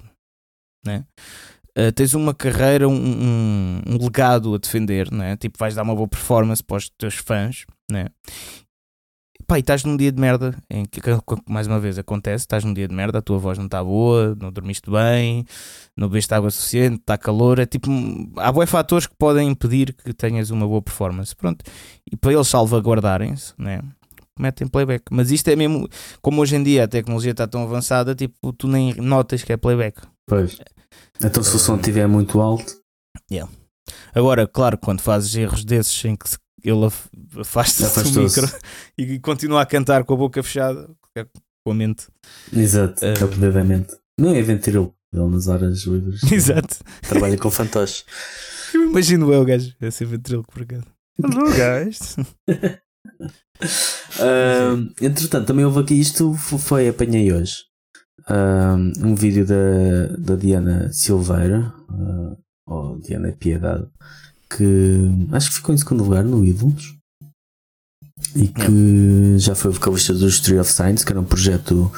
[0.86, 1.06] né?
[1.78, 5.36] Uh, tens uma carreira, um, um, um, legado a defender, né?
[5.36, 8.08] tipo, vais dar uma boa performance para os teus fãs, né?
[9.48, 11.00] Pá, e estás num dia de merda, em que,
[11.48, 14.36] mais uma vez, acontece, estás num dia de merda, a tua voz não está boa,
[14.40, 15.46] não dormiste bem,
[15.96, 17.92] não bebeste água suficiente, está calor, é tipo,
[18.38, 21.64] há bons fatores que podem impedir que tenhas uma boa performance, pronto,
[22.12, 23.82] e para eles salvaguardarem-se, né,
[24.40, 25.88] metem playback, mas isto é mesmo,
[26.22, 29.58] como hoje em dia a tecnologia está tão avançada, tipo, tu nem notas que é
[29.58, 30.02] playback.
[30.28, 30.58] Pois,
[31.24, 32.82] então se o som estiver muito alto...
[33.32, 33.52] Yeah.
[34.14, 36.28] Agora, claro, quando fazes erros desses em que
[36.64, 36.90] ele
[37.40, 38.48] afasta-se do micro
[38.98, 41.26] e continua a cantar com a boca fechada, é
[41.64, 42.08] com a mente.
[42.52, 43.96] Exato, uh, é o poder da mente.
[44.20, 46.24] Não é ventrilo, ele nas horas livres.
[46.32, 46.78] Exato.
[47.02, 48.06] Trabalha com fantoches.
[48.74, 50.86] Eu imagino eu, gajo, a ser ventrilo por acaso.
[51.20, 52.16] Guys.
[53.62, 57.56] Uh, entretanto, também houve aqui isto, foi apanhei hoje.
[58.28, 63.88] Uh, um vídeo da, da Diana Silveira, uh, ou Diana Piedade,
[64.50, 66.95] que acho que ficou em segundo lugar no Ídolos
[68.36, 71.90] e que já foi vocalista dos Tree of Signs, que era um projeto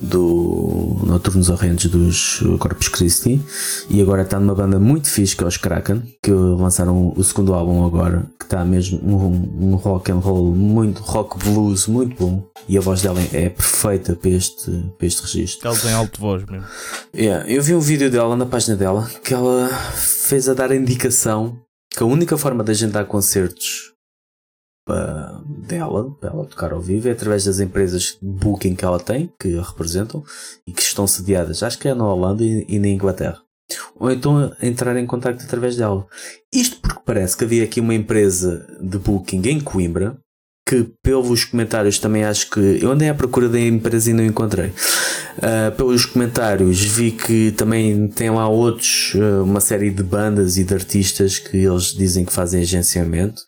[0.00, 3.40] do Noturnos Horrendos dos Corpus Christi,
[3.88, 7.54] e agora está numa banda muito fixe que é os Kraken, que lançaram o segundo
[7.54, 12.46] álbum agora, que está mesmo um, um rock and roll muito rock blues muito bom,
[12.68, 15.68] e a voz dela é perfeita para este, para este registro.
[15.68, 16.66] Ela tem alto voz mesmo.
[17.14, 20.76] Yeah, eu vi um vídeo dela na página dela que ela fez a dar a
[20.76, 21.56] indicação
[21.90, 23.91] que a única forma de agendar concertos
[24.84, 29.32] para dela, para ela tocar ao vivo, é através das empresas booking que ela tem,
[29.38, 30.24] que a representam
[30.66, 33.40] e que estão sediadas, acho que é na Holanda e, na Inglaterra.
[33.96, 36.06] Ou então entrar em contato através dela.
[36.52, 40.18] Isto porque parece que havia aqui uma empresa de booking em Coimbra
[40.66, 44.72] que pelos comentários também acho que eu andei à procura da empresa e não encontrei.
[45.38, 50.64] Uh, pelos comentários vi que também tem lá outros, uh, uma série de bandas e
[50.64, 53.42] de artistas que eles dizem que fazem agenciamento.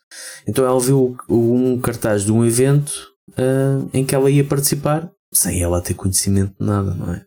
[0.47, 2.91] Então ela viu um cartaz de um evento
[3.31, 7.25] uh, em que ela ia participar sem ela ter conhecimento de nada, não é?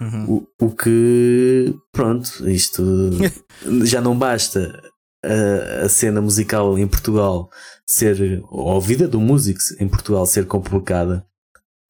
[0.00, 0.46] Uhum.
[0.58, 2.82] O, o que, pronto, isto
[3.84, 4.80] já não basta
[5.24, 7.50] a, a cena musical em Portugal
[7.86, 11.26] ser, ou a vida do músico em Portugal ser complicada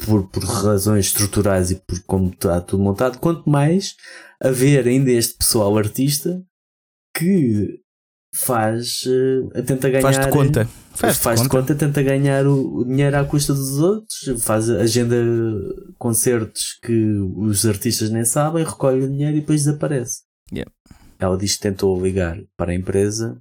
[0.04, 3.94] por, por razões estruturais e por como está tudo montado, quanto mais
[4.42, 6.42] haver ainda este pessoal artista
[7.14, 7.80] que
[8.34, 10.02] faz, uh, tenta ganhar.
[10.02, 10.68] Faz de conta.
[10.94, 11.74] Faz, faz de conta.
[11.74, 15.16] conta, tenta ganhar o, o, dinheiro à custa dos outros, faz agenda
[15.98, 16.94] concertos que
[17.36, 20.22] os artistas nem sabem, recolhe o dinheiro e depois desaparece.
[20.52, 20.70] Yeah.
[21.20, 23.40] Ela diz que tentou ligar para a empresa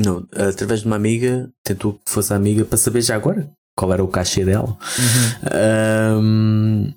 [0.00, 3.92] não, através de uma amiga, tentou que fosse a amiga para saber já agora qual
[3.92, 4.76] era o cachê dela.
[4.98, 6.20] Uhum.
[6.20, 6.94] Um,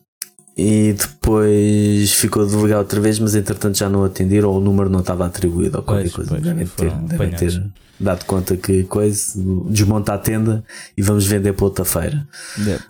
[0.57, 4.89] e depois ficou de ligar outra vez, mas entretanto já não atenderam ou o número
[4.89, 6.29] não estava atribuído ou qualquer pois, coisa.
[6.31, 9.33] Pois, devem ter, devem ter dado conta que coisa,
[9.69, 10.63] desmonta a tenda
[10.97, 12.27] e vamos vender para outra feira.
[12.57, 12.83] Yeah.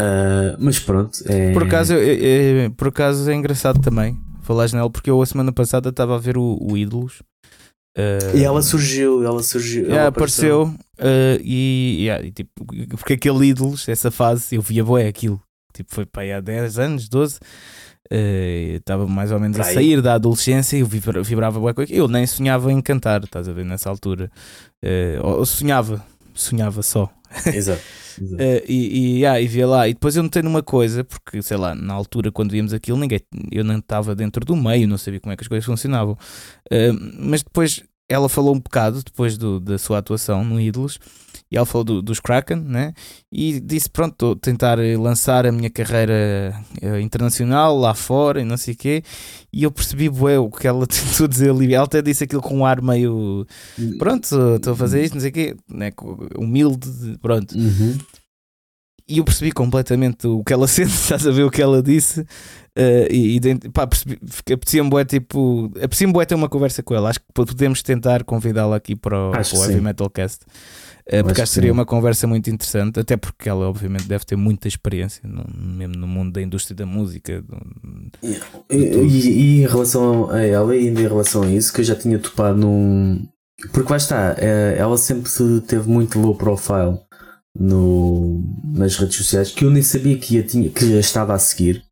[0.00, 1.18] Uh, mas pronto.
[1.26, 1.52] É...
[1.52, 5.52] Por, acaso, é, é, por acaso é engraçado também falares nela, porque eu a semana
[5.52, 7.22] passada estava a ver o, o Ídolos
[7.96, 9.84] Uh, e ela surgiu, ela surgiu.
[9.90, 12.50] Ela apareceu, apareceu uh, e, yeah, e, tipo,
[12.96, 15.40] porque aquele ídolos, essa fase, eu via boé aquilo.
[15.74, 17.38] Tipo, foi para aí há 10 anos, 12.
[18.10, 21.98] Uh, estava mais ou menos a sair da adolescência e eu vibrava bué com aquilo.
[21.98, 24.30] Eu nem sonhava em cantar, estás a ver, nessa altura.
[24.82, 26.02] Uh, sonhava,
[26.34, 27.10] sonhava só.
[27.52, 27.82] Exato.
[28.20, 31.56] Uh, e, e, ah, e via lá, e depois eu notei numa coisa, porque sei
[31.56, 35.18] lá, na altura quando víamos aquilo, ninguém, eu não estava dentro do meio, não sabia
[35.18, 36.12] como é que as coisas funcionavam.
[36.70, 40.98] Uh, mas depois ela falou um bocado, depois do, da sua atuação no Ídolos,
[41.52, 42.94] e ela falou do, dos Kraken, né?
[43.30, 48.44] E disse: Pronto, estou a tentar lançar a minha carreira uh, internacional lá fora e
[48.44, 49.02] não sei o quê.
[49.52, 51.74] E eu percebi, bué, o que ela tentou dizer ali.
[51.74, 53.46] Ela até disse aquilo com um ar meio.
[53.98, 55.92] Pronto, estou a fazer isto, não sei o quê, né?
[56.38, 57.54] humilde, pronto.
[57.54, 57.98] Uhum.
[59.08, 62.20] E eu percebi completamente o que ela sente, estás a ver o que ela disse.
[62.20, 67.10] Uh, e, e pá, apetecia-me bué, tipo, apetecia-me bué ter uma conversa com ela.
[67.10, 70.44] Acho que podemos tentar convidá-la aqui para o, para o Heavy Metal Cast.
[70.44, 71.72] Uh, porque acho que seria sim.
[71.72, 76.06] uma conversa muito interessante, até porque ela obviamente deve ter muita experiência, no, mesmo no
[76.06, 77.42] mundo da indústria da música.
[77.42, 77.58] Do,
[78.22, 78.38] e,
[78.70, 81.96] e, e, em relação a ela, e ainda em relação a isso, que eu já
[81.96, 83.26] tinha topado num.
[83.72, 85.30] Porque lá está, é, ela sempre
[85.66, 86.98] teve muito low profile
[87.58, 91.38] no, nas redes sociais que eu nem sabia que, ia, tinha, que a estava a
[91.38, 91.82] seguir.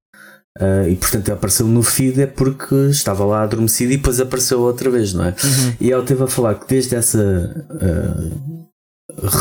[0.59, 4.91] Uh, e portanto apareceu no feed é porque estava lá adormecido e depois apareceu outra
[4.91, 5.29] vez, não é?
[5.29, 5.75] Uhum.
[5.81, 8.69] E ela teve a falar que desde essa uh,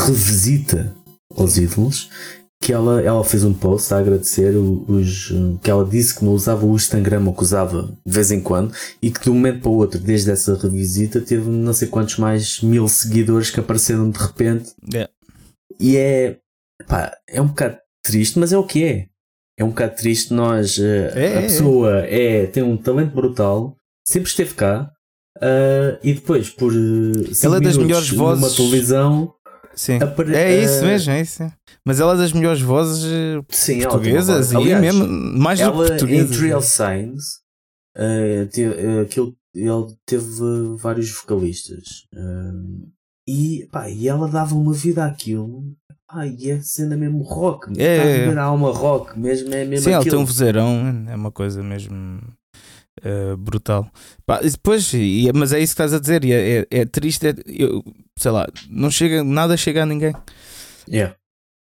[0.05, 0.93] revisita
[1.35, 2.09] aos ídolos
[2.61, 5.33] que ela, ela fez um post a agradecer os,
[5.63, 8.73] que ela disse que não usava o Instagram ou que usava de vez em quando
[9.01, 12.17] e que de um momento para o outro, desde essa revisita, teve não sei quantos
[12.17, 14.71] mais mil seguidores que apareceram de repente.
[14.91, 15.09] Yeah.
[15.79, 16.37] E é
[16.87, 19.07] pá, é um bocado triste, mas é o que é.
[19.57, 20.83] É um bocado triste nós uh,
[21.15, 22.45] É, a é, pessoa é.
[22.47, 23.75] tem um talento brutal,
[24.07, 24.91] sempre esteve cá.
[25.37, 29.33] uh, e depois por cinco Ela é das melhores numa vozes- televisão
[29.75, 30.01] Sim.
[30.01, 31.43] apare- É isso mesmo, é isso.
[31.85, 35.59] Mas ela é das melhores vozes eh, sim, ela portuguesas voz- e Aliás, mesmo mais
[35.59, 36.27] do que ela em.
[36.27, 37.23] Trial Signs
[37.97, 40.25] uh, uh, aquilo- ele teve
[40.77, 41.85] vários vocalistas
[43.29, 45.63] e, pá, e ela dava uma vida àquilo
[46.07, 48.19] pá, e é cena mesmo rock É, é, é.
[48.25, 51.31] viver a alma rock mesmo, é mesmo Sim, ela tem aquilo um vozeirão, é uma
[51.31, 52.19] coisa mesmo
[53.03, 53.89] eh, brutal.
[54.25, 57.27] Pá, depois, e- mas é isso que estás a dizer, e é, é- é triste,
[57.27, 57.83] é- eu,
[58.17, 60.13] sei lá, não chega, nada chega a ninguém.
[60.87, 61.15] Yeah.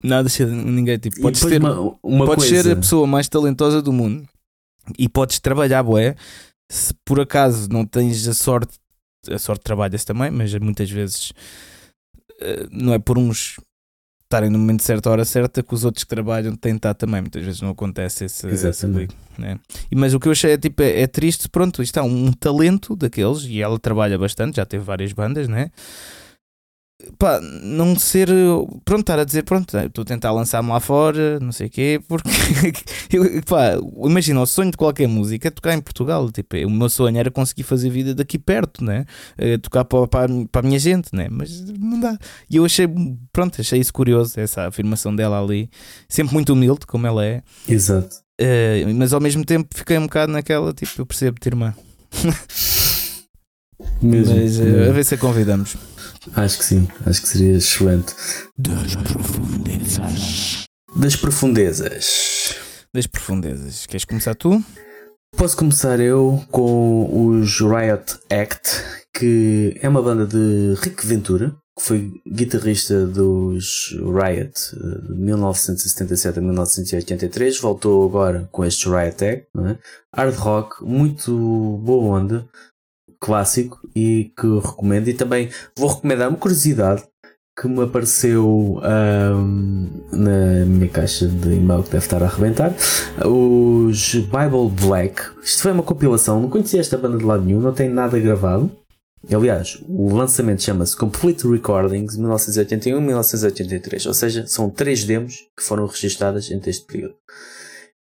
[0.03, 0.99] Nada chega a ninguém.
[0.99, 4.29] Tipo, podes ter, uma, uma podes coisa ser a pessoa mais talentosa do mundo
[4.99, 6.15] e podes trabalhar, boé.
[6.71, 8.79] Se por acaso não tens a sorte,
[9.31, 11.33] a sorte trabalha-se também, mas muitas vezes
[12.41, 13.57] eh, não é por uns
[14.35, 16.95] estarem no momento certo, à hora certa, que os outros que trabalham têm de estar
[16.95, 17.21] também.
[17.21, 19.59] Muitas vezes não acontece esse, esse clique, né?
[19.95, 22.97] Mas o que eu achei é tipo, é, é triste, pronto, isto é um, talento
[22.97, 25.71] daqueles e ela trabalha bastante, já teve várias bandas, né?
[27.19, 28.29] Pá, não ser.
[28.85, 32.01] Pronto, estar a dizer, pronto, estou a tentar lançar-me lá fora, não sei o quê,
[32.07, 32.29] porque.
[33.47, 33.73] pá,
[34.05, 36.31] imagina, o sonho de qualquer música é tocar em Portugal.
[36.31, 39.05] Tipo, o meu sonho era conseguir fazer vida daqui perto, né?
[39.37, 41.27] Eh, Tocar para, para, a- para a minha gente, né?
[41.31, 42.17] Mas não dá.
[42.49, 42.87] E eu achei,
[43.33, 45.69] pronto, achei isso curioso, essa afirmação dela ali.
[46.09, 47.43] Sempre muito humilde, como ela é.
[47.69, 51.75] exato Eh, mas ao mesmo tempo fiquei um bocado naquela, tipo, eu percebo-te, irmã.
[54.03, 54.91] mesmo, Mas mesmo.
[54.91, 55.77] a ver se a convidamos.
[56.35, 58.15] acho que sim, acho que seria excelente
[58.59, 60.65] Das profundezas.
[60.97, 62.55] das profundezas
[62.95, 63.87] Das profundezas.
[63.87, 64.63] Queres começar tu?
[65.37, 68.71] Posso começar eu com os Riot Act,
[69.13, 76.39] que é uma banda de Rick Ventura, que foi guitarrista dos Riot eh, de 1977
[76.39, 79.79] a 1983, voltou agora com estes Riot Act, não é?
[80.15, 82.47] hard rock, muito boa onda,
[83.25, 85.09] clássico e que recomendo.
[85.09, 87.03] E também vou recomendar uma curiosidade
[87.59, 92.75] que me apareceu ahm, na minha caixa de e-mail que deve estar a arrebentar.
[93.25, 95.23] Os Bible Black.
[95.43, 98.71] Isto foi uma compilação, não conhecia esta banda de lado nenhum, não tem nada gravado.
[99.33, 106.51] Aliás, o lançamento chama-se Complete Recordings 1981-1983, ou seja, são três demos que foram registadas
[106.51, 107.15] entre este período.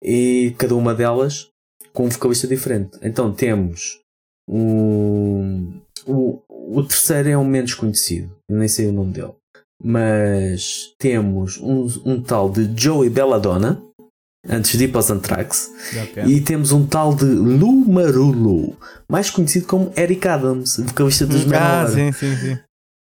[0.01, 1.49] E cada uma delas
[1.93, 2.97] com um vocalista diferente.
[3.03, 3.99] Então temos
[4.49, 5.81] um.
[6.07, 9.35] O, o terceiro é o menos conhecido, eu nem sei o nome dele.
[9.83, 13.81] Mas temos um, um tal de Joey Belladonna,
[14.49, 15.71] antes de ir para os Anthrax,
[16.27, 18.77] e temos um tal de Lou Marulu,
[19.09, 21.89] mais conhecido como Eric Adams, vocalista dos ah, Manowar.
[21.91, 22.59] sim, sim, sim.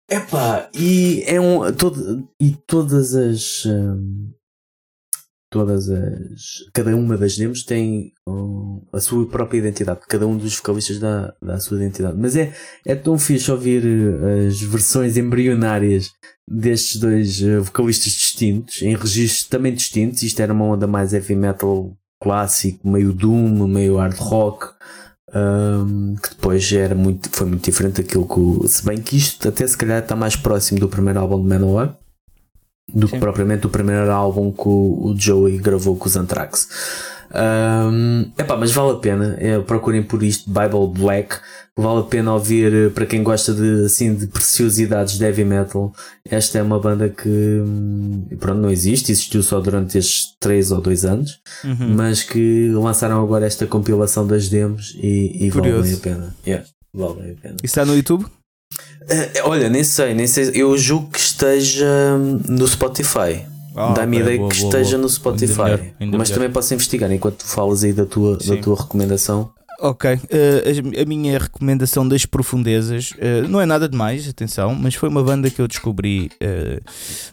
[0.09, 1.73] Epá, e é um.
[1.73, 3.64] Todo, e todas as.
[3.66, 4.31] hum,
[5.51, 6.64] todas as.
[6.73, 8.12] Cada uma das demos tem
[8.93, 10.01] a sua própria identidade.
[10.09, 12.16] Cada um dos vocalistas dá, dá a sua identidade.
[12.18, 12.52] Mas é,
[12.85, 16.12] é tão fixe ouvir eh, as versões embrionárias
[16.48, 20.23] destes dois eh, vocalistas distintos, em registros também distintos.
[20.23, 24.74] Isto era uma onda mais heavy metal clássico, meio doom, meio hard rock.
[25.35, 29.66] hum, que depois era muito, foi muito diferente daquilo que se bem que isto até
[29.66, 31.97] se calhar está mais próximo do primeiro álbum de Manowar
[32.92, 36.68] do que propriamente o primeiro álbum que o, o Joey gravou com os Anthrax.
[37.34, 41.36] Um, epá, mas vale a pena, é, procurem por isto, Bible Black.
[41.78, 45.92] Vale a pena ouvir eh, para quem gosta de, assim, de preciosidades de heavy metal.
[46.24, 50.80] Esta é uma banda que hum, pronto, não existe, existiu só durante estes 3 ou
[50.80, 51.94] 2 anos, Uhum.
[51.94, 55.96] mas que lançaram agora esta compilação das demos e, e Curioso.
[55.96, 56.34] a pena.
[56.46, 56.64] Yeah,
[56.94, 57.56] valem a pena.
[57.56, 58.24] Isso está no YouTube?
[59.08, 60.50] Eh, olha, nem sei, nem sei.
[60.54, 62.16] Eu julgo que esteja
[62.48, 63.44] no Spotify.
[63.74, 65.02] Ah, Dá-me ok, ideia boa, que boa, esteja boa.
[65.02, 65.60] no Spotify.
[65.60, 66.40] Ainda melhor, ainda mas melhor.
[66.40, 69.50] também posso investigar enquanto tu falas aí da tua, da tua recomendação.
[69.78, 70.62] Ok, eh,
[70.98, 75.22] a, a minha recomendação das profundezas eh, não é nada demais, atenção, mas foi uma
[75.22, 76.80] banda que eu descobri eh,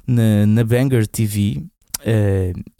[0.05, 1.63] na, na Banger TV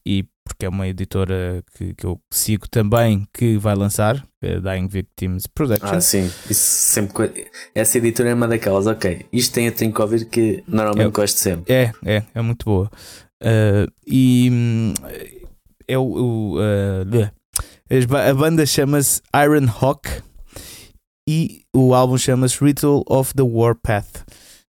[0.06, 4.88] e porque é uma editora que, que eu sigo também que vai lançar, eh, Dying
[4.88, 5.96] Victims Production.
[5.96, 6.26] Ah, sim.
[6.50, 7.48] Isso sempre.
[7.74, 9.26] Essa editora é uma daquelas, ok.
[9.32, 11.74] Isto tem, eu tenho que ouvir que normalmente Eu- gosto sempre.
[11.74, 12.92] É, é, é muito boa.
[13.42, 14.94] Uh, e hum,
[15.88, 16.04] é o.
[16.04, 17.32] o, uh,
[18.30, 20.10] A banda chama-se Iron Hawk
[21.28, 24.24] e o álbum chama-se Ritual of the Warpath.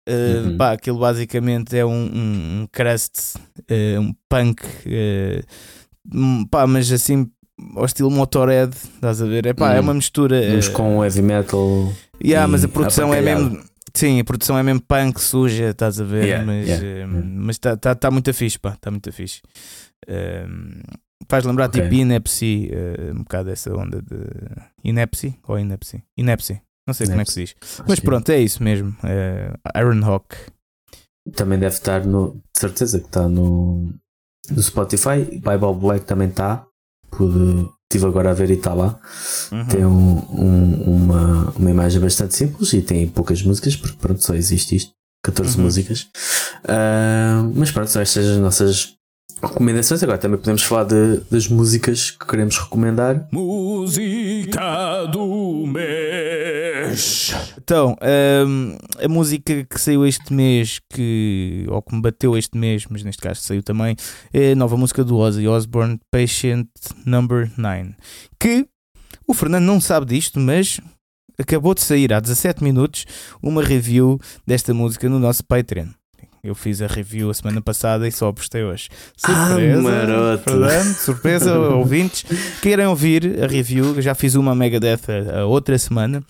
[0.08, 0.58] Uh, Uhum.
[0.58, 7.28] pá, aquilo basicamente é um, um, um crust, uh, um punk, uh, pá, mas assim
[7.76, 9.46] ao estilo Motorhead, estás a ver?
[9.48, 9.84] É pá, é Hum.
[9.84, 10.36] uma mistura.
[10.40, 11.92] Uh, com heavy metal.
[12.24, 13.64] Yeah, mas a produção é mesmo.
[13.96, 16.26] Sim, a produção é mesmo punk suja, estás a ver?
[16.26, 17.08] Yeah, mas yeah, eh, yeah.
[17.26, 19.42] mas está tá, tá muito fixe, pá, está muito fixe.
[21.30, 21.82] Faz lembrar Ok.
[21.82, 24.18] tipo Inepsy, eh, um bocado essa onda de
[24.84, 26.04] Inepsy ou Inepsy?
[26.18, 27.56] Inepsy, não sei como é que se diz.
[27.62, 28.96] Acho Mas que pronto, é isso mesmo.
[29.04, 30.36] eh, Iron Hawk.
[31.36, 32.36] Também deve estar no.
[32.54, 33.92] De certeza que está no,
[34.50, 35.24] no Spotify.
[35.26, 36.66] Bible Black também está.
[37.10, 39.00] Pude- Estive agora a ver e está lá.
[39.52, 39.66] Uhum.
[39.68, 44.34] Tem um- um- uma, uma imagem bastante simples e tem poucas músicas, porque pronto, só
[44.34, 44.92] existe isto.
[45.24, 45.64] 14 Uhum.
[45.64, 46.08] músicas.
[46.68, 48.96] Ah, mas pronto, são estas as nossas
[49.42, 50.02] recomendações.
[50.04, 53.28] Agora também podemos falar de- das músicas que queremos recomendar.
[53.32, 57.34] Música do mês.
[57.58, 62.86] Então, ehm, a música que saiu este mês, que, ou que me bateu este mês,
[62.90, 63.96] mas neste caso saiu também,
[64.34, 66.68] é a nova música do Ozzy Osbourne, Patient
[67.06, 67.96] Number 9.
[68.40, 68.68] Que
[69.28, 70.80] o Fernando não sabe disto, mas
[71.40, 73.06] acabou de sair há 17 minutos
[73.42, 75.88] uma review desta música no nosso Patreon.
[76.46, 78.90] Eu fiz a review a semana passada e só postei hoje.
[79.18, 80.52] Surpresa, Ah, maroto.
[81.00, 82.24] Surpresa, ouvintes.
[82.62, 84.02] Querem ouvir a review?
[84.02, 85.02] Já fiz uma Megadeth
[85.34, 86.24] a, a outra semana.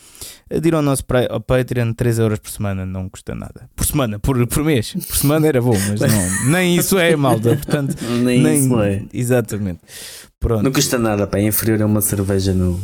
[0.53, 3.67] Adira ao nosso ao Patreon 3 euros por semana, não custa nada.
[3.75, 4.93] Por semana, por, por mês.
[5.07, 7.55] Por semana era bom, mas não, nem isso é malta.
[7.55, 9.01] Portanto, Nem, nem, isso é.
[9.11, 9.79] Exatamente.
[10.39, 10.63] Pronto.
[10.63, 11.39] Não custa nada, pá.
[11.39, 12.79] É inferior a uma cerveja no.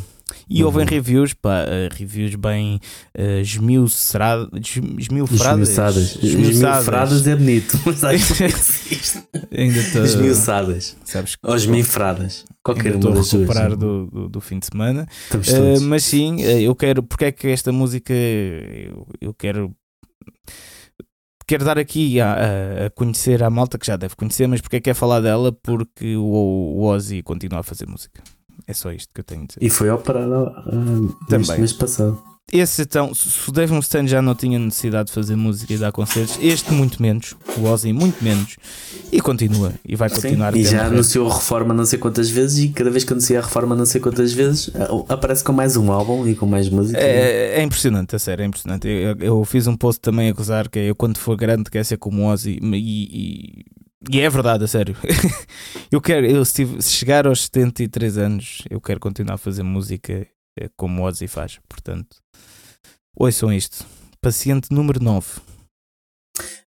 [0.49, 0.85] E houve Uhum.
[0.85, 2.79] reviews, pá, eh, reviews bem
[3.17, 4.49] uh, esmiuçadas,
[4.97, 7.27] esmiuçadas, Esmiuçadas.
[7.27, 7.79] É bonito.
[7.85, 8.01] Mas
[8.37, 9.23] que existe.
[9.55, 10.97] Ainda estou, Esmiuçadas.
[11.05, 12.45] sabes que Ou esmifradas.
[12.63, 15.07] Qualquer uma a das recuperar do, do, do fim de semana.
[15.33, 17.01] Uh, mas sim, eu quero.
[17.03, 19.75] Porque é que esta música eu, eu quero.
[21.47, 24.77] Quero dar aqui a, a- a conhecer à malta que já deve conhecer, mas porque
[24.77, 25.51] é que é falar dela?
[25.51, 28.21] Porque o, o Ozzy continua a fazer música.
[28.67, 29.59] É só isto que eu tenho a dizer.
[29.61, 31.59] E foi operado ah, Também.
[31.59, 32.21] mês passado.
[32.51, 35.93] Esse então, se o Dave Mustaine já não tinha necessidade de fazer música e dar
[35.93, 38.57] concertos, este muito menos, o Ozzy muito menos,
[39.09, 42.65] e continua, e vai continuar e até já anunciou a reforma não sei quantas vezes
[42.65, 45.77] e cada vez que anuncia a reforma não sei quantas vezes ah, aparece com mais
[45.77, 46.99] um álbum e com mais música.
[46.99, 48.85] É, é impressionante, a sério, é impressionante.
[48.85, 51.85] Eu, eu fiz um post também a acusar que é eu quando for grande quero
[51.85, 53.65] ser como o Ozzy e, e,
[54.09, 54.95] e é verdade, a sério.
[55.91, 60.25] eu quero, eu, se, se chegar aos 73 anos, eu quero continuar a fazer música
[60.59, 61.59] eh, como o Ozzy faz.
[61.69, 62.17] Portanto,
[63.15, 63.85] ouçam isto.
[64.21, 65.50] Paciente número 9.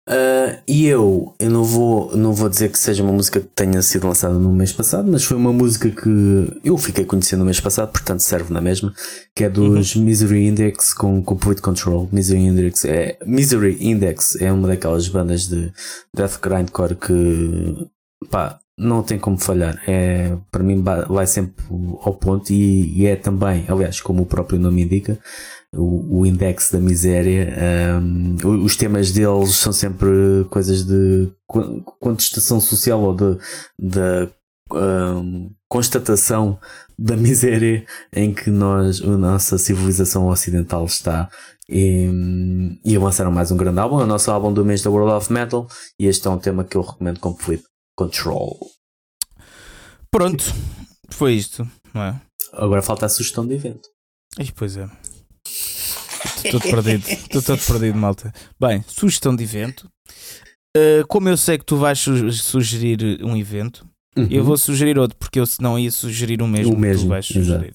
[0.09, 3.83] Ah, e eu, eu não vou, não vou dizer que seja uma música que tenha
[3.83, 7.61] sido lançada no mês passado, mas foi uma música que eu fiquei conhecendo no mês
[7.61, 8.95] passado, portanto serve na mesma,
[9.35, 12.09] que é dos Misery Index com Complete Control.
[12.13, 15.73] Misery Index é, Misery Index é uma daquelas bandas de
[16.15, 17.89] death grindcore que
[18.31, 19.83] pá, não tem como falhar.
[19.89, 21.65] É, para mim vai sempre
[22.03, 25.19] ao ponto e, e é também, aliás, como o próprio nome indica,
[25.77, 27.55] o, o index da miséria.
[28.01, 30.09] um, os temas deles são sempre
[30.51, 33.39] coisas de co- contestação social ou de,
[33.79, 34.29] de
[34.73, 36.59] um, constatação
[36.99, 41.29] da miséria em que nós, a nossa civilização ocidental está.
[41.69, 42.09] E,
[42.85, 45.67] e avançaram mais um grande álbum, o nosso álbum do mês da World of Metal,
[45.99, 47.65] e este é um tema que eu recomendo Complete
[47.97, 48.57] Control.
[50.09, 50.45] Pronto,
[51.11, 52.21] foi isto, não é?
[52.53, 53.89] Agora falta a sugestão de evento.
[54.39, 54.89] Ih, pois é.
[56.47, 57.05] Estou todo perdido.
[57.09, 58.33] Estou todo perdido, malta.
[58.61, 59.89] Bem, sugestão de evento.
[60.77, 63.87] Uh, como eu sei que tu vais su- sugerir um evento,
[64.31, 66.79] eu vou sugerir outro, porque eu senão ia sugerir o mesmo, Uhum.
[66.79, 67.73] O que tu mesmo, vais sugerir.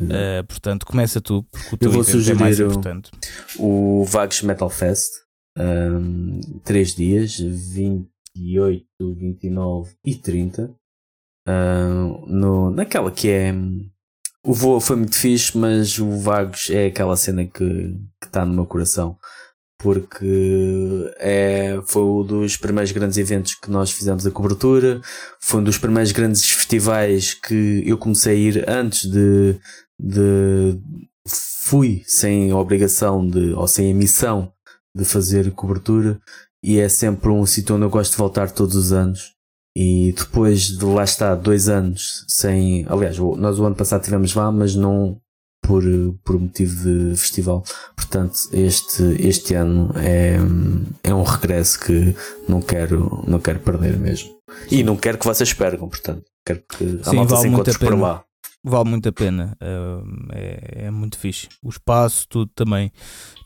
[0.00, 3.10] Uh, portanto, começa tu, porque o teu vou evento é mais sugerir o- importante.
[3.58, 5.10] o Vagos Metal Fest,
[5.58, 8.84] um, três dias, 28,
[9.14, 10.74] 29 e 30,
[11.48, 13.52] um, no, naquela que é.
[14.46, 18.66] O voo foi muito fixe, mas o Vagos é aquela cena que está no meu
[18.66, 19.16] coração.
[19.78, 25.00] Porque é, foi um dos primeiros grandes eventos que nós fizemos a cobertura,
[25.40, 29.58] foi um dos primeiros grandes festivais que eu comecei a ir antes de,
[29.98, 30.78] de
[31.26, 34.52] fui sem obrigação de, ou sem a missão
[34.94, 36.20] de fazer cobertura
[36.62, 39.33] e é sempre um sítio onde eu gosto de voltar todos os anos.
[39.76, 42.86] E depois de lá estar dois anos sem.
[42.88, 45.20] Aliás, nós o ano passado estivemos lá, mas não
[45.64, 45.82] por,
[46.22, 47.64] por motivo de festival.
[47.96, 50.36] Portanto, este, este ano é,
[51.02, 52.14] é um regresso que
[52.48, 54.30] não quero, não quero perder mesmo.
[54.70, 57.78] E não quero que vocês percam, portanto, quero que a Sim, malta vale se encontre
[57.78, 58.24] por lá.
[58.64, 59.56] Vale muito a pena.
[59.60, 61.48] Uh, é, é, muito fixe.
[61.62, 62.90] O espaço, tudo também.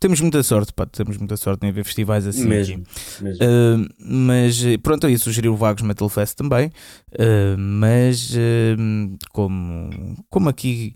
[0.01, 2.47] Temos muita sorte, pá, temos muita sorte em ver festivais assim.
[2.47, 2.85] Mesmo.
[3.21, 3.45] mesmo.
[3.45, 6.69] Uh, mas pronto, eu ia sugerir o Vagos Metal Fest também.
[7.13, 8.33] Uh, mas
[9.33, 10.95] como, como aqui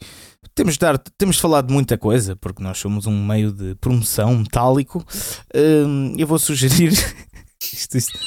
[0.55, 3.75] temos de, dar, temos de falar de muita coisa, porque nós somos um meio de
[3.77, 5.05] promoção metálico.
[6.17, 6.93] eu vou sugerir.
[7.61, 8.19] isto, isto.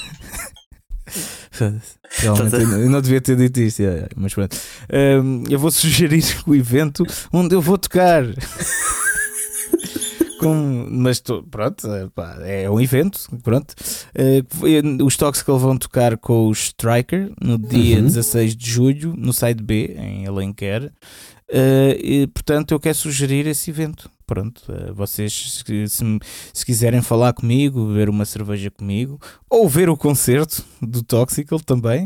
[2.09, 3.83] Realmente, eu não devia ter dito isto,
[4.15, 4.55] mas pronto.
[4.91, 8.23] Um, eu vou sugerir o evento onde eu vou tocar.
[10.39, 13.19] Com, mas tô, pronto, é, pá, é um evento.
[13.41, 13.73] Pronto.
[14.13, 18.03] Uh, os Toxical vão tocar com o Striker no dia uhum.
[18.03, 20.91] 16 de julho no site B, em Alenquer.
[21.49, 24.09] Uh, e, portanto, eu quero sugerir esse evento.
[24.25, 25.31] Pronto, uh, vocês,
[25.63, 26.19] se, se,
[26.51, 32.05] se, quiserem falar comigo, ver uma cerveja comigo, ou ver o concerto do Toxical também,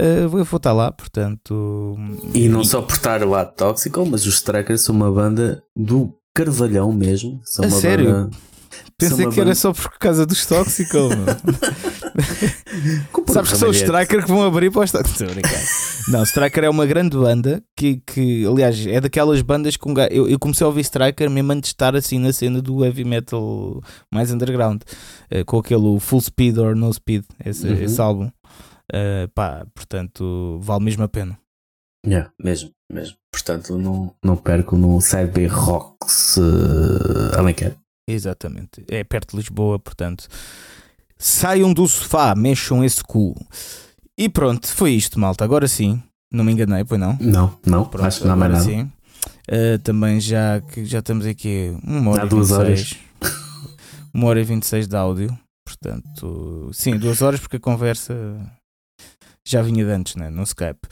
[0.00, 0.90] uh, eu vou estar lá.
[0.90, 1.96] Portanto,
[2.34, 6.92] e não só por estar lá Toxical, mas os Strikers são uma banda do Carvalhão
[6.92, 7.40] mesmo.
[7.44, 8.06] São a uma sério?
[8.06, 8.30] Banda...
[8.98, 11.08] Pensei que era só por causa dos Toxical.
[13.28, 14.92] Sabes que são os Striker que vão abrir para os
[16.08, 19.94] Não, Striker é uma grande banda que, que aliás, é daquelas bandas com.
[20.10, 23.04] Eu, eu comecei a ouvir Striker mesmo antes de estar assim na cena do heavy
[23.04, 23.80] metal
[24.10, 27.82] mais underground, uh, com aquele Full Speed or No Speed, esse, uhum.
[27.82, 28.30] esse álbum.
[28.92, 31.38] Uh, pá, portanto, vale mesmo a pena.
[32.06, 33.16] Yeah, mesmo, mesmo.
[33.32, 37.74] Portanto, não, não perco no Side Rocks uh, Alenquer.
[38.12, 40.28] Exatamente, é perto de Lisboa, portanto
[41.24, 43.40] Saiam do sofá, mexam esse cu.
[44.18, 45.44] E pronto, foi isto, malta.
[45.44, 46.02] Agora sim,
[46.32, 47.16] não me enganei, pois não?
[47.20, 48.64] Não, não, pronto, acho que não há mais nada.
[48.64, 48.90] Sim.
[49.48, 52.96] Uh, também já que já estamos aqui uma hora Há duas 26, horas.
[54.12, 55.38] Uma hora e 26 de áudio.
[55.64, 58.14] Portanto, sim, duas horas porque a conversa
[59.46, 60.28] já vinha de antes, né?
[60.28, 60.88] no Skype.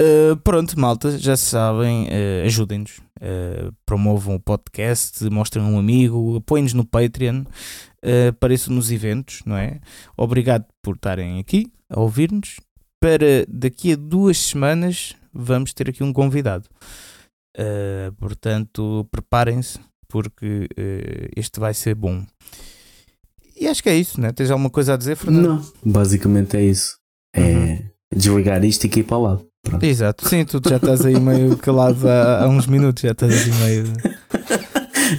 [0.00, 6.74] Uh, pronto, malta, já sabem, uh, ajudem-nos, uh, promovam o podcast, mostrem um amigo, apoiem-nos
[6.74, 7.44] no Patreon,
[8.28, 9.80] apareçam nos eventos, não é?
[10.16, 12.58] Obrigado por estarem aqui a ouvir-nos.
[13.00, 16.68] Para daqui a duas semanas vamos ter aqui um convidado.
[18.18, 19.78] portanto, preparem-se
[20.08, 20.68] porque
[21.36, 22.24] este vai ser bom.
[23.56, 24.32] E acho que é isso, né?
[24.32, 25.46] Tens alguma coisa a dizer, Fernando?
[25.46, 26.96] Não, basicamente é isso.
[27.34, 27.90] É uhum.
[28.14, 29.40] desligar isto e ir para lá.
[29.62, 29.84] Pronto.
[29.84, 33.52] Exato, sim, tu já estás aí meio calado há, há uns minutos, já estás aí
[33.60, 33.92] meio.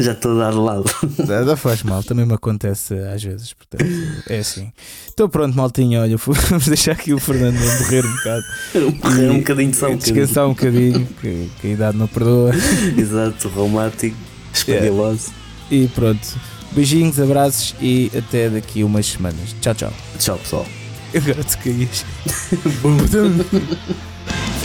[0.02, 0.84] já estou a dar lado.
[1.46, 3.86] Não faz mal, também me acontece às vezes, portanto,
[4.28, 4.74] é assim.
[5.14, 6.18] Então pronto, maltinho, olha,
[6.50, 8.44] vamos deixar aqui o Fernando morrer um bocado.
[9.04, 12.52] Morrer um bocadinho só um Descansar um bocadinho, que, que, a idade não perdoa.
[12.98, 14.18] Exato, reumático,
[14.54, 15.32] espandiloso.
[15.72, 15.86] Yeah.
[15.86, 16.38] E pronto,
[16.74, 19.56] beijinhos, abraços e até daqui umas semanas.
[19.62, 19.94] Tchau, tchau.
[20.20, 20.66] Tchau, pessoal.
[21.16, 22.06] Agora te caís.
[24.26, 24.63] Thanks.